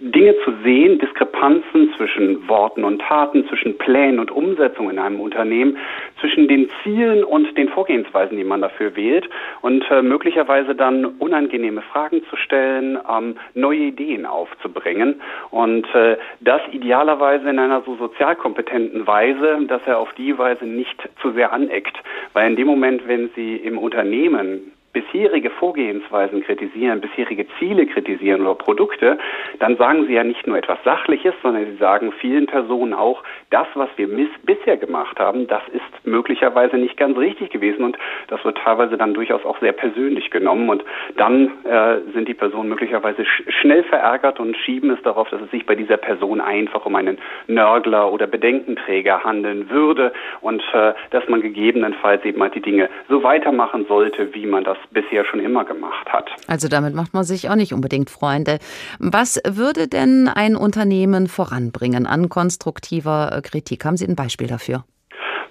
Dinge 0.00 0.34
zu 0.44 0.52
sehen, 0.62 0.98
Diskrepanzen 0.98 1.92
zwischen 1.96 2.48
Worten 2.48 2.84
und 2.84 3.00
Taten, 3.00 3.46
zwischen 3.48 3.76
Plänen 3.78 4.20
und 4.20 4.30
Umsetzung 4.30 4.90
in 4.90 4.98
einem 4.98 5.20
Unternehmen, 5.20 5.76
zwischen 6.20 6.46
den 6.46 6.70
Zielen 6.82 7.24
und 7.24 7.56
den 7.58 7.68
Vorgehensweisen, 7.68 8.36
die 8.36 8.44
man 8.44 8.60
dafür 8.60 8.94
wählt 8.94 9.28
und 9.60 9.84
äh, 9.90 10.02
möglicherweise 10.02 10.74
dann 10.74 11.04
unangenehme 11.04 11.82
Fragen 11.82 12.22
zu 12.30 12.36
stellen, 12.36 12.98
ähm, 13.10 13.36
neue 13.54 13.78
Ideen 13.78 14.24
aufzubringen 14.24 15.20
und 15.50 15.92
äh, 15.94 16.16
das 16.40 16.60
idealerweise 16.70 17.48
in 17.50 17.58
einer 17.58 17.82
so 17.82 17.96
sozialkompetenten 17.96 19.06
Weise, 19.06 19.58
dass 19.66 19.82
er 19.86 19.98
auf 19.98 20.12
die 20.14 20.38
Weise 20.38 20.64
nicht 20.64 21.08
zu 21.20 21.32
sehr 21.32 21.52
aneckt, 21.52 21.96
weil 22.34 22.50
in 22.50 22.56
dem 22.56 22.68
Moment, 22.68 23.06
wenn 23.08 23.30
Sie 23.34 23.56
im 23.56 23.78
Unternehmen 23.78 24.72
bisherige 24.98 25.50
Vorgehensweisen 25.50 26.42
kritisieren, 26.42 27.00
bisherige 27.00 27.46
Ziele 27.58 27.86
kritisieren 27.86 28.40
oder 28.40 28.56
Produkte, 28.56 29.18
dann 29.60 29.76
sagen 29.76 30.06
sie 30.06 30.14
ja 30.14 30.24
nicht 30.24 30.46
nur 30.46 30.58
etwas 30.58 30.78
Sachliches, 30.84 31.34
sondern 31.42 31.66
sie 31.66 31.76
sagen 31.76 32.12
vielen 32.20 32.46
Personen 32.46 32.94
auch, 32.94 33.22
das, 33.50 33.66
was 33.74 33.88
wir 33.96 34.08
bisher 34.44 34.76
gemacht 34.76 35.20
haben, 35.20 35.46
das 35.46 35.62
ist 35.72 36.06
möglicherweise 36.06 36.76
nicht 36.76 36.96
ganz 36.96 37.16
richtig 37.16 37.50
gewesen 37.50 37.84
und 37.84 37.96
das 38.26 38.44
wird 38.44 38.58
teilweise 38.58 38.96
dann 38.96 39.14
durchaus 39.14 39.44
auch 39.44 39.60
sehr 39.60 39.72
persönlich 39.72 40.30
genommen 40.30 40.68
und 40.68 40.84
dann 41.16 41.52
äh, 41.64 42.00
sind 42.12 42.26
die 42.26 42.34
Personen 42.34 42.68
möglicherweise 42.68 43.24
sch 43.24 43.42
schnell 43.60 43.84
verärgert 43.84 44.40
und 44.40 44.56
schieben 44.56 44.90
es 44.90 45.00
darauf, 45.02 45.28
dass 45.30 45.40
es 45.42 45.50
sich 45.50 45.64
bei 45.64 45.74
dieser 45.74 45.96
Person 45.96 46.40
einfach 46.40 46.86
um 46.86 46.96
einen 46.96 47.18
Nörgler 47.46 48.12
oder 48.12 48.26
Bedenkenträger 48.26 49.22
handeln 49.22 49.70
würde 49.70 50.12
und 50.40 50.62
äh, 50.72 50.94
dass 51.10 51.28
man 51.28 51.40
gegebenenfalls 51.40 52.24
eben 52.24 52.42
halt 52.42 52.54
die 52.54 52.60
Dinge 52.60 52.88
so 53.08 53.22
weitermachen 53.22 53.86
sollte, 53.86 54.34
wie 54.34 54.46
man 54.46 54.64
das 54.64 54.78
bisher 54.90 55.24
schon 55.24 55.40
immer 55.40 55.64
gemacht 55.64 56.08
hat. 56.08 56.30
Also 56.46 56.68
damit 56.68 56.94
macht 56.94 57.14
man 57.14 57.24
sich 57.24 57.50
auch 57.50 57.56
nicht 57.56 57.72
unbedingt 57.72 58.10
Freunde. 58.10 58.58
Was 58.98 59.40
würde 59.46 59.88
denn 59.88 60.28
ein 60.28 60.56
Unternehmen 60.56 61.28
voranbringen 61.28 62.06
an 62.06 62.28
konstruktiver 62.28 63.32
äh, 63.32 63.42
Kritik? 63.42 63.84
Haben 63.84 63.96
Sie 63.96 64.06
ein 64.06 64.16
Beispiel 64.16 64.46
dafür? 64.46 64.84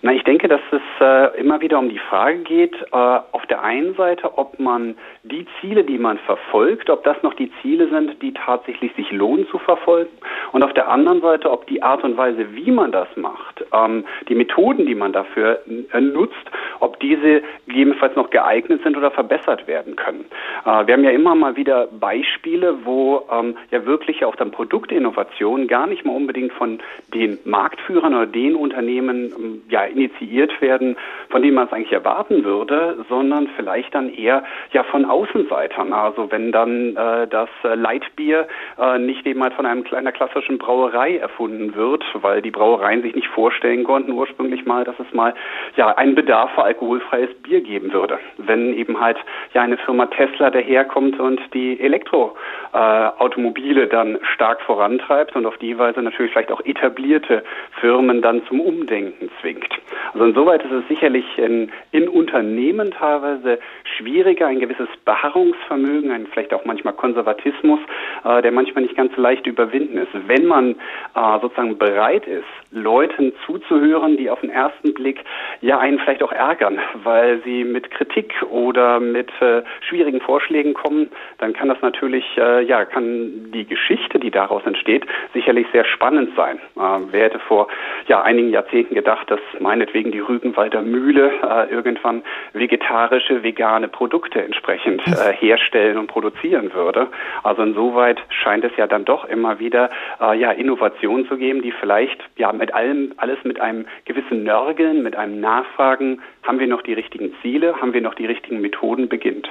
Na, 0.02 0.14
ich 0.14 0.24
denke, 0.24 0.48
dass 0.48 0.62
es 0.72 0.82
äh, 1.02 1.40
immer 1.40 1.62
wieder 1.62 1.80
um 1.80 1.90
die 1.90 2.00
Frage 2.00 2.40
geht, 2.40 2.76
äh, 2.92 2.96
auf 2.96 3.46
der 3.50 3.64
einen 3.64 3.96
Seite, 3.96 4.38
ob 4.38 4.60
man 4.60 4.96
die 5.24 5.48
Ziele, 5.60 5.84
die 5.84 5.98
man 5.98 6.20
verfolgt, 6.20 6.90
ob 6.90 7.04
das 7.04 7.22
noch 7.24 7.34
die 7.34 7.52
Ziele 7.62 7.90
sind, 7.90 8.22
die 8.22 8.34
tatsächlich 8.34 8.94
sich 8.96 9.12
lohnen 9.12 9.48
zu 9.48 9.58
verfolgen, 9.58 10.12
und 10.52 10.64
auf 10.64 10.74
der 10.74 10.90
anderen 10.90 11.22
Seite, 11.22 11.52
ob 11.52 11.68
die 11.68 11.82
Art 11.82 12.04
und 12.04 12.18
Weise, 12.18 12.46
wie 12.54 12.72
man 12.72 12.92
das 12.92 13.08
macht, 13.16 13.66
ähm, 13.74 14.06
die 14.30 14.36
Methoden, 14.36 14.86
die 14.86 14.96
man 14.96 15.14
dafür 15.14 15.60
äh, 15.92 16.00
nutzt, 16.00 16.36
ob 16.80 17.00
diese 17.00 17.42
gegebenenfalls 17.68 18.16
noch 18.16 18.30
geeignet 18.30 18.82
sind 18.84 18.98
oder 18.98 19.12
verbessert 19.12 19.68
werden 19.68 19.96
können. 19.96 20.26
Äh, 20.66 20.88
wir 20.88 20.94
haben 20.94 21.04
ja 21.04 21.12
immer 21.12 21.36
mal 21.36 21.56
wieder 21.56 21.88
Beispiele, 21.88 22.86
wo 22.86 23.24
ähm, 23.32 23.58
ja 23.72 23.86
wirklich 23.86 24.24
auch 24.26 24.36
dann 24.36 24.52
Produktinnovationen 24.52 25.68
gar 25.68 25.88
nicht 25.88 26.06
mal 26.06 26.16
unbedingt 26.16 26.54
von 26.54 26.80
den 27.14 27.40
Marktführern 27.46 28.14
oder 28.14 28.28
den 28.28 28.56
Unternehmen 28.56 29.34
ähm, 29.38 29.62
ja 29.70 29.87
initiiert 29.88 30.62
werden, 30.62 30.96
von 31.30 31.42
denen 31.42 31.56
man 31.56 31.68
es 31.68 31.74
eigentlich 31.74 31.92
erwarten 31.92 32.44
würde, 32.44 33.06
sondern 33.10 33.48
vielleicht 33.56 33.94
dann 33.96 34.14
eher 34.14 34.44
ja 34.72 34.84
von 34.84 35.06
Außenseitern. 35.06 35.94
Also 35.94 36.32
wenn 36.32 36.52
dann 36.52 36.96
äh, 36.96 37.28
das 37.28 37.50
Leitbier 37.64 38.48
äh, 38.80 39.00
nicht 39.00 39.26
eben 39.26 39.44
halt 39.44 39.54
von 39.54 39.66
einem 39.66 39.84
kleiner 39.84 40.12
klassischen 40.12 40.58
Brauerei 40.58 41.18
erfunden 41.18 41.76
wird, 41.76 42.04
weil 42.14 42.42
die 42.42 42.52
Brauereien 42.52 43.02
sich 43.02 43.16
nicht 43.16 43.28
vorstellen 43.28 43.84
konnten 43.84 44.12
ursprünglich 44.12 44.66
mal, 44.66 44.84
dass 44.84 45.00
es 45.00 45.14
mal 45.14 45.34
ja 45.76 45.96
einen 45.96 46.16
Bedarf 46.16 46.52
für 46.56 46.64
alkoholfreies 46.64 47.34
Bier 47.44 47.62
geben 47.62 47.94
würde. 47.94 48.20
Wenn 48.38 48.74
eben 48.74 49.00
halt 49.00 49.18
ja 49.54 49.62
eine 49.62 49.78
Firma 49.78 50.08
Tesla 50.08 50.50
daherkommt 50.50 51.20
und 51.20 51.40
die 51.54 51.80
Elektroautomobile 51.80 53.84
äh, 53.84 53.88
dann 53.88 54.18
stark 54.34 54.62
vorantreibt 54.62 55.36
und 55.36 55.46
auf 55.46 55.58
die 55.58 55.78
Weise 55.78 56.02
natürlich 56.02 56.32
vielleicht 56.32 56.52
auch 56.52 56.66
etablierte 56.66 57.44
Firmen 57.80 58.22
dann 58.22 58.46
zum 58.48 58.60
Umdenken 58.60 59.30
zwingt. 59.42 59.77
Also 60.14 60.26
insoweit 60.26 60.64
ist 60.64 60.72
es 60.72 60.88
sicherlich 60.88 61.26
in, 61.38 61.72
in 61.92 62.08
Unternehmen 62.08 62.92
teilweise 62.92 63.60
schwieriger, 63.96 64.48
ein 64.48 64.60
gewisses 64.60 64.90
Beharrungsvermögen, 65.06 66.12
ein 66.12 66.28
vielleicht 66.28 66.54
auch 66.54 66.66
manchmal 66.66 66.94
Konservatismus, 66.94 67.80
äh, 68.24 68.42
der 68.42 68.52
manchmal 68.52 68.84
nicht 68.84 68.96
ganz 68.96 69.16
leicht 69.18 69.48
überwinden 69.48 69.98
ist. 69.98 70.10
Wenn 70.28 70.46
man 70.46 70.72
äh, 70.72 71.40
sozusagen 71.42 71.78
bereit 71.78 72.28
ist, 72.28 72.46
Leuten 72.72 73.34
zuzuhören, 73.46 74.18
die 74.18 74.30
auf 74.30 74.42
den 74.42 74.50
ersten 74.50 74.94
Blick 74.94 75.24
ja 75.62 75.80
einen 75.80 76.00
vielleicht 76.00 76.24
auch 76.24 76.32
ärgern, 76.32 76.80
weil 77.04 77.42
sie 77.44 77.64
mit 77.64 77.92
Kritik 77.92 78.34
oder 78.50 79.00
mit 79.00 79.30
äh, 79.42 79.64
schwierigen 79.82 80.22
Vorschlägen 80.22 80.74
kommen, 80.74 81.10
dann 81.38 81.54
kann 81.54 81.70
das 81.70 81.82
natürlich, 81.82 82.26
äh, 82.38 82.64
ja, 82.64 82.86
kann 82.86 83.52
die 83.52 83.66
Geschichte, 83.66 84.20
die 84.20 84.32
daraus 84.32 84.66
entsteht, 84.66 85.06
sicherlich 85.34 85.68
sehr 85.72 85.86
spannend 85.86 86.32
sein. 86.36 86.58
Äh, 86.76 87.00
wer 87.12 87.26
hätte 87.26 87.40
vor 87.40 87.68
ja, 88.08 88.22
einigen 88.22 88.50
Jahrzehnten 88.50 88.96
gedacht, 88.96 89.30
dass 89.30 89.40
meinetwegen 89.60 90.12
die 90.12 90.20
Rügenwalder 90.20 90.82
Mühle 90.82 91.32
äh, 91.44 91.72
irgendwann 91.72 92.24
vegetarische, 92.54 93.44
vegane 93.44 93.77
Produkte 93.88 94.44
entsprechend 94.44 95.06
äh, 95.08 95.34
herstellen 95.34 95.98
und 95.98 96.08
produzieren 96.08 96.74
würde. 96.74 97.08
Also 97.44 97.62
insoweit 97.62 98.20
scheint 98.30 98.64
es 98.64 98.72
ja 98.78 98.88
dann 98.88 99.06
doch 99.06 99.26
immer 99.26 99.60
wieder 99.60 99.92
äh, 100.20 100.38
ja, 100.40 100.52
Innovationen 100.52 101.28
zu 101.28 101.38
geben, 101.38 101.62
die 101.62 101.72
vielleicht 101.72 102.20
ja 102.38 102.52
mit 102.52 102.74
allem, 102.74 103.14
alles 103.18 103.38
mit 103.44 103.60
einem 103.60 103.86
gewissen 104.06 104.44
Nörgeln, 104.44 105.04
mit 105.04 105.16
einem 105.16 105.40
Nachfragen, 105.40 106.22
haben 106.42 106.60
wir 106.60 106.68
noch 106.68 106.82
die 106.82 106.94
richtigen 106.94 107.36
Ziele, 107.44 107.80
haben 107.80 107.94
wir 107.94 108.02
noch 108.02 108.16
die 108.16 108.26
richtigen 108.26 108.62
Methoden 108.62 109.08
beginnt. 109.08 109.48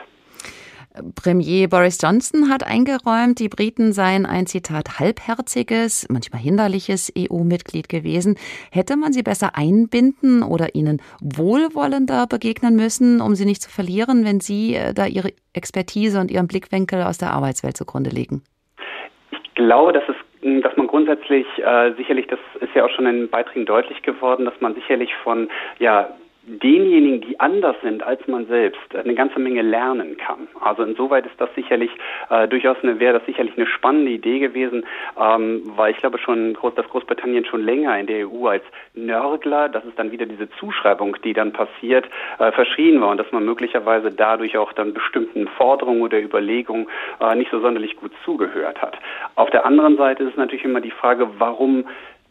Premier 1.15 1.69
Boris 1.69 1.99
Johnson 2.01 2.51
hat 2.51 2.67
eingeräumt, 2.67 3.39
die 3.39 3.49
Briten 3.49 3.93
seien 3.93 4.25
ein 4.27 4.47
Zitat 4.47 4.99
halbherziges, 4.99 6.07
manchmal 6.11 6.41
hinderliches 6.41 7.13
EU-Mitglied 7.17 7.89
gewesen. 7.89 8.37
Hätte 8.73 8.97
man 8.97 9.13
sie 9.13 9.23
besser 9.23 9.51
einbinden 9.55 10.43
oder 10.43 10.75
ihnen 10.75 11.03
wohlwollender 11.21 12.27
begegnen 12.27 12.77
müssen, 12.77 13.21
um 13.21 13.35
sie 13.35 13.45
nicht 13.45 13.63
zu 13.63 13.71
verlieren, 13.71 14.25
wenn 14.25 14.41
sie 14.41 14.75
äh, 14.75 14.95
da 14.95 15.07
ihre 15.07 15.33
Expertise 15.53 16.21
und 16.21 16.31
ihren 16.31 16.47
Blickwinkel 16.47 17.03
aus 17.03 17.19
der 17.19 17.33
Arbeitswelt 17.33 17.77
zugrunde 17.77 18.11
legen? 18.11 18.43
Ich 19.31 19.55
glaube, 19.55 19.93
dass 19.93 20.05
es 20.09 20.17
dass 20.63 20.77
man 20.77 20.87
grundsätzlich 20.87 21.47
äh, 21.59 21.93
sicherlich, 21.97 22.29
das 22.29 22.39
ist 22.61 22.73
ja 22.75 22.85
auch 22.85 22.91
schon 22.91 23.07
in 23.07 23.29
Beiträgen 23.29 23.67
deutlich 23.67 24.03
geworden, 24.03 24.45
dass 24.45 24.55
man 24.61 24.75
sicherlich 24.75 25.11
von 25.25 25.49
ja 25.81 26.09
denjenigen, 26.47 27.21
die 27.23 27.41
anders 27.41 27.77
sind 27.83 28.03
als 28.03 28.27
man 28.29 28.47
selbst, 28.47 28.95
eine 28.95 29.15
ganze 29.15 29.41
Menge 29.41 29.63
lernen 29.63 30.17
kann. 30.17 30.47
Also 30.61 30.85
insoweit 30.85 31.27
ist 31.27 31.41
das 31.41 31.53
sicherlich 31.55 31.91
äh, 32.31 32.47
durchaus 32.47 32.77
eine, 32.83 33.01
wäre 33.01 33.15
das 33.15 33.27
sicherlich 33.27 33.57
eine 33.57 33.67
spannende 33.67 34.13
Idee 34.13 34.39
gewesen, 34.39 34.87
ähm, 35.21 35.63
weil 35.77 35.93
ich 35.93 35.99
glaube 35.99 36.19
schon, 36.19 36.55
Groß, 36.55 36.75
dass 36.75 36.89
Großbritannien 36.89 37.45
schon 37.45 37.65
länger 37.65 37.99
in 37.99 38.07
der 38.07 38.29
EU 38.29 38.47
als 38.47 38.63
Nörgler, 38.95 39.69
das 39.69 39.85
ist 39.85 39.99
dann 39.99 40.13
wieder 40.13 40.27
diese 40.27 40.49
Zuschreibung, 40.51 41.17
die 41.25 41.33
dann 41.33 41.53
passiert, 41.53 42.09
äh, 42.39 42.53
verschrien 42.53 43.01
war 43.01 43.11
und 43.11 43.19
dass 43.19 43.33
man 43.33 43.45
möglicherweise 43.45 44.13
dadurch 44.13 44.57
auch 44.57 44.73
dann 44.73 44.95
bestimmten 44.95 45.49
Forderungen 45.49 46.03
oder 46.03 46.21
Überlegungen 46.21 46.87
äh, 47.21 47.35
nicht 47.35 47.51
so 47.51 47.61
sonderlich 47.61 47.97
gut 47.97 48.13
zugehört 48.25 48.81
hat. 48.81 48.97
Auf 49.35 49.51
der 49.51 49.67
anderen 49.67 49.97
Seite 49.97 50.23
ist 50.23 50.31
es 50.31 50.37
natürlich 50.37 50.65
immer 50.65 50.81
die 50.81 50.91
Frage, 50.93 51.29
warum 51.39 51.85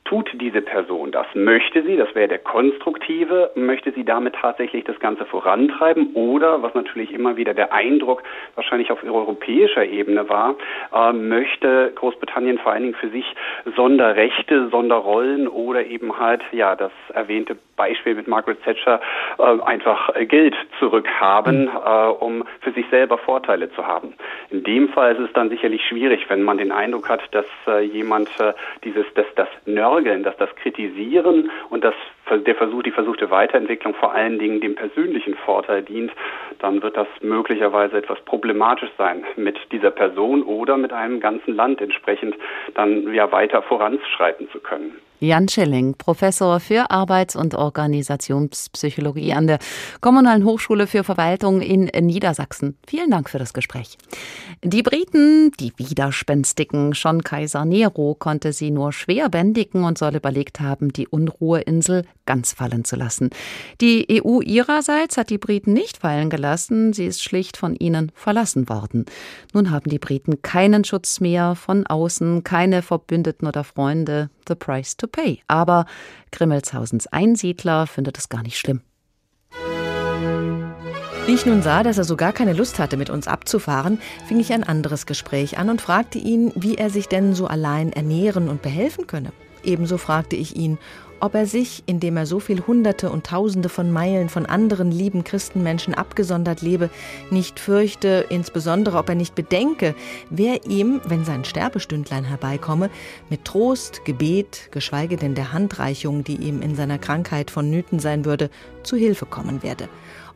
tut 0.05 0.29
diese 0.39 0.61
Person 0.61 1.11
das? 1.11 1.25
Möchte 1.33 1.83
sie, 1.83 1.97
das 1.97 2.13
wäre 2.15 2.27
der 2.27 2.39
konstruktive, 2.39 3.51
möchte 3.55 3.91
sie 3.91 4.05
damit 4.05 4.35
tatsächlich 4.35 4.83
das 4.83 4.99
Ganze 4.99 5.25
vorantreiben 5.25 6.13
oder, 6.13 6.61
was 6.61 6.73
natürlich 6.75 7.11
immer 7.11 7.35
wieder 7.35 7.53
der 7.53 7.73
Eindruck 7.73 8.23
wahrscheinlich 8.53 8.91
auf 8.91 9.03
europäischer 9.03 9.83
Ebene 9.83 10.29
war, 10.29 10.55
äh, 10.93 11.11
möchte 11.11 11.91
Großbritannien 11.95 12.59
vor 12.59 12.71
allen 12.71 12.83
Dingen 12.83 12.95
für 12.95 13.09
sich 13.09 13.25
Sonderrechte, 13.75 14.69
Sonderrollen 14.69 15.47
oder 15.47 15.85
eben 15.85 16.17
halt, 16.19 16.41
ja, 16.51 16.75
das 16.75 16.91
erwähnte 17.13 17.57
Beispiel 17.75 18.15
mit 18.15 18.27
Margaret 18.27 18.61
Thatcher, 18.63 19.01
äh, 19.37 19.61
einfach 19.63 20.11
Geld 20.27 20.55
zurückhaben, 20.79 21.67
äh, 21.67 22.07
um 22.19 22.45
für 22.61 22.71
sich 22.71 22.85
selber 22.89 23.17
Vorteile 23.17 23.71
zu 23.71 23.85
haben. 23.85 24.13
In 24.49 24.63
dem 24.63 24.89
Fall 24.89 25.13
ist 25.15 25.19
es 25.19 25.33
dann 25.33 25.49
sicherlich 25.49 25.83
schwierig, 25.83 26.29
wenn 26.29 26.43
man 26.43 26.57
den 26.57 26.71
Eindruck 26.71 27.09
hat, 27.09 27.21
dass 27.31 27.45
äh, 27.67 27.81
jemand 27.81 28.29
äh, 28.39 28.53
dieses, 28.83 29.05
dass 29.15 29.25
das 29.35 29.47
Nörgeln, 29.95 30.23
dass 30.23 30.35
das 30.35 30.53
Kritisieren 30.57 31.49
und 31.69 31.85
das 31.85 31.93
der 32.29 32.55
Versuch, 32.55 32.83
die 32.83 32.91
versuchte 32.91 33.29
Weiterentwicklung 33.29 33.93
vor 33.93 34.11
allen 34.11 34.39
Dingen 34.39 34.59
dem 34.59 34.75
persönlichen 34.75 35.35
Vorteil 35.35 35.83
dient, 35.83 36.11
dann 36.59 36.81
wird 36.81 36.97
das 36.97 37.07
möglicherweise 37.21 37.97
etwas 37.97 38.19
problematisch 38.25 38.89
sein, 38.97 39.23
mit 39.37 39.57
dieser 39.71 39.91
Person 39.91 40.43
oder 40.43 40.75
mit 40.75 40.91
einem 40.91 41.21
ganzen 41.21 41.55
Land 41.55 41.81
entsprechend 41.81 42.35
dann 42.73 43.13
ja 43.13 43.31
weiter 43.31 43.61
voranschreiten 43.61 44.49
zu 44.49 44.59
können. 44.59 44.99
Jan 45.19 45.47
Schilling, 45.47 45.95
Professor 45.97 46.59
für 46.59 46.91
Arbeits- 46.91 47.35
und 47.35 47.55
Organisationspsychologie 47.55 49.33
an 49.33 49.47
der 49.47 49.59
Kommunalen 50.01 50.43
Hochschule 50.43 50.87
für 50.87 51.03
Verwaltung 51.03 51.61
in 51.61 51.85
Niedersachsen. 52.05 52.77
Vielen 52.85 53.11
Dank 53.11 53.29
für 53.29 53.39
das 53.39 53.53
Gespräch. 53.53 53.97
Die 54.63 54.83
Briten, 54.83 55.51
die 55.59 55.71
Widerspenstigen, 55.77 56.93
schon 56.93 57.23
Kaiser 57.23 57.63
Nero 57.63 58.15
konnte 58.15 58.51
sie 58.51 58.71
nur 58.71 58.91
schwer 58.91 59.29
bändigen 59.29 59.85
und 59.85 59.97
soll 59.97 60.15
überlegt 60.15 60.59
haben, 60.59 60.91
die 60.91 61.07
Unruheinsel 61.07 62.03
ganz 62.25 62.53
fallen 62.53 62.83
zu 62.83 62.95
lassen. 62.95 63.29
Die 63.81 64.21
EU 64.25 64.41
ihrerseits 64.41 65.17
hat 65.17 65.29
die 65.29 65.37
Briten 65.37 65.73
nicht 65.73 65.97
fallen 65.97 66.29
gelassen, 66.29 66.91
sie 66.91 67.05
ist 67.05 67.23
schlicht 67.23 67.57
von 67.57 67.75
ihnen 67.75 68.11
verlassen 68.15 68.67
worden. 68.67 69.05
Nun 69.53 69.71
haben 69.71 69.89
die 69.89 69.99
Briten 69.99 70.41
keinen 70.41 70.83
Schutz 70.83 71.19
mehr 71.19 71.55
von 71.55 71.85
außen, 71.87 72.43
keine 72.43 72.81
Verbündeten 72.81 73.47
oder 73.47 73.63
Freunde. 73.63 74.29
The 74.47 74.55
price 74.55 74.95
to 74.97 75.04
pay. 75.07 75.41
Aber 75.47 75.85
Grimmelshausens 76.31 77.07
Einsiedler 77.07 77.87
findet 77.87 78.17
es 78.17 78.29
gar 78.29 78.43
nicht 78.43 78.57
schlimm. 78.57 78.81
Wie 81.25 81.33
ich 81.33 81.45
nun 81.47 81.63
sah, 81.63 81.81
dass 81.81 81.97
er 81.97 82.03
so 82.03 82.15
gar 82.17 82.33
keine 82.33 82.53
Lust 82.53 82.77
hatte, 82.77 82.97
mit 82.97 83.09
uns 83.09 83.27
abzufahren, 83.27 83.99
fing 84.27 84.39
ich 84.39 84.53
ein 84.53 84.63
anderes 84.63 85.07
Gespräch 85.07 85.57
an 85.57 85.71
und 85.71 85.81
fragte 85.81 86.19
ihn, 86.19 86.51
wie 86.55 86.75
er 86.75 86.91
sich 86.91 87.07
denn 87.07 87.33
so 87.33 87.47
allein 87.47 87.91
ernähren 87.91 88.47
und 88.47 88.61
behelfen 88.61 89.07
könne. 89.07 89.31
ebenso 89.63 89.97
fragte 89.97 90.35
ich 90.35 90.55
ihn, 90.55 90.77
ob 91.25 91.33
er 91.33 91.47
sich, 91.47 91.81
indem 91.87 92.17
er 92.17 92.27
so 92.27 92.39
viel 92.39 92.61
Hunderte 92.67 93.09
und 93.09 93.25
Tausende 93.25 93.67
von 93.67 93.91
Meilen 93.91 94.29
von 94.29 94.45
anderen 94.45 94.91
lieben 94.91 95.23
Christenmenschen 95.23 95.95
abgesondert 95.95 96.61
lebe, 96.61 96.91
nicht 97.31 97.59
fürchte, 97.59 98.27
insbesondere 98.29 98.99
ob 98.99 99.09
er 99.09 99.15
nicht 99.15 99.33
bedenke, 99.33 99.95
wer 100.29 100.67
ihm, 100.67 101.01
wenn 101.05 101.25
sein 101.25 101.43
Sterbestündlein 101.43 102.25
herbeikomme, 102.25 102.91
mit 103.31 103.43
Trost, 103.43 104.05
Gebet, 104.05 104.69
geschweige 104.69 105.17
denn 105.17 105.33
der 105.33 105.51
Handreichung, 105.51 106.23
die 106.23 106.35
ihm 106.35 106.61
in 106.61 106.75
seiner 106.75 106.99
Krankheit 106.99 107.49
vonnöten 107.49 107.97
sein 107.97 108.23
würde, 108.23 108.51
zu 108.83 108.95
Hilfe 108.95 109.25
kommen 109.25 109.63
werde 109.63 109.89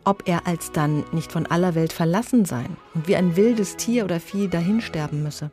ob 0.05 0.27
er 0.27 0.47
alsdann 0.47 1.03
nicht 1.11 1.31
von 1.31 1.45
aller 1.45 1.75
Welt 1.75 1.93
verlassen 1.93 2.45
sein 2.45 2.77
und 2.95 3.07
wie 3.07 3.17
ein 3.17 3.35
wildes 3.35 3.75
Tier 3.75 4.05
oder 4.05 4.19
Vieh 4.19 4.47
dahinsterben 4.47 5.21
müsse. 5.21 5.51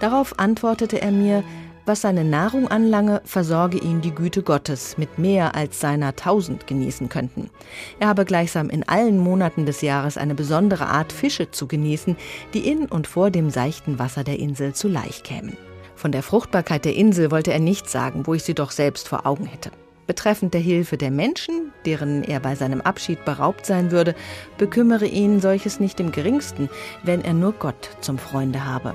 Darauf 0.00 0.38
antwortete 0.38 1.00
er 1.00 1.12
mir, 1.12 1.44
was 1.88 2.02
seine 2.02 2.24
Nahrung 2.24 2.68
anlange, 2.68 3.22
versorge 3.24 3.78
ihn 3.78 4.00
die 4.00 4.14
Güte 4.14 4.42
Gottes 4.42 4.98
mit 4.98 5.18
mehr 5.18 5.54
als 5.54 5.80
seiner 5.80 6.14
tausend 6.14 6.66
genießen 6.66 7.08
könnten. 7.08 7.50
Er 7.98 8.08
habe 8.08 8.24
gleichsam 8.24 8.70
in 8.70 8.86
allen 8.86 9.18
Monaten 9.18 9.66
des 9.66 9.80
Jahres 9.80 10.16
eine 10.16 10.34
besondere 10.34 10.86
Art 10.86 11.12
Fische 11.12 11.50
zu 11.50 11.66
genießen, 11.66 12.16
die 12.54 12.68
in 12.68 12.86
und 12.86 13.06
vor 13.06 13.30
dem 13.30 13.50
seichten 13.50 13.98
Wasser 13.98 14.22
der 14.22 14.38
Insel 14.38 14.74
zu 14.74 14.86
Laich 14.86 15.22
kämen. 15.22 15.56
Von 15.96 16.12
der 16.12 16.22
Fruchtbarkeit 16.22 16.84
der 16.84 16.94
Insel 16.94 17.32
wollte 17.32 17.52
er 17.52 17.58
nichts 17.58 17.90
sagen, 17.90 18.26
wo 18.26 18.34
ich 18.34 18.44
sie 18.44 18.54
doch 18.54 18.70
selbst 18.70 19.08
vor 19.08 19.26
Augen 19.26 19.46
hätte. 19.46 19.72
Betreffend 20.06 20.54
der 20.54 20.60
Hilfe 20.60 20.96
der 20.96 21.10
Menschen, 21.10 21.72
deren 21.84 22.22
er 22.22 22.40
bei 22.40 22.54
seinem 22.54 22.80
Abschied 22.80 23.24
beraubt 23.24 23.66
sein 23.66 23.90
würde, 23.90 24.14
bekümmere 24.56 25.06
ihn 25.06 25.40
solches 25.40 25.80
nicht 25.80 26.00
im 26.00 26.12
geringsten, 26.12 26.70
wenn 27.02 27.22
er 27.22 27.34
nur 27.34 27.52
Gott 27.52 27.90
zum 28.00 28.16
Freunde 28.16 28.64
habe. 28.64 28.94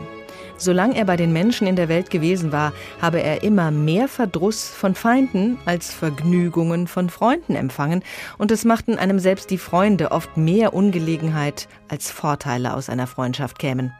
Solange 0.57 0.95
er 0.95 1.05
bei 1.05 1.15
den 1.15 1.33
Menschen 1.33 1.67
in 1.67 1.75
der 1.75 1.89
Welt 1.89 2.09
gewesen 2.09 2.51
war, 2.51 2.73
habe 3.01 3.21
er 3.21 3.43
immer 3.43 3.71
mehr 3.71 4.07
Verdruss 4.07 4.69
von 4.69 4.95
Feinden 4.95 5.57
als 5.65 5.93
Vergnügungen 5.93 6.87
von 6.87 7.09
Freunden 7.09 7.55
empfangen, 7.55 8.03
und 8.37 8.51
es 8.51 8.63
machten 8.63 8.97
einem 8.97 9.19
selbst 9.19 9.49
die 9.49 9.57
Freunde 9.57 10.11
oft 10.11 10.37
mehr 10.37 10.73
Ungelegenheit 10.73 11.67
als 11.89 12.11
Vorteile 12.11 12.75
aus 12.75 12.89
einer 12.89 13.07
Freundschaft 13.07 13.59
kämen. 13.59 13.93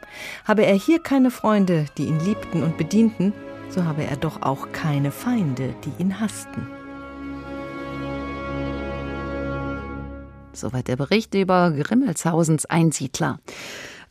Habe 0.45 0.65
er 0.65 0.75
hier 0.75 0.99
keine 0.99 1.31
Freunde, 1.31 1.85
die 1.97 2.05
ihn 2.05 2.19
liebten 2.19 2.63
und 2.63 2.77
bedienten, 2.77 3.33
so 3.69 3.85
habe 3.85 4.03
er 4.03 4.17
doch 4.17 4.41
auch 4.43 4.71
keine 4.71 5.11
Feinde, 5.11 5.73
die 5.83 6.01
ihn 6.01 6.19
hassten. 6.19 6.67
Soweit 10.53 10.87
der 10.87 10.97
Bericht 10.97 11.33
über 11.33 11.71
Grimmelshausens 11.71 12.67
Einsiedler. 12.67 13.39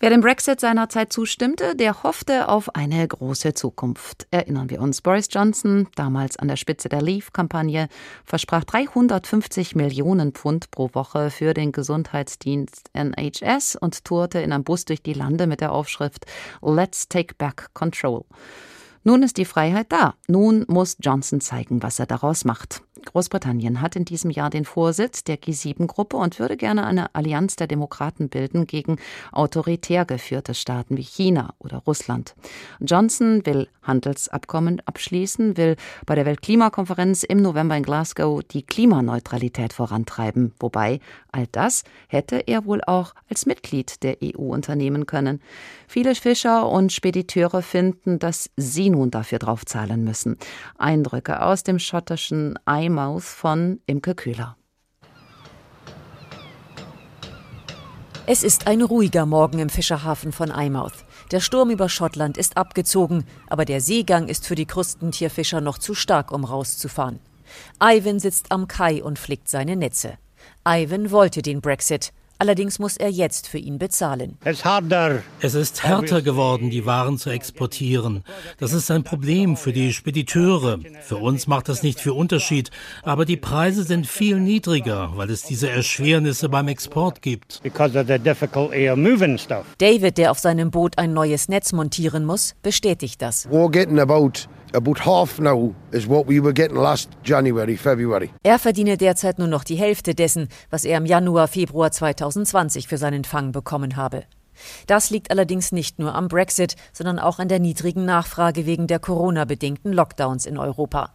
Wer 0.03 0.11
dem 0.11 0.21
Brexit 0.21 0.59
seinerzeit 0.59 1.13
zustimmte, 1.13 1.77
der 1.77 2.03
hoffte 2.03 2.49
auf 2.49 2.75
eine 2.75 3.07
große 3.07 3.55
Zukunft. 3.55 4.27
Erinnern 4.33 4.69
wir 4.69 4.81
uns, 4.81 5.01
Boris 5.01 5.29
Johnson, 5.31 5.87
damals 5.95 6.37
an 6.37 6.49
der 6.49 6.57
Spitze 6.57 6.89
der 6.89 7.01
Leave-Kampagne, 7.01 7.87
versprach 8.25 8.65
350 8.65 9.77
Millionen 9.77 10.33
Pfund 10.33 10.73
pro 10.73 10.91
Woche 10.93 11.31
für 11.31 11.55
den 11.55 11.71
Gesundheitsdienst 11.71 12.91
NHS 12.95 13.77
und 13.77 14.05
tourte 14.05 14.41
in 14.41 14.53
einem 14.53 14.65
Bus 14.65 14.87
durch 14.87 15.05
die 15.05 15.13
Lande 15.13 15.47
mit 15.47 15.61
der 15.61 15.71
Aufschrift 15.71 16.27
Let's 16.63 17.07
Take 17.07 17.37
Back 17.39 17.69
Control. 17.73 18.25
Nun 19.05 19.23
ist 19.23 19.37
die 19.37 19.45
Freiheit 19.45 19.87
da. 19.91 20.15
Nun 20.29 20.65
muss 20.69 20.97
Johnson 21.01 21.41
zeigen, 21.41 21.83
was 21.83 21.99
er 21.99 22.07
daraus 22.07 22.45
macht. 22.45 22.83
Großbritannien 23.05 23.81
hat 23.81 23.97
in 23.97 24.05
diesem 24.05 24.31
Jahr 24.31 24.51
den 24.51 24.65
Vorsitz 24.65 25.25
der 25.25 25.37
G7-Gruppe 25.37 26.17
und 26.17 26.39
würde 26.39 26.57
gerne 26.57 26.87
eine 26.87 27.15
Allianz 27.15 27.57
der 27.57 27.67
Demokraten 27.67 28.29
bilden 28.29 28.67
gegen 28.67 28.99
autoritär 29.33 30.05
geführte 30.05 30.55
Staaten 30.55 30.97
wie 30.97 31.03
China 31.03 31.55
oder 31.59 31.79
Russland. 31.79 32.35
Johnson 32.81 33.45
will 33.45 33.69
Handelsabkommen 33.83 34.81
abschließen, 34.85 35.57
will 35.57 35.77
bei 36.07 36.15
der 36.15 36.25
Weltklimakonferenz 36.25 37.25
im 37.25 37.43
November 37.43 37.77
in 37.77 37.83
Glasgow 37.83 38.43
die 38.43 38.63
Klimaneutralität 38.63 39.73
vorantreiben, 39.73 40.53
wobei 40.61 41.01
all 41.33 41.49
das 41.51 41.83
hätte 42.07 42.37
er 42.47 42.65
wohl 42.65 42.83
auch 42.85 43.15
als 43.29 43.47
Mitglied 43.47 44.05
der 44.05 44.19
EU 44.23 44.53
unternehmen 44.53 45.07
können. 45.07 45.41
Viele 45.89 46.15
Fischer 46.15 46.69
und 46.69 46.93
Spediteure 46.93 47.63
finden, 47.63 48.21
dass 48.21 48.51
sie 48.57 48.91
nun 48.93 49.11
dafür 49.11 49.39
draufzahlen 49.39 50.05
müssen. 50.05 50.39
Eindrücke 50.79 51.43
aus 51.43 51.65
dem 51.65 51.79
schottischen 51.79 52.59
Eyemouth 52.67 53.25
von 53.25 53.81
Imke 53.87 54.15
Köhler. 54.15 54.57
Es 58.25 58.45
ist 58.45 58.69
ein 58.69 58.83
ruhiger 58.83 59.27
Morgen 59.27 59.59
im 59.59 59.69
Fischerhafen 59.69 60.31
von 60.31 60.53
Eyemouth. 60.53 61.05
Der 61.33 61.41
Sturm 61.41 61.71
über 61.71 61.89
Schottland 61.89 62.39
ist 62.39 62.57
abgezogen, 62.57 63.25
aber 63.49 63.65
der 63.65 63.81
Seegang 63.81 64.29
ist 64.29 64.47
für 64.47 64.55
die 64.55 64.67
Krustentierfischer 64.67 65.61
noch 65.61 65.77
zu 65.79 65.95
stark, 65.95 66.31
um 66.31 66.45
rauszufahren. 66.45 67.19
Ivan 67.83 68.21
sitzt 68.21 68.53
am 68.53 68.69
Kai 68.69 69.03
und 69.03 69.19
flickt 69.19 69.49
seine 69.49 69.75
Netze. 69.75 70.19
Ivan 70.65 71.11
wollte 71.11 71.43
den 71.43 71.61
Brexit. 71.61 72.13
Allerdings 72.43 72.81
muss 72.81 72.97
er 72.97 73.09
jetzt 73.09 73.47
für 73.47 73.59
ihn 73.59 73.79
bezahlen. 73.79 74.37
Es 75.41 75.55
ist 75.55 75.85
härter 75.85 76.23
geworden, 76.23 76.71
die 76.71 76.85
Waren 76.85 77.17
zu 77.17 77.31
exportieren. 77.31 78.25
Das 78.59 78.73
ist 78.73 78.91
ein 78.91 79.05
Problem 79.05 79.57
für 79.57 79.73
die 79.73 79.93
Spediteure. 79.93 80.81
Für 81.03 81.19
uns 81.19 81.47
macht 81.47 81.69
das 81.69 81.85
nicht 81.85 82.01
viel 82.01 82.11
Unterschied, 82.11 82.73
aber 83.05 83.27
die 83.27 83.37
Preise 83.37 83.85
sind 83.85 84.09
viel 84.09 84.41
niedriger, 84.41 85.13
weil 85.15 85.31
es 85.31 85.45
diese 85.45 85.71
Erschwernisse 85.71 86.49
beim 86.49 86.67
Export 86.67 87.23
gibt. 87.23 87.61
David, 89.79 90.19
der 90.19 90.33
auf 90.33 90.39
seinem 90.41 90.73
Boot 90.73 90.99
ein 90.99 91.13
neues 91.13 91.49
Netz 91.49 91.73
montieren 91.73 92.25
muss, 92.25 92.57
bestätigt 92.61 93.23
das. 93.23 93.47
About 94.75 95.05
half 95.05 95.39
now 95.39 95.75
is 95.91 96.09
what 96.09 96.27
we 96.27 96.43
were 96.43 96.55
getting 96.55 96.79
last 96.79 97.11
January, 97.23 97.77
February. 97.77 98.31
Er 98.43 98.59
verdiene 98.59 98.97
derzeit 98.97 99.39
nur 99.39 99.49
noch 99.49 99.65
die 99.65 99.77
Hälfte 99.77 100.15
dessen, 100.15 100.49
was 100.71 100.87
er 100.87 100.97
im 100.97 101.05
Januar, 101.05 101.47
Februar 101.47 101.91
2020 101.91 102.89
für 102.89 102.97
seinen 102.97 103.25
Fang 103.25 103.53
bekommen 103.53 103.97
habe. 103.97 104.25
Das 104.87 105.11
liegt 105.11 105.31
allerdings 105.31 105.73
nicht 105.73 105.99
nur 105.99 106.15
am 106.15 106.29
Brexit, 106.29 106.77
sondern 106.93 107.19
auch 107.19 107.39
an 107.39 107.49
der 107.49 107.59
niedrigen 107.59 108.07
Nachfrage 108.07 108.65
wegen 108.65 108.87
der 108.87 108.99
Corona-bedingten 108.99 109.93
Lockdowns 109.93 110.47
in 110.47 110.57
Europa. 110.57 111.13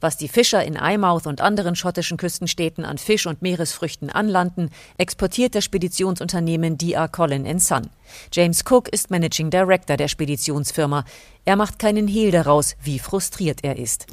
Was 0.00 0.16
die 0.16 0.28
Fischer 0.28 0.64
in 0.64 0.76
Eyemouth 0.76 1.26
und 1.26 1.40
anderen 1.40 1.76
schottischen 1.76 2.16
Küstenstädten 2.16 2.84
an 2.84 2.98
Fisch 2.98 3.26
und 3.26 3.42
Meeresfrüchten 3.42 4.10
anlanden, 4.10 4.70
exportiert 4.98 5.54
das 5.54 5.64
Speditionsunternehmen 5.64 6.78
D.R. 6.78 7.08
Collin 7.08 7.58
Son. 7.58 7.88
James 8.32 8.62
Cook 8.68 8.88
ist 8.88 9.10
Managing 9.10 9.50
Director 9.50 9.96
der 9.96 10.08
Speditionsfirma. 10.08 11.04
Er 11.44 11.56
macht 11.56 11.78
keinen 11.78 12.08
Hehl 12.08 12.30
daraus, 12.30 12.76
wie 12.82 12.98
frustriert 12.98 13.60
er 13.62 13.78
ist. 13.78 14.06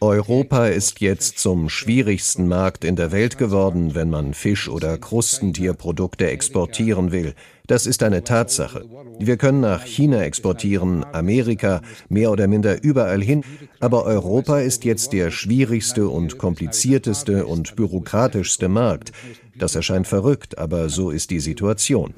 Europa 0.00 0.66
ist 0.68 1.00
jetzt 1.00 1.40
zum 1.40 1.68
schwierigsten 1.68 2.46
Markt 2.46 2.84
in 2.84 2.94
der 2.94 3.10
Welt 3.10 3.36
geworden, 3.36 3.96
wenn 3.96 4.10
man 4.10 4.32
Fisch- 4.32 4.68
oder 4.68 4.96
Krustentierprodukte 4.96 6.30
exportieren 6.30 7.10
will. 7.10 7.34
Das 7.68 7.86
ist 7.86 8.02
eine 8.02 8.24
Tatsache. 8.24 8.86
Wir 9.18 9.36
können 9.36 9.60
nach 9.60 9.84
China 9.84 10.22
exportieren, 10.22 11.04
Amerika, 11.12 11.82
mehr 12.08 12.32
oder 12.32 12.48
minder 12.48 12.82
überall 12.82 13.22
hin, 13.22 13.44
aber 13.78 14.04
Europa 14.04 14.60
ist 14.60 14.86
jetzt 14.86 15.12
der 15.12 15.30
schwierigste 15.30 16.08
und 16.08 16.38
komplizierteste 16.38 17.44
und 17.44 17.76
bürokratischste 17.76 18.70
Markt. 18.70 19.12
Das 19.58 19.74
erscheint 19.74 20.06
verrückt, 20.06 20.56
aber 20.56 20.88
so 20.88 21.10
ist 21.10 21.28
die 21.30 21.40
Situation. 21.40 22.14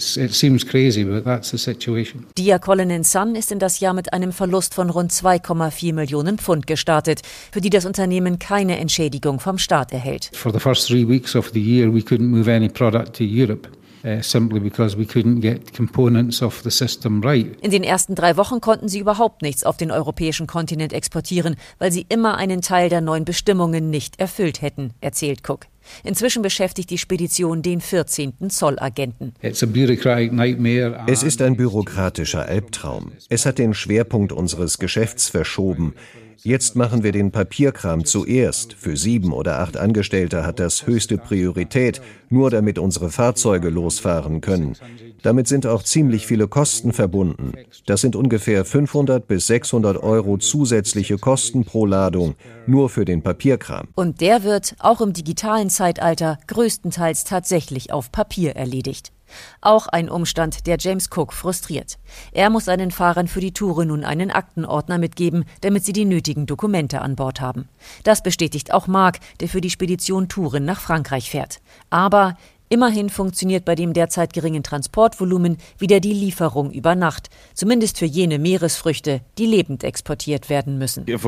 Dia 2.36 2.58
Colin 2.60 3.02
Sun 3.04 3.34
ist 3.34 3.50
in 3.50 3.58
das 3.58 3.80
Jahr 3.80 3.94
mit 3.94 4.12
einem 4.12 4.32
Verlust 4.32 4.74
von 4.74 4.88
rund 4.88 5.10
2,4 5.10 5.94
Millionen 5.94 6.38
Pfund 6.38 6.68
gestartet, 6.68 7.22
für 7.50 7.60
die 7.60 7.70
das 7.70 7.86
Unternehmen 7.86 8.38
keine 8.38 8.78
Entschädigung 8.78 9.40
vom 9.40 9.58
Staat 9.58 9.92
erhält. 9.92 10.30
For 10.32 10.52
the 10.52 10.60
first 10.60 10.86
three 10.86 11.08
weeks 11.08 11.34
of 11.34 11.50
the 11.52 11.60
year, 11.60 11.92
we 11.92 12.00
couldn't 12.02 12.28
move 12.28 12.48
any 12.48 12.68
product 12.68 13.14
to 13.14 13.24
Europe. 13.24 13.68
Uh, 14.02 14.22
simply 14.22 14.60
because 14.60 14.96
we 14.96 15.04
couldn't 15.04 15.40
get 15.40 15.74
components 15.74 16.40
of 16.42 16.62
the 16.62 16.70
system 16.70 17.22
right. 17.22 17.54
In 17.60 17.70
den 17.70 17.84
ersten 17.84 18.14
drei 18.14 18.38
Wochen 18.38 18.60
konnten 18.60 18.88
sie 18.88 18.98
überhaupt 18.98 19.42
nichts 19.42 19.62
auf 19.62 19.76
den 19.76 19.90
europäischen 19.90 20.46
Kontinent 20.46 20.94
exportieren, 20.94 21.56
weil 21.78 21.92
sie 21.92 22.06
immer 22.08 22.38
einen 22.38 22.62
Teil 22.62 22.88
der 22.88 23.02
neuen 23.02 23.26
Bestimmungen 23.26 23.90
nicht 23.90 24.18
erfüllt 24.18 24.62
hätten, 24.62 24.94
erzählt 25.02 25.40
Cook. 25.46 25.66
Inzwischen 26.02 26.42
beschäftigt 26.42 26.88
die 26.90 26.98
Spedition 26.98 27.62
den 27.62 27.80
14. 27.80 28.48
Zollagenten. 28.48 29.34
Es 29.40 29.62
ist 29.62 31.42
ein 31.42 31.56
bürokratischer 31.56 32.46
Albtraum. 32.46 33.12
Es 33.28 33.46
hat 33.46 33.58
den 33.58 33.74
Schwerpunkt 33.74 34.32
unseres 34.32 34.78
Geschäfts 34.78 35.28
verschoben. 35.28 35.94
Jetzt 36.42 36.74
machen 36.74 37.02
wir 37.02 37.12
den 37.12 37.32
Papierkram 37.32 38.04
zuerst. 38.06 38.72
Für 38.72 38.96
sieben 38.96 39.32
oder 39.32 39.60
acht 39.60 39.76
Angestellte 39.76 40.46
hat 40.46 40.58
das 40.58 40.86
höchste 40.86 41.18
Priorität, 41.18 42.00
nur 42.30 42.50
damit 42.50 42.78
unsere 42.78 43.10
Fahrzeuge 43.10 43.68
losfahren 43.68 44.40
können. 44.40 44.76
Damit 45.22 45.48
sind 45.48 45.66
auch 45.66 45.82
ziemlich 45.82 46.26
viele 46.26 46.48
Kosten 46.48 46.92
verbunden. 46.94 47.52
Das 47.84 48.00
sind 48.00 48.16
ungefähr 48.16 48.64
500 48.64 49.26
bis 49.28 49.48
600 49.48 50.02
Euro 50.02 50.38
zusätzliche 50.38 51.18
Kosten 51.18 51.64
pro 51.64 51.84
Ladung, 51.84 52.36
nur 52.70 52.88
für 52.88 53.04
den 53.04 53.22
Papierkram. 53.22 53.88
Und 53.94 54.20
der 54.20 54.42
wird, 54.44 54.74
auch 54.78 55.00
im 55.00 55.12
digitalen 55.12 55.70
Zeitalter, 55.70 56.38
größtenteils 56.46 57.24
tatsächlich 57.24 57.92
auf 57.92 58.12
Papier 58.12 58.56
erledigt. 58.56 59.12
Auch 59.60 59.86
ein 59.86 60.08
Umstand, 60.08 60.66
der 60.66 60.76
James 60.78 61.08
Cook 61.14 61.32
frustriert. 61.32 61.98
Er 62.32 62.50
muss 62.50 62.64
seinen 62.64 62.90
Fahrern 62.90 63.28
für 63.28 63.40
die 63.40 63.52
Touren 63.52 63.88
nun 63.88 64.04
einen 64.04 64.30
Aktenordner 64.30 64.98
mitgeben, 64.98 65.44
damit 65.60 65.84
sie 65.84 65.92
die 65.92 66.04
nötigen 66.04 66.46
Dokumente 66.46 67.00
an 67.00 67.16
Bord 67.16 67.40
haben. 67.40 67.68
Das 68.04 68.22
bestätigt 68.22 68.72
auch 68.72 68.86
Mark, 68.86 69.20
der 69.40 69.48
für 69.48 69.60
die 69.60 69.70
Spedition 69.70 70.28
Touren 70.28 70.64
nach 70.64 70.80
Frankreich 70.80 71.30
fährt. 71.30 71.60
Aber 71.90 72.36
Immerhin 72.72 73.10
funktioniert 73.10 73.64
bei 73.64 73.74
dem 73.74 73.94
derzeit 73.94 74.32
geringen 74.32 74.62
Transportvolumen 74.62 75.56
wieder 75.78 75.98
die 75.98 76.12
Lieferung 76.12 76.70
über 76.70 76.94
Nacht, 76.94 77.28
zumindest 77.52 77.98
für 77.98 78.04
jene 78.04 78.38
Meeresfrüchte, 78.38 79.22
die 79.38 79.46
lebend 79.46 79.82
exportiert 79.82 80.48
werden 80.48 80.78
müssen. 80.78 81.04
Wenn 81.04 81.24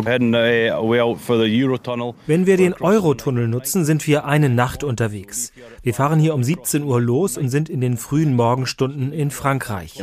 wir 2.47 2.57
den 2.57 2.75
Eurotunnel 2.75 3.49
nutzen, 3.49 3.85
sind 3.85 4.07
wir 4.07 4.25
eine 4.25 4.51
Nacht 4.51 4.85
unterwegs. 4.85 5.53
Wir 5.83 5.95
fahren 5.95 6.21
hier 6.21 6.35
um 6.35 6.45
17 6.45 6.85
Uhr 6.85 7.01
los 7.01 7.37
und 7.37 7.49
sind 7.49 7.69
in 7.69 7.81
den 7.81 7.97
frühen 7.97 8.37
Morgenstunden 8.37 9.13
in 9.13 9.33
Frankreich. 9.33 10.01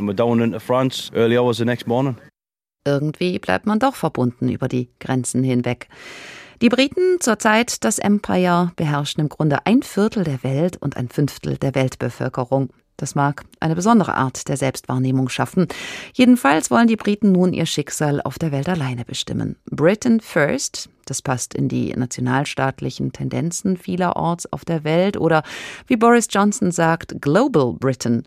Irgendwie 2.86 3.40
bleibt 3.40 3.66
man 3.66 3.80
doch 3.80 3.96
verbunden 3.96 4.50
über 4.50 4.68
die 4.68 4.90
Grenzen 5.00 5.44
hinweg. 5.46 5.88
Die 6.62 6.68
Briten, 6.68 7.22
zur 7.22 7.40
Zeit 7.40 7.86
das 7.86 8.00
Empire, 8.00 8.74
beherrschen 8.76 9.22
im 9.22 9.30
Grunde 9.30 9.66
ein 9.66 9.82
Viertel 9.82 10.26
der 10.26 10.44
Welt 10.44 10.76
und 10.76 10.98
ein 10.98 11.08
Fünftel 11.08 11.58
der 11.58 11.74
Weltbevölkerung. 11.74 12.70
Das 12.98 13.16
mag 13.16 13.46
eine 13.62 13.76
besondere 13.76 14.16
Art 14.16 14.50
der 14.50 14.58
Selbstwahrnehmung 14.58 15.30
schaffen. 15.30 15.68
Jedenfalls 16.12 16.70
wollen 16.70 16.88
die 16.88 16.98
Briten 16.98 17.32
nun 17.32 17.54
ihr 17.54 17.66
Schicksal 17.66 18.22
auf 18.22 18.38
der 18.38 18.52
Welt 18.52 18.68
alleine 18.68 19.06
bestimmen. 19.06 19.56
Britain 19.72 20.20
First, 20.20 20.90
das 21.10 21.22
passt 21.22 21.54
in 21.54 21.68
die 21.68 21.94
nationalstaatlichen 21.96 23.12
Tendenzen 23.12 23.78
vielerorts 23.78 24.52
auf 24.52 24.66
der 24.66 24.84
Welt 24.84 25.18
oder 25.18 25.44
wie 25.88 25.96
Boris 25.96 26.28
Johnson 26.30 26.72
sagt, 26.72 27.22
Global 27.22 27.74
Britain. 27.74 28.24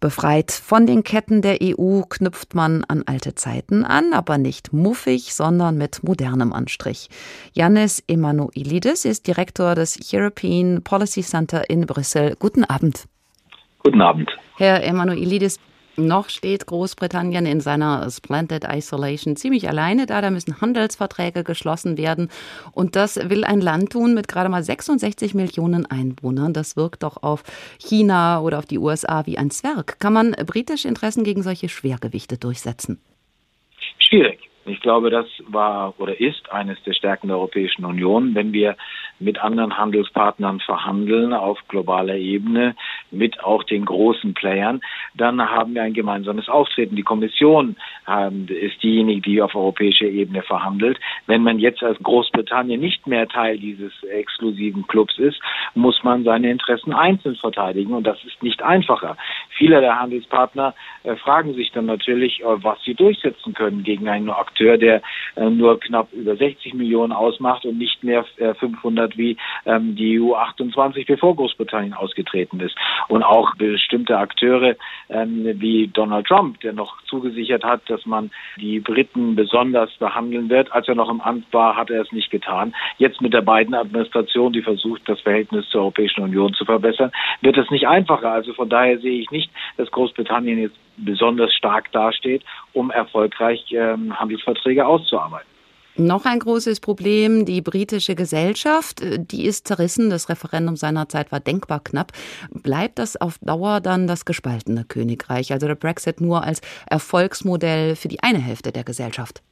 Befreit 0.00 0.50
von 0.50 0.86
den 0.86 1.02
Ketten 1.02 1.42
der 1.42 1.58
EU 1.62 2.02
knüpft 2.02 2.54
man 2.54 2.84
an 2.84 3.04
alte 3.06 3.34
Zeiten 3.34 3.84
an, 3.84 4.12
aber 4.12 4.38
nicht 4.38 4.72
muffig, 4.72 5.34
sondern 5.34 5.78
mit 5.78 6.02
modernem 6.02 6.52
Anstrich. 6.52 7.08
Yannis 7.52 8.02
Emanuelidis 8.06 9.04
ist 9.04 9.26
Direktor 9.26 9.74
des 9.74 9.98
European 10.12 10.82
Policy 10.82 11.22
Center 11.22 11.68
in 11.70 11.86
Brüssel. 11.86 12.36
Guten 12.38 12.64
Abend. 12.64 13.04
Guten 13.82 14.00
Abend. 14.00 14.30
Herr 14.56 14.82
Emanuelidis, 14.82 15.58
noch 15.96 16.28
steht 16.28 16.66
Großbritannien 16.66 17.46
in 17.46 17.60
seiner 17.60 18.08
Splendid 18.10 18.64
Isolation 18.64 19.36
ziemlich 19.36 19.68
alleine 19.68 20.06
da. 20.06 20.20
Da 20.20 20.30
müssen 20.30 20.60
Handelsverträge 20.60 21.44
geschlossen 21.44 21.96
werden. 21.96 22.30
Und 22.72 22.96
das 22.96 23.28
will 23.30 23.44
ein 23.44 23.60
Land 23.60 23.92
tun 23.92 24.14
mit 24.14 24.28
gerade 24.28 24.48
mal 24.48 24.62
66 24.62 25.34
Millionen 25.34 25.86
Einwohnern. 25.86 26.52
Das 26.52 26.76
wirkt 26.76 27.02
doch 27.02 27.22
auf 27.22 27.42
China 27.78 28.40
oder 28.40 28.58
auf 28.58 28.66
die 28.66 28.78
USA 28.78 29.26
wie 29.26 29.38
ein 29.38 29.50
Zwerg. 29.50 29.98
Kann 30.00 30.12
man 30.12 30.32
britische 30.32 30.88
Interessen 30.88 31.24
gegen 31.24 31.42
solche 31.42 31.68
Schwergewichte 31.68 32.38
durchsetzen? 32.38 33.00
Schwierig. 33.98 34.40
Ich 34.66 34.80
glaube, 34.80 35.10
das 35.10 35.26
war 35.46 35.94
oder 35.98 36.18
ist 36.18 36.50
eines 36.50 36.82
der 36.84 36.94
Stärken 36.94 37.28
der 37.28 37.36
Europäischen 37.36 37.84
Union, 37.84 38.34
wenn 38.34 38.52
wir 38.52 38.76
mit 39.18 39.38
anderen 39.42 39.76
Handelspartnern 39.76 40.60
verhandeln 40.60 41.32
auf 41.32 41.58
globaler 41.68 42.16
Ebene, 42.16 42.74
mit 43.10 43.42
auch 43.42 43.62
den 43.64 43.84
großen 43.84 44.34
Playern, 44.34 44.80
dann 45.14 45.40
haben 45.40 45.74
wir 45.74 45.82
ein 45.82 45.94
gemeinsames 45.94 46.48
Auftreten. 46.48 46.96
Die 46.96 47.02
Kommission 47.02 47.76
ähm, 48.08 48.46
ist 48.48 48.82
diejenige, 48.82 49.20
die 49.22 49.42
auf 49.42 49.54
europäischer 49.54 50.06
Ebene 50.06 50.42
verhandelt. 50.42 50.98
Wenn 51.26 51.42
man 51.42 51.58
jetzt 51.58 51.82
als 51.82 51.98
Großbritannien 52.02 52.80
nicht 52.80 53.06
mehr 53.06 53.28
Teil 53.28 53.58
dieses 53.58 53.92
exklusiven 54.04 54.86
Clubs 54.86 55.18
ist, 55.18 55.40
muss 55.74 56.02
man 56.02 56.24
seine 56.24 56.50
Interessen 56.50 56.92
einzeln 56.92 57.36
verteidigen 57.36 57.94
und 57.94 58.06
das 58.06 58.22
ist 58.24 58.42
nicht 58.42 58.62
einfacher. 58.62 59.16
Viele 59.56 59.80
der 59.80 60.00
Handelspartner 60.00 60.74
äh, 61.04 61.16
fragen 61.16 61.54
sich 61.54 61.70
dann 61.72 61.86
natürlich, 61.86 62.40
äh, 62.40 62.44
was 62.44 62.82
sie 62.82 62.94
durchsetzen 62.94 63.54
können 63.54 63.82
gegen 63.82 64.08
einen 64.08 64.30
Akteur, 64.30 64.78
der 64.78 65.02
äh, 65.36 65.48
nur 65.48 65.78
knapp 65.80 66.12
über 66.12 66.36
60 66.36 66.74
Millionen 66.74 67.12
ausmacht 67.12 67.64
und 67.64 67.78
nicht 67.78 68.02
mehr 68.02 68.24
500 68.58 69.12
äh, 69.12 69.18
wie 69.18 69.36
ähm, 69.66 69.94
die 69.96 70.20
EU 70.20 70.34
28, 70.34 71.06
bevor 71.06 71.36
Großbritannien 71.36 71.94
ausgetreten 71.94 72.60
ist. 72.60 72.74
Und 73.08 73.22
auch 73.22 73.54
bestimmte 73.56 74.18
Akteure 74.18 74.76
ähm, 75.08 75.44
wie 75.60 75.88
Donald 75.88 76.26
Trump, 76.26 76.60
der 76.60 76.72
noch 76.72 77.02
zugesichert 77.02 77.64
hat, 77.64 77.88
dass 77.88 78.04
man 78.06 78.30
die 78.56 78.80
Briten 78.80 79.36
besonders 79.36 79.92
behandeln 79.98 80.48
wird. 80.48 80.72
Als 80.72 80.88
er 80.88 80.94
noch 80.94 81.10
im 81.10 81.20
Amt 81.20 81.52
war, 81.52 81.76
hat 81.76 81.90
er 81.90 82.02
es 82.02 82.12
nicht 82.12 82.30
getan. 82.30 82.74
Jetzt 82.98 83.20
mit 83.20 83.32
der 83.32 83.42
beiden 83.42 83.74
Administration, 83.74 84.52
die 84.52 84.62
versucht, 84.62 85.02
das 85.06 85.20
Verhältnis 85.20 85.68
zur 85.68 85.82
Europäischen 85.82 86.22
Union 86.22 86.54
zu 86.54 86.64
verbessern, 86.64 87.12
wird 87.40 87.56
es 87.56 87.70
nicht 87.70 87.86
einfacher. 87.86 88.32
Also 88.32 88.52
von 88.52 88.68
daher 88.68 88.98
sehe 88.98 89.20
ich 89.20 89.30
nicht, 89.30 89.43
dass 89.76 89.90
Großbritannien 89.90 90.58
jetzt 90.58 90.76
besonders 90.96 91.52
stark 91.54 91.90
dasteht, 91.92 92.42
um 92.72 92.90
erfolgreich 92.90 93.64
ähm, 93.72 94.18
Handelsverträge 94.18 94.86
auszuarbeiten. 94.86 95.48
Noch 95.96 96.24
ein 96.24 96.40
großes 96.40 96.80
Problem, 96.80 97.44
die 97.44 97.60
britische 97.60 98.16
Gesellschaft, 98.16 99.00
äh, 99.00 99.18
die 99.20 99.44
ist 99.44 99.68
zerrissen. 99.68 100.10
Das 100.10 100.28
Referendum 100.28 100.76
seinerzeit 100.76 101.30
war 101.30 101.38
denkbar 101.38 101.80
knapp. 101.84 102.10
Bleibt 102.50 102.98
das 102.98 103.16
auf 103.16 103.38
Dauer 103.40 103.80
dann 103.80 104.08
das 104.08 104.24
gespaltene 104.24 104.84
Königreich, 104.84 105.52
also 105.52 105.68
der 105.68 105.76
Brexit 105.76 106.20
nur 106.20 106.42
als 106.42 106.62
Erfolgsmodell 106.86 107.94
für 107.94 108.08
die 108.08 108.22
eine 108.22 108.40
Hälfte 108.40 108.72
der 108.72 108.82
Gesellschaft? 108.82 109.42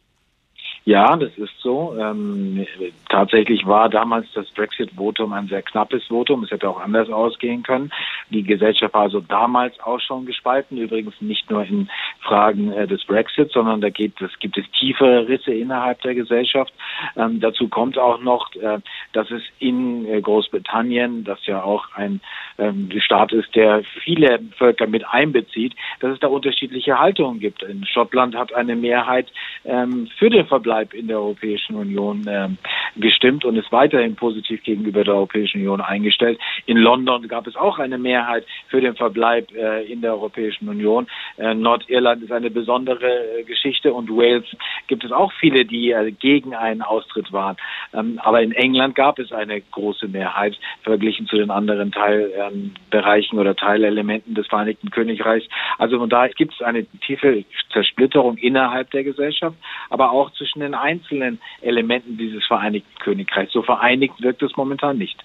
Ja, 0.84 1.16
das 1.16 1.30
ist 1.36 1.52
so. 1.60 1.96
Ähm, 1.96 2.66
tatsächlich 3.08 3.64
war 3.66 3.88
damals 3.88 4.26
das 4.34 4.50
Brexit-Votum 4.50 5.32
ein 5.32 5.46
sehr 5.46 5.62
knappes 5.62 6.04
Votum. 6.06 6.42
Es 6.42 6.50
hätte 6.50 6.68
auch 6.68 6.80
anders 6.80 7.08
ausgehen 7.08 7.62
können. 7.62 7.92
Die 8.30 8.42
Gesellschaft 8.42 8.92
war 8.92 9.02
also 9.02 9.20
damals 9.20 9.78
auch 9.80 10.00
schon 10.00 10.26
gespalten. 10.26 10.78
Übrigens 10.78 11.14
nicht 11.20 11.48
nur 11.50 11.64
in 11.64 11.88
Fragen 12.20 12.72
äh, 12.72 12.88
des 12.88 13.04
Brexit, 13.04 13.52
sondern 13.52 13.80
da 13.80 13.90
geht 13.90 14.20
es, 14.20 14.36
gibt 14.40 14.58
es 14.58 14.64
tiefere 14.72 15.28
Risse 15.28 15.52
innerhalb 15.52 16.00
der 16.02 16.16
Gesellschaft. 16.16 16.72
Ähm, 17.16 17.38
dazu 17.38 17.68
kommt 17.68 17.96
auch 17.96 18.20
noch, 18.20 18.52
äh, 18.56 18.80
dass 19.12 19.30
es 19.30 19.42
in 19.60 20.04
äh, 20.06 20.20
Großbritannien, 20.20 21.22
das 21.22 21.46
ja 21.46 21.62
auch 21.62 21.94
ein 21.94 22.20
ähm, 22.58 22.90
Staat 22.98 23.32
ist, 23.32 23.54
der 23.54 23.84
viele 24.02 24.40
Völker 24.58 24.88
mit 24.88 25.06
einbezieht, 25.08 25.74
dass 26.00 26.12
es 26.12 26.18
da 26.18 26.26
unterschiedliche 26.26 26.98
Haltungen 26.98 27.38
gibt. 27.38 27.62
In 27.62 27.86
Schottland 27.86 28.34
hat 28.34 28.52
eine 28.52 28.74
Mehrheit 28.74 29.28
ähm, 29.64 30.08
für 30.18 30.28
den 30.28 30.46
Verbleib 30.46 30.71
Verbleib 30.72 30.94
in 30.94 31.08
der 31.08 31.18
Europäischen 31.18 31.76
Union 31.76 32.26
äh, 32.26 32.48
gestimmt 32.96 33.44
und 33.44 33.56
ist 33.56 33.70
weiterhin 33.72 34.16
positiv 34.16 34.62
gegenüber 34.62 35.04
der 35.04 35.14
Europäischen 35.14 35.58
Union 35.58 35.80
eingestellt. 35.80 36.38
In 36.66 36.78
London 36.78 37.28
gab 37.28 37.46
es 37.46 37.56
auch 37.56 37.78
eine 37.78 37.98
Mehrheit 37.98 38.46
für 38.68 38.80
den 38.80 38.94
Verbleib 38.94 39.52
äh, 39.52 39.84
in 39.84 40.00
der 40.00 40.12
Europäischen 40.12 40.68
Union. 40.68 41.06
Äh, 41.36 41.54
Nordirland 41.54 42.22
ist 42.22 42.32
eine 42.32 42.50
besondere 42.50 43.40
äh, 43.40 43.42
Geschichte 43.44 43.92
und 43.92 44.08
Wales 44.08 44.44
gibt 44.86 45.04
es 45.04 45.12
auch 45.12 45.32
viele, 45.40 45.64
die 45.64 45.94
gegen 46.20 46.54
einen 46.54 46.82
Austritt 46.82 47.32
waren. 47.32 47.56
Ähm, 47.92 48.18
aber 48.22 48.42
in 48.42 48.52
England 48.52 48.94
gab 48.94 49.18
es 49.18 49.32
eine 49.32 49.60
große 49.60 50.08
Mehrheit 50.08 50.58
verglichen 50.82 51.26
zu 51.26 51.36
den 51.36 51.50
anderen 51.50 51.92
Teilbereichen 51.92 53.38
oder 53.38 53.54
Teilelementen 53.54 54.34
des 54.34 54.46
Vereinigten 54.46 54.90
Königreichs. 54.90 55.46
Also 55.78 55.98
von 55.98 56.08
daher 56.08 56.30
gibt 56.30 56.54
es 56.54 56.62
eine 56.62 56.84
tiefe 57.06 57.44
Zersplitterung 57.72 58.36
innerhalb 58.38 58.90
der 58.90 59.04
Gesellschaft, 59.04 59.56
aber 59.90 60.12
auch 60.12 60.30
zwischen 60.32 60.61
den 60.62 60.74
einzelnen 60.74 61.38
Elementen 61.60 62.16
dieses 62.16 62.44
Vereinigten 62.46 62.98
Königreichs. 63.00 63.52
So 63.52 63.62
vereinigt 63.62 64.20
wirkt 64.22 64.42
es 64.42 64.56
momentan 64.56 64.98
nicht. 64.98 65.22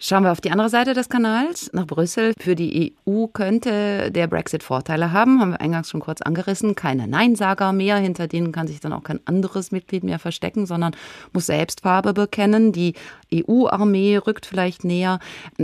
Schauen 0.00 0.22
wir 0.22 0.30
auf 0.30 0.40
die 0.40 0.52
andere 0.52 0.68
Seite 0.68 0.94
des 0.94 1.08
Kanals, 1.08 1.72
nach 1.72 1.86
Brüssel. 1.86 2.32
Für 2.38 2.54
die 2.54 2.94
EU 3.08 3.26
könnte 3.26 4.12
der 4.12 4.28
Brexit 4.28 4.62
Vorteile 4.62 5.12
haben, 5.12 5.40
haben 5.40 5.50
wir 5.50 5.60
eingangs 5.60 5.90
schon 5.90 6.00
kurz 6.00 6.22
angerissen. 6.22 6.76
Keine 6.76 7.08
Neinsager 7.08 7.72
mehr, 7.72 7.96
hinter 7.96 8.28
denen 8.28 8.52
kann 8.52 8.68
sich 8.68 8.78
dann 8.78 8.92
auch 8.92 9.02
kein 9.02 9.18
anderes 9.26 9.72
Mitglied 9.72 10.04
mehr 10.04 10.20
verstecken, 10.20 10.66
sondern 10.66 10.94
muss 11.32 11.46
selbst 11.46 11.80
Farbe 11.80 12.12
bekennen. 12.12 12.70
Die 12.70 12.94
EU-Armee 13.34 14.18
rückt 14.18 14.46
vielleicht 14.46 14.84
näher. 14.84 15.18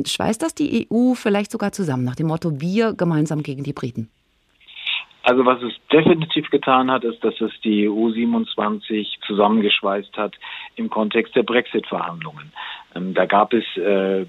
Schweißt 0.04 0.42
das 0.42 0.54
die 0.54 0.88
EU 0.90 1.14
vielleicht 1.14 1.52
sogar 1.52 1.70
zusammen, 1.70 2.04
nach 2.04 2.16
dem 2.16 2.26
Motto, 2.26 2.60
wir 2.60 2.92
gemeinsam 2.92 3.42
gegen 3.42 3.62
die 3.62 3.72
Briten? 3.72 4.10
Also 5.24 5.46
was 5.46 5.62
es 5.62 5.72
definitiv 5.90 6.50
getan 6.50 6.90
hat, 6.90 7.02
ist, 7.02 7.24
dass 7.24 7.40
es 7.40 7.50
die 7.62 7.88
EU 7.88 8.10
27 8.10 9.20
zusammengeschweißt 9.26 10.18
hat 10.18 10.34
im 10.76 10.90
Kontext 10.90 11.34
der 11.34 11.44
Brexit-Verhandlungen. 11.44 12.52
Ähm, 12.94 13.14
da 13.14 13.24
gab 13.24 13.54
es 13.54 13.64
äh, 13.78 14.26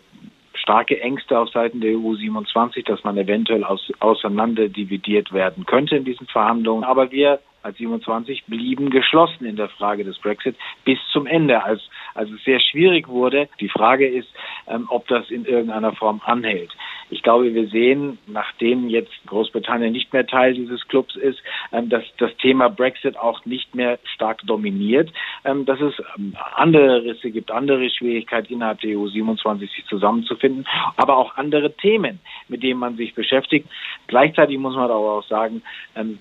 starke 0.54 1.02
Ängste 1.02 1.38
auf 1.38 1.50
Seiten 1.50 1.82
der 1.82 1.98
EU 1.98 2.16
27, 2.16 2.86
dass 2.86 3.04
man 3.04 3.18
eventuell 3.18 3.66
aus, 3.66 3.92
auseinander 4.00 4.70
dividiert 4.70 5.34
werden 5.34 5.66
könnte 5.66 5.98
in 5.98 6.06
diesen 6.06 6.28
Verhandlungen. 6.28 6.86
Aber 6.86 7.12
wir 7.12 7.40
als 7.62 7.78
27 7.78 8.46
blieben 8.46 8.90
geschlossen 8.90 9.46
in 9.46 9.58
der 9.58 9.70
Frage 9.70 10.06
des 10.06 10.18
Brexit 10.20 10.56
bis 10.86 11.00
zum 11.12 11.26
Ende, 11.26 11.64
als, 11.64 11.82
als 12.14 12.30
es 12.30 12.44
sehr 12.44 12.60
schwierig 12.60 13.08
wurde. 13.08 13.50
Die 13.60 13.70
Frage 13.70 14.08
ist, 14.08 14.30
ähm, 14.68 14.86
ob 14.90 15.08
das 15.08 15.30
in 15.30 15.46
irgendeiner 15.46 15.92
Form 15.94 16.22
anhält. 16.24 16.72
Ich 17.16 17.24
glaube, 17.24 17.54
wir 17.54 17.68
sehen, 17.68 18.18
nachdem 18.28 18.90
jetzt 18.90 19.14
Großbritannien 19.26 19.94
nicht 19.94 20.12
mehr 20.12 20.28
Teil 20.28 20.54
dieses 20.54 20.86
Clubs 20.90 21.16
ist, 21.16 21.40
ähm, 21.72 21.88
dass 21.88 22.04
das 22.18 22.36
Thema 22.42 22.68
Brexit 22.68 23.16
auch 23.16 23.46
nicht 23.46 23.74
mehr 23.74 24.00
stark 24.04 24.42
dominiert. 24.46 25.14
ähm, 25.46 25.64
dass 25.66 25.80
es 25.80 25.94
ähm, 26.18 26.36
andere 26.56 27.06
Risse 27.06 27.32
gibt, 27.32 27.52
andere 27.52 27.90
Schwierigkeiten 27.90 28.52
innerhalb 28.52 28.82
der 28.82 28.98
EU 28.98 29.08
27 29.08 29.72
sich 29.72 29.86
zusammenzufinden, 29.86 30.68
aber 30.98 31.16
auch 31.16 31.38
andere 31.38 31.72
Themen, 31.78 32.20
mit 32.50 32.64
denen 32.64 32.82
man 32.82 32.98
sich 32.98 33.14
beschäftigt. 33.16 33.70
Gleichzeitig 34.08 34.58
muss 34.58 34.76
man 34.76 34.92
aber 34.92 35.20
auch 35.20 35.28
sagen, 35.28 35.62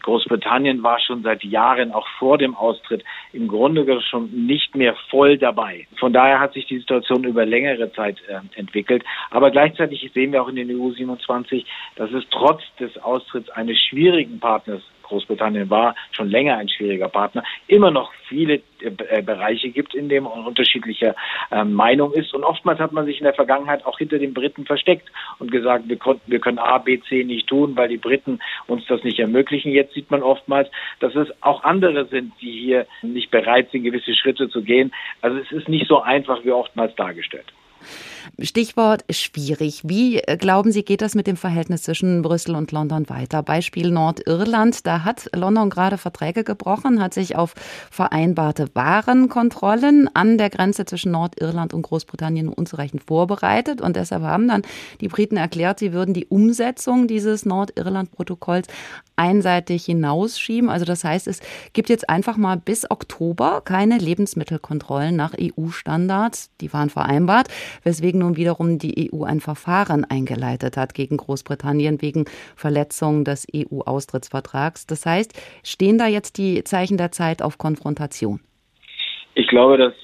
Großbritannien 0.03 0.82
war 0.82 1.01
schon 1.01 1.22
seit 1.22 1.42
Jahren, 1.42 1.92
auch 1.92 2.07
vor 2.18 2.38
dem 2.38 2.55
Austritt, 2.55 3.03
im 3.32 3.49
Grunde 3.49 4.01
schon 4.03 4.30
nicht 4.47 4.76
mehr 4.76 4.95
voll 5.11 5.38
dabei. 5.38 5.86
Von 5.99 6.12
daher 6.12 6.38
hat 6.40 6.55
sich 6.55 6.66
die 6.66 6.78
Situation 6.78 7.24
über 7.24 7.45
längere 7.45 7.92
Zeit 7.92 8.18
entwickelt. 8.55 9.05
Aber 9.30 9.51
gleichzeitig 9.51 10.11
sehen 10.14 10.32
wir 10.32 10.42
auch 10.42 10.49
in 10.49 10.57
den 10.57 10.70
EU 10.70 10.84
27, 10.91 11.66
dass 11.97 12.11
es 12.12 12.24
trotz 12.30 12.62
des 12.78 12.97
Austritts 12.99 13.51
eines 13.51 13.78
schwierigen 13.80 14.41
Partners 14.41 14.82
Großbritannien 15.05 15.70
war 15.70 15.95
schon 16.11 16.28
länger 16.28 16.57
ein 16.57 16.68
schwieriger 16.68 17.09
Partner, 17.09 17.45
immer 17.68 17.91
noch 17.91 18.12
viele 18.28 18.62
äh, 18.80 19.22
Bereiche 19.22 19.70
gibt, 19.70 19.95
in 19.95 20.09
denen 20.09 20.24
man 20.24 20.45
unterschiedlicher 20.45 21.14
äh, 21.51 21.64
Meinung 21.64 22.12
ist. 22.12 22.35
Und 22.35 22.43
oftmals 22.43 22.80
hat 22.80 22.93
man 22.93 23.07
sich 23.07 23.18
in 23.18 23.24
der 23.24 23.35
Vergangenheit 23.35 23.87
auch 23.87 23.99
hinter 23.99 24.18
den 24.18 24.35
Briten 24.35 24.64
versteckt 24.64 25.09
und 25.39 25.53
gesagt, 25.53 25.89
wir, 25.89 25.97
konnten, 25.97 26.30
wir 26.30 26.41
können 26.41 26.59
A, 26.59 26.78
B, 26.78 27.01
C 27.09 27.22
nicht 27.22 27.47
tun, 27.47 27.76
weil 27.76 27.89
die 27.89 27.99
Briten 27.99 28.41
uns 28.66 28.85
das 28.87 29.05
nicht 29.05 29.20
ermöglichen. 29.20 29.70
Jetzt 29.70 29.95
sieht 29.95 30.11
man 30.11 30.22
oftmals, 30.22 30.68
dass 31.01 31.14
es 31.14 31.28
auch 31.43 31.62
andere 31.62 32.07
sind, 32.07 32.32
die 32.41 32.53
hier 32.53 32.87
nicht 33.03 33.30
bereit 33.30 33.70
sind, 33.70 33.85
gewisse 33.85 34.14
Schritte 34.14 34.49
zu 34.49 34.62
gehen. 34.62 34.93
Also 35.20 35.39
es 35.39 35.53
ist 35.53 35.68
nicht 35.68 35.87
so 35.87 36.01
einfach 36.03 36.45
wie 36.45 36.53
oftmals 36.53 36.95
dargestellt. 36.97 37.53
Stichwort 38.39 39.05
schwierig. 39.11 39.83
Wie 39.85 40.18
äh, 40.18 40.37
glauben 40.37 40.72
Sie, 40.72 40.85
geht 40.85 41.03
das 41.03 41.14
mit 41.14 41.27
dem 41.27 41.37
Verhältnis 41.37 41.83
zwischen 41.83 42.22
Brüssel 42.22 42.57
und 42.57 42.72
London 42.72 43.09
weiter? 43.09 43.43
Beispiel 43.43 43.91
Nordirland. 43.91 44.87
Da 44.87 45.05
hat 45.05 45.31
London 45.35 45.70
gerade 45.70 45.99
Verträge 45.99 46.45
gebrochen, 46.45 47.03
hat 47.03 47.14
sich 47.14 47.37
auf 47.37 47.55
vereinbarte 47.91 48.68
Warenkontrollen 48.75 50.09
an 50.14 50.39
der 50.39 50.51
Grenze 50.51 50.85
zwischen 50.85 51.12
Nordirland 51.12 51.75
und 51.75 51.83
Großbritannien 51.83 52.49
unzureichend 52.49 53.05
vorbereitet. 53.05 53.81
Und 53.81 53.97
deshalb 53.97 54.22
haben 54.22 54.49
dann 54.49 54.62
die 55.01 55.09
Briten 55.09 55.37
erklärt, 55.37 55.79
sie 55.79 55.93
würden 55.93 56.14
die 56.14 56.27
Umsetzung 56.27 57.07
dieses 57.07 57.45
Nordirland-Protokolls 57.45 58.68
einseitig 59.16 59.85
hinausschieben. 59.85 60.68
Also 60.70 60.85
das 60.85 61.05
heißt, 61.05 61.29
es 61.29 61.41
gibt 61.72 61.89
jetzt 61.89 62.09
einfach 62.09 62.37
mal 62.37 62.57
bis 62.57 62.91
Oktober 62.91 63.62
keine 63.64 63.99
Lebensmittelkontrollen 63.99 65.14
nach 65.14 65.35
EU-Standards. 65.41 66.51
Die 66.61 66.72
waren 66.72 66.91
vereinbart, 66.91 67.49
weswegen 67.83 68.14
nun 68.19 68.37
wiederum 68.37 68.79
die 68.79 69.11
EU 69.12 69.25
ein 69.25 69.41
Verfahren 69.41 70.05
eingeleitet 70.05 70.77
hat 70.77 70.95
gegen 70.95 71.17
Großbritannien 71.17 72.01
wegen 72.03 72.25
Verletzung 72.57 73.25
des 73.25 73.47
EU-Austrittsvertrags. 73.55 74.87
Das 74.87 75.07
heißt, 75.07 75.33
stehen 75.65 75.99
da 75.99 76.07
jetzt 76.07 76.39
die 76.39 76.65
Zeichen 76.65 76.97
der 76.97 77.12
Zeit 77.12 77.43
auf 77.43 77.59
Konfrontation? 77.59 78.41
Ich 79.35 79.49
glaube, 79.49 79.79
dass 79.79 79.95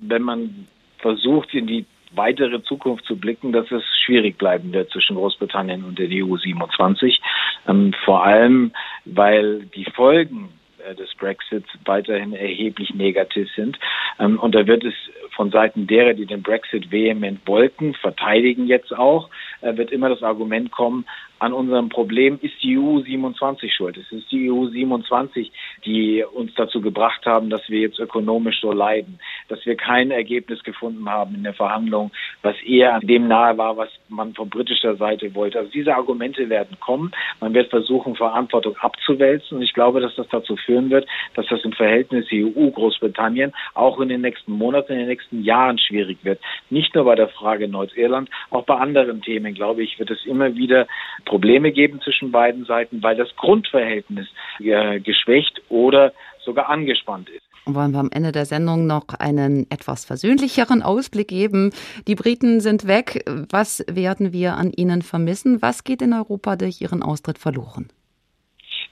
wenn 0.00 0.22
man 0.22 0.68
versucht, 0.98 1.54
in 1.54 1.66
die 1.66 1.86
weitere 2.14 2.62
Zukunft 2.62 3.04
zu 3.06 3.16
blicken, 3.16 3.52
dass 3.52 3.70
es 3.70 3.82
schwierig 4.04 4.36
bleiben 4.38 4.72
wird 4.72 4.90
zwischen 4.90 5.16
Großbritannien 5.16 5.84
und 5.84 5.98
der 5.98 6.08
EU 6.10 6.36
27. 6.36 7.20
Ähm, 7.68 7.94
vor 8.04 8.24
allem, 8.24 8.72
weil 9.04 9.64
die 9.74 9.86
Folgen 9.94 10.50
des 10.94 11.14
Brexits 11.14 11.68
weiterhin 11.84 12.32
erheblich 12.32 12.94
negativ 12.94 13.48
sind. 13.54 13.78
Ähm, 14.18 14.38
und 14.38 14.54
da 14.54 14.66
wird 14.66 14.84
es 14.84 14.94
von 15.34 15.50
Seiten 15.50 15.86
derer, 15.86 16.14
die 16.14 16.26
den 16.26 16.42
Brexit 16.42 16.90
vehement 16.90 17.40
wollten, 17.46 17.94
verteidigen 17.94 18.66
jetzt 18.66 18.92
auch, 18.92 19.30
äh, 19.60 19.76
wird 19.76 19.90
immer 19.90 20.08
das 20.08 20.22
Argument 20.22 20.70
kommen, 20.70 21.06
an 21.42 21.52
unserem 21.52 21.88
Problem 21.88 22.38
ist 22.40 22.54
die 22.62 22.78
EU 22.78 23.00
27 23.00 23.74
schuld. 23.74 23.96
Es 23.96 24.12
ist 24.12 24.30
die 24.30 24.48
EU 24.48 24.66
27, 24.66 25.50
die 25.84 26.22
uns 26.22 26.54
dazu 26.54 26.80
gebracht 26.80 27.26
haben, 27.26 27.50
dass 27.50 27.68
wir 27.68 27.80
jetzt 27.80 27.98
ökonomisch 27.98 28.60
so 28.60 28.70
leiden, 28.70 29.18
dass 29.48 29.66
wir 29.66 29.74
kein 29.74 30.12
Ergebnis 30.12 30.62
gefunden 30.62 31.08
haben 31.10 31.34
in 31.34 31.42
der 31.42 31.54
Verhandlung, 31.54 32.12
was 32.42 32.54
eher 32.62 33.00
dem 33.00 33.26
nahe 33.26 33.58
war, 33.58 33.76
was 33.76 33.88
man 34.08 34.34
von 34.34 34.50
britischer 34.50 34.94
Seite 34.94 35.34
wollte. 35.34 35.58
Also 35.58 35.72
diese 35.72 35.96
Argumente 35.96 36.48
werden 36.48 36.78
kommen. 36.78 37.10
Man 37.40 37.54
wird 37.54 37.70
versuchen, 37.70 38.14
Verantwortung 38.14 38.76
abzuwälzen. 38.76 39.56
Und 39.56 39.64
ich 39.64 39.72
glaube, 39.72 40.00
dass 40.00 40.14
das 40.14 40.28
dazu 40.28 40.54
führen 40.54 40.90
wird, 40.90 41.08
dass 41.34 41.46
das 41.48 41.64
im 41.64 41.72
Verhältnis 41.72 42.26
EU-Großbritannien 42.30 43.52
auch 43.74 43.98
in 43.98 44.10
den 44.10 44.20
nächsten 44.20 44.52
Monaten, 44.52 44.92
in 44.92 44.98
den 45.00 45.08
nächsten 45.08 45.42
Jahren 45.42 45.78
schwierig 45.78 46.18
wird. 46.22 46.40
Nicht 46.70 46.94
nur 46.94 47.04
bei 47.04 47.16
der 47.16 47.30
Frage 47.30 47.66
Nordirland, 47.66 48.30
auch 48.50 48.64
bei 48.64 48.76
anderen 48.76 49.22
Themen, 49.22 49.54
glaube 49.54 49.82
ich, 49.82 49.98
wird 49.98 50.12
es 50.12 50.24
immer 50.24 50.54
wieder 50.54 50.86
Probleme 51.32 51.72
geben 51.72 51.98
zwischen 52.02 52.30
beiden 52.30 52.66
Seiten, 52.66 53.02
weil 53.02 53.16
das 53.16 53.34
Grundverhältnis 53.36 54.28
äh, 54.58 55.00
geschwächt 55.00 55.62
oder 55.70 56.12
sogar 56.44 56.68
angespannt 56.68 57.30
ist. 57.30 57.42
Wollen 57.64 57.92
wir 57.92 58.00
am 58.00 58.10
Ende 58.12 58.32
der 58.32 58.44
Sendung 58.44 58.86
noch 58.86 59.06
einen 59.18 59.66
etwas 59.70 60.04
versöhnlicheren 60.04 60.82
Ausblick 60.82 61.28
geben? 61.28 61.70
Die 62.06 62.16
Briten 62.16 62.60
sind 62.60 62.86
weg. 62.86 63.24
Was 63.50 63.82
werden 63.90 64.34
wir 64.34 64.58
an 64.58 64.72
ihnen 64.76 65.00
vermissen? 65.00 65.62
Was 65.62 65.84
geht 65.84 66.02
in 66.02 66.12
Europa 66.12 66.56
durch 66.56 66.82
ihren 66.82 67.02
Austritt 67.02 67.38
verloren? 67.38 67.88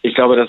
Ich 0.01 0.14
glaube, 0.14 0.36
dass 0.36 0.49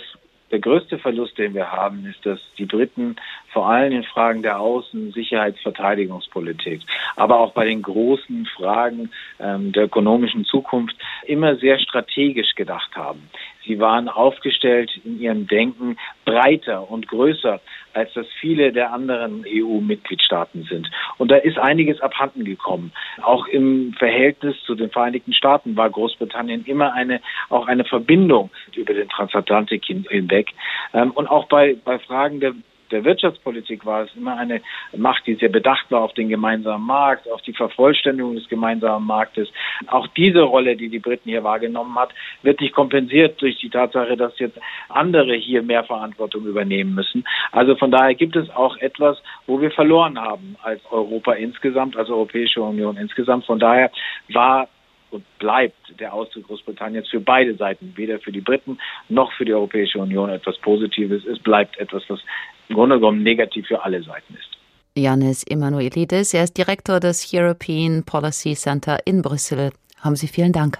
der 0.49 0.59
größte 0.59 0.97
Verlust, 0.97 1.37
den 1.37 1.53
wir 1.53 1.73
haben, 1.73 2.05
ist, 2.05 2.25
dass 2.25 2.39
die 2.57 2.65
Briten 2.65 3.17
vor 3.51 3.69
allem 3.69 3.91
in 3.91 4.03
Fragen 4.03 4.41
der 4.41 4.59
Außen-, 4.59 5.13
Sicherheits-, 5.13 5.61
Verteidigungspolitik, 5.61 6.81
aber 7.15 7.39
auch 7.39 7.53
bei 7.53 7.65
den 7.65 7.81
großen 7.81 8.45
Fragen 8.55 9.11
ähm, 9.39 9.71
der 9.71 9.85
ökonomischen 9.85 10.45
Zukunft 10.45 10.95
immer 11.25 11.55
sehr 11.57 11.79
strategisch 11.79 12.55
gedacht 12.55 12.95
haben. 12.95 13.29
Sie 13.65 13.79
waren 13.79 14.09
aufgestellt 14.09 14.91
in 15.03 15.19
ihrem 15.19 15.47
Denken 15.47 15.97
breiter 16.25 16.89
und 16.89 17.07
größer, 17.07 17.61
als 17.93 18.11
das 18.13 18.25
viele 18.39 18.71
der 18.71 18.91
anderen 18.91 19.45
EU-Mitgliedstaaten 19.47 20.63
sind. 20.63 20.89
Und 21.17 21.29
da 21.29 21.35
ist 21.35 21.59
einiges 21.59 22.01
abhanden 22.01 22.43
gekommen. 22.43 22.91
Auch 23.21 23.45
im 23.47 23.93
Verhältnis 23.97 24.55
zu 24.65 24.75
den 24.75 24.89
Vereinigten 24.89 25.33
Staaten 25.33 25.75
war 25.75 25.89
Großbritannien 25.89 26.65
immer 26.65 26.93
eine, 26.93 27.21
auch 27.49 27.67
eine 27.67 27.85
Verbindung 27.85 28.49
über 28.75 28.93
den 28.93 29.09
Transatlantik 29.09 29.85
hinweg. 29.85 30.49
Ähm, 30.93 31.11
und 31.11 31.27
auch 31.27 31.47
bei, 31.47 31.75
bei 31.83 31.99
Fragen 31.99 32.39
der 32.39 32.53
der 32.91 33.03
Wirtschaftspolitik 33.03 33.85
war 33.85 34.03
es 34.03 34.15
immer 34.15 34.37
eine 34.37 34.61
Macht, 34.95 35.25
die 35.27 35.35
sehr 35.35 35.49
bedacht 35.49 35.89
war 35.89 36.01
auf 36.01 36.13
den 36.13 36.29
gemeinsamen 36.29 36.85
Markt, 36.85 37.29
auf 37.31 37.41
die 37.41 37.53
Vervollständigung 37.53 38.35
des 38.35 38.47
gemeinsamen 38.49 39.05
Marktes. 39.05 39.49
Auch 39.87 40.07
diese 40.07 40.41
Rolle, 40.41 40.75
die 40.75 40.89
die 40.89 40.99
Briten 40.99 41.29
hier 41.29 41.43
wahrgenommen 41.43 41.97
hat, 41.97 42.09
wird 42.43 42.61
nicht 42.61 42.73
kompensiert 42.73 43.41
durch 43.41 43.57
die 43.59 43.69
Tatsache, 43.69 44.17
dass 44.17 44.37
jetzt 44.39 44.59
andere 44.89 45.35
hier 45.35 45.61
mehr 45.61 45.83
Verantwortung 45.83 46.45
übernehmen 46.45 46.93
müssen. 46.95 47.23
Also 47.51 47.75
von 47.75 47.91
daher 47.91 48.15
gibt 48.15 48.35
es 48.35 48.49
auch 48.49 48.77
etwas, 48.77 49.21
wo 49.47 49.61
wir 49.61 49.71
verloren 49.71 50.19
haben 50.19 50.55
als 50.61 50.81
Europa 50.91 51.33
insgesamt, 51.33 51.95
als 51.97 52.09
Europäische 52.09 52.61
Union 52.61 52.97
insgesamt. 52.97 53.45
Von 53.45 53.59
daher 53.59 53.91
war 54.29 54.67
und 55.11 55.23
bleibt 55.39 55.99
der 55.99 56.13
Austritt 56.13 56.47
Großbritanniens 56.47 57.07
für 57.09 57.19
beide 57.19 57.55
Seiten, 57.55 57.93
weder 57.95 58.19
für 58.19 58.31
die 58.31 58.41
Briten 58.41 58.79
noch 59.09 59.31
für 59.33 59.45
die 59.45 59.53
Europäische 59.53 59.99
Union 59.99 60.29
etwas 60.29 60.57
Positives. 60.59 61.25
Es 61.25 61.39
bleibt 61.39 61.77
etwas, 61.77 62.03
was 62.07 62.19
im 62.69 62.75
Grunde 62.75 62.95
genommen 62.95 63.23
negativ 63.23 63.67
für 63.67 63.83
alle 63.83 64.01
Seiten 64.01 64.33
ist. 64.33 64.57
Janis 64.95 65.43
Emanuelidis, 65.43 66.33
er 66.33 66.43
ist 66.43 66.57
Direktor 66.57 66.99
des 66.99 67.31
European 67.33 68.03
Policy 68.03 68.55
Center 68.55 68.99
in 69.05 69.21
Brüssel. 69.21 69.71
Haben 70.01 70.15
Sie 70.15 70.27
vielen 70.27 70.51
Dank. 70.51 70.79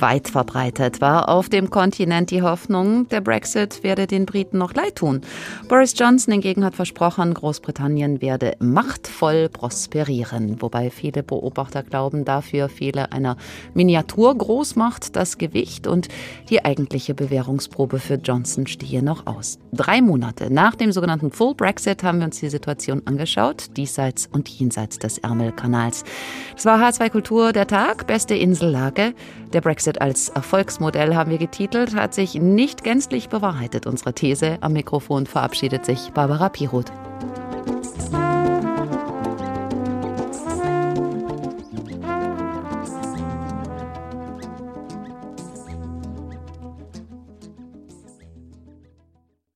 Weit 0.00 0.28
verbreitet 0.28 1.00
war 1.00 1.28
auf 1.28 1.48
dem 1.48 1.70
Kontinent 1.70 2.30
die 2.30 2.42
Hoffnung, 2.42 3.08
der 3.08 3.20
Brexit 3.20 3.82
werde 3.82 4.06
den 4.06 4.26
Briten 4.26 4.58
noch 4.58 4.74
leid 4.74 4.96
tun. 4.96 5.20
Boris 5.68 5.94
Johnson 5.96 6.32
hingegen 6.32 6.64
hat 6.64 6.74
versprochen, 6.74 7.34
Großbritannien 7.34 8.22
werde 8.22 8.56
machtvoll 8.60 9.48
prosperieren, 9.48 10.60
wobei 10.62 10.90
viele 10.90 11.22
Beobachter 11.22 11.82
glauben, 11.82 12.24
dafür 12.24 12.68
fehle 12.68 13.12
einer 13.12 13.36
Miniaturgroßmacht 13.74 15.16
das 15.16 15.38
Gewicht 15.38 15.86
und 15.86 16.08
die 16.50 16.64
eigentliche 16.64 17.14
Bewährungsprobe 17.14 17.98
für 17.98 18.14
Johnson 18.14 18.66
stehe 18.66 19.02
noch 19.02 19.26
aus. 19.26 19.58
Drei 19.72 20.00
Monate 20.00 20.52
nach 20.52 20.74
dem 20.74 20.92
sogenannten 20.92 21.30
Full 21.30 21.54
Brexit 21.54 22.02
haben 22.02 22.18
wir 22.18 22.26
uns 22.26 22.40
die 22.40 22.48
Situation 22.48 23.02
angeschaut, 23.04 23.76
diesseits 23.76 24.26
und 24.26 24.48
jenseits 24.48 24.98
des 24.98 25.18
Ärmelkanals. 25.18 26.04
Das 26.54 26.64
war 26.64 26.78
H2 26.80 27.10
Kultur 27.10 27.52
der 27.52 27.66
Tag, 27.66 28.06
beste 28.06 28.34
Insellage. 28.34 29.14
Der 29.54 29.60
Brexit 29.60 30.00
als 30.00 30.30
Erfolgsmodell 30.30 31.14
haben 31.14 31.30
wir 31.30 31.38
getitelt, 31.38 31.94
hat 31.94 32.12
sich 32.12 32.34
nicht 32.34 32.82
gänzlich 32.82 33.28
bewahrheitet, 33.28 33.86
unsere 33.86 34.12
These. 34.12 34.58
Am 34.60 34.72
Mikrofon 34.72 35.26
verabschiedet 35.26 35.86
sich 35.86 36.10
Barbara 36.12 36.48
Piroth. 36.48 36.90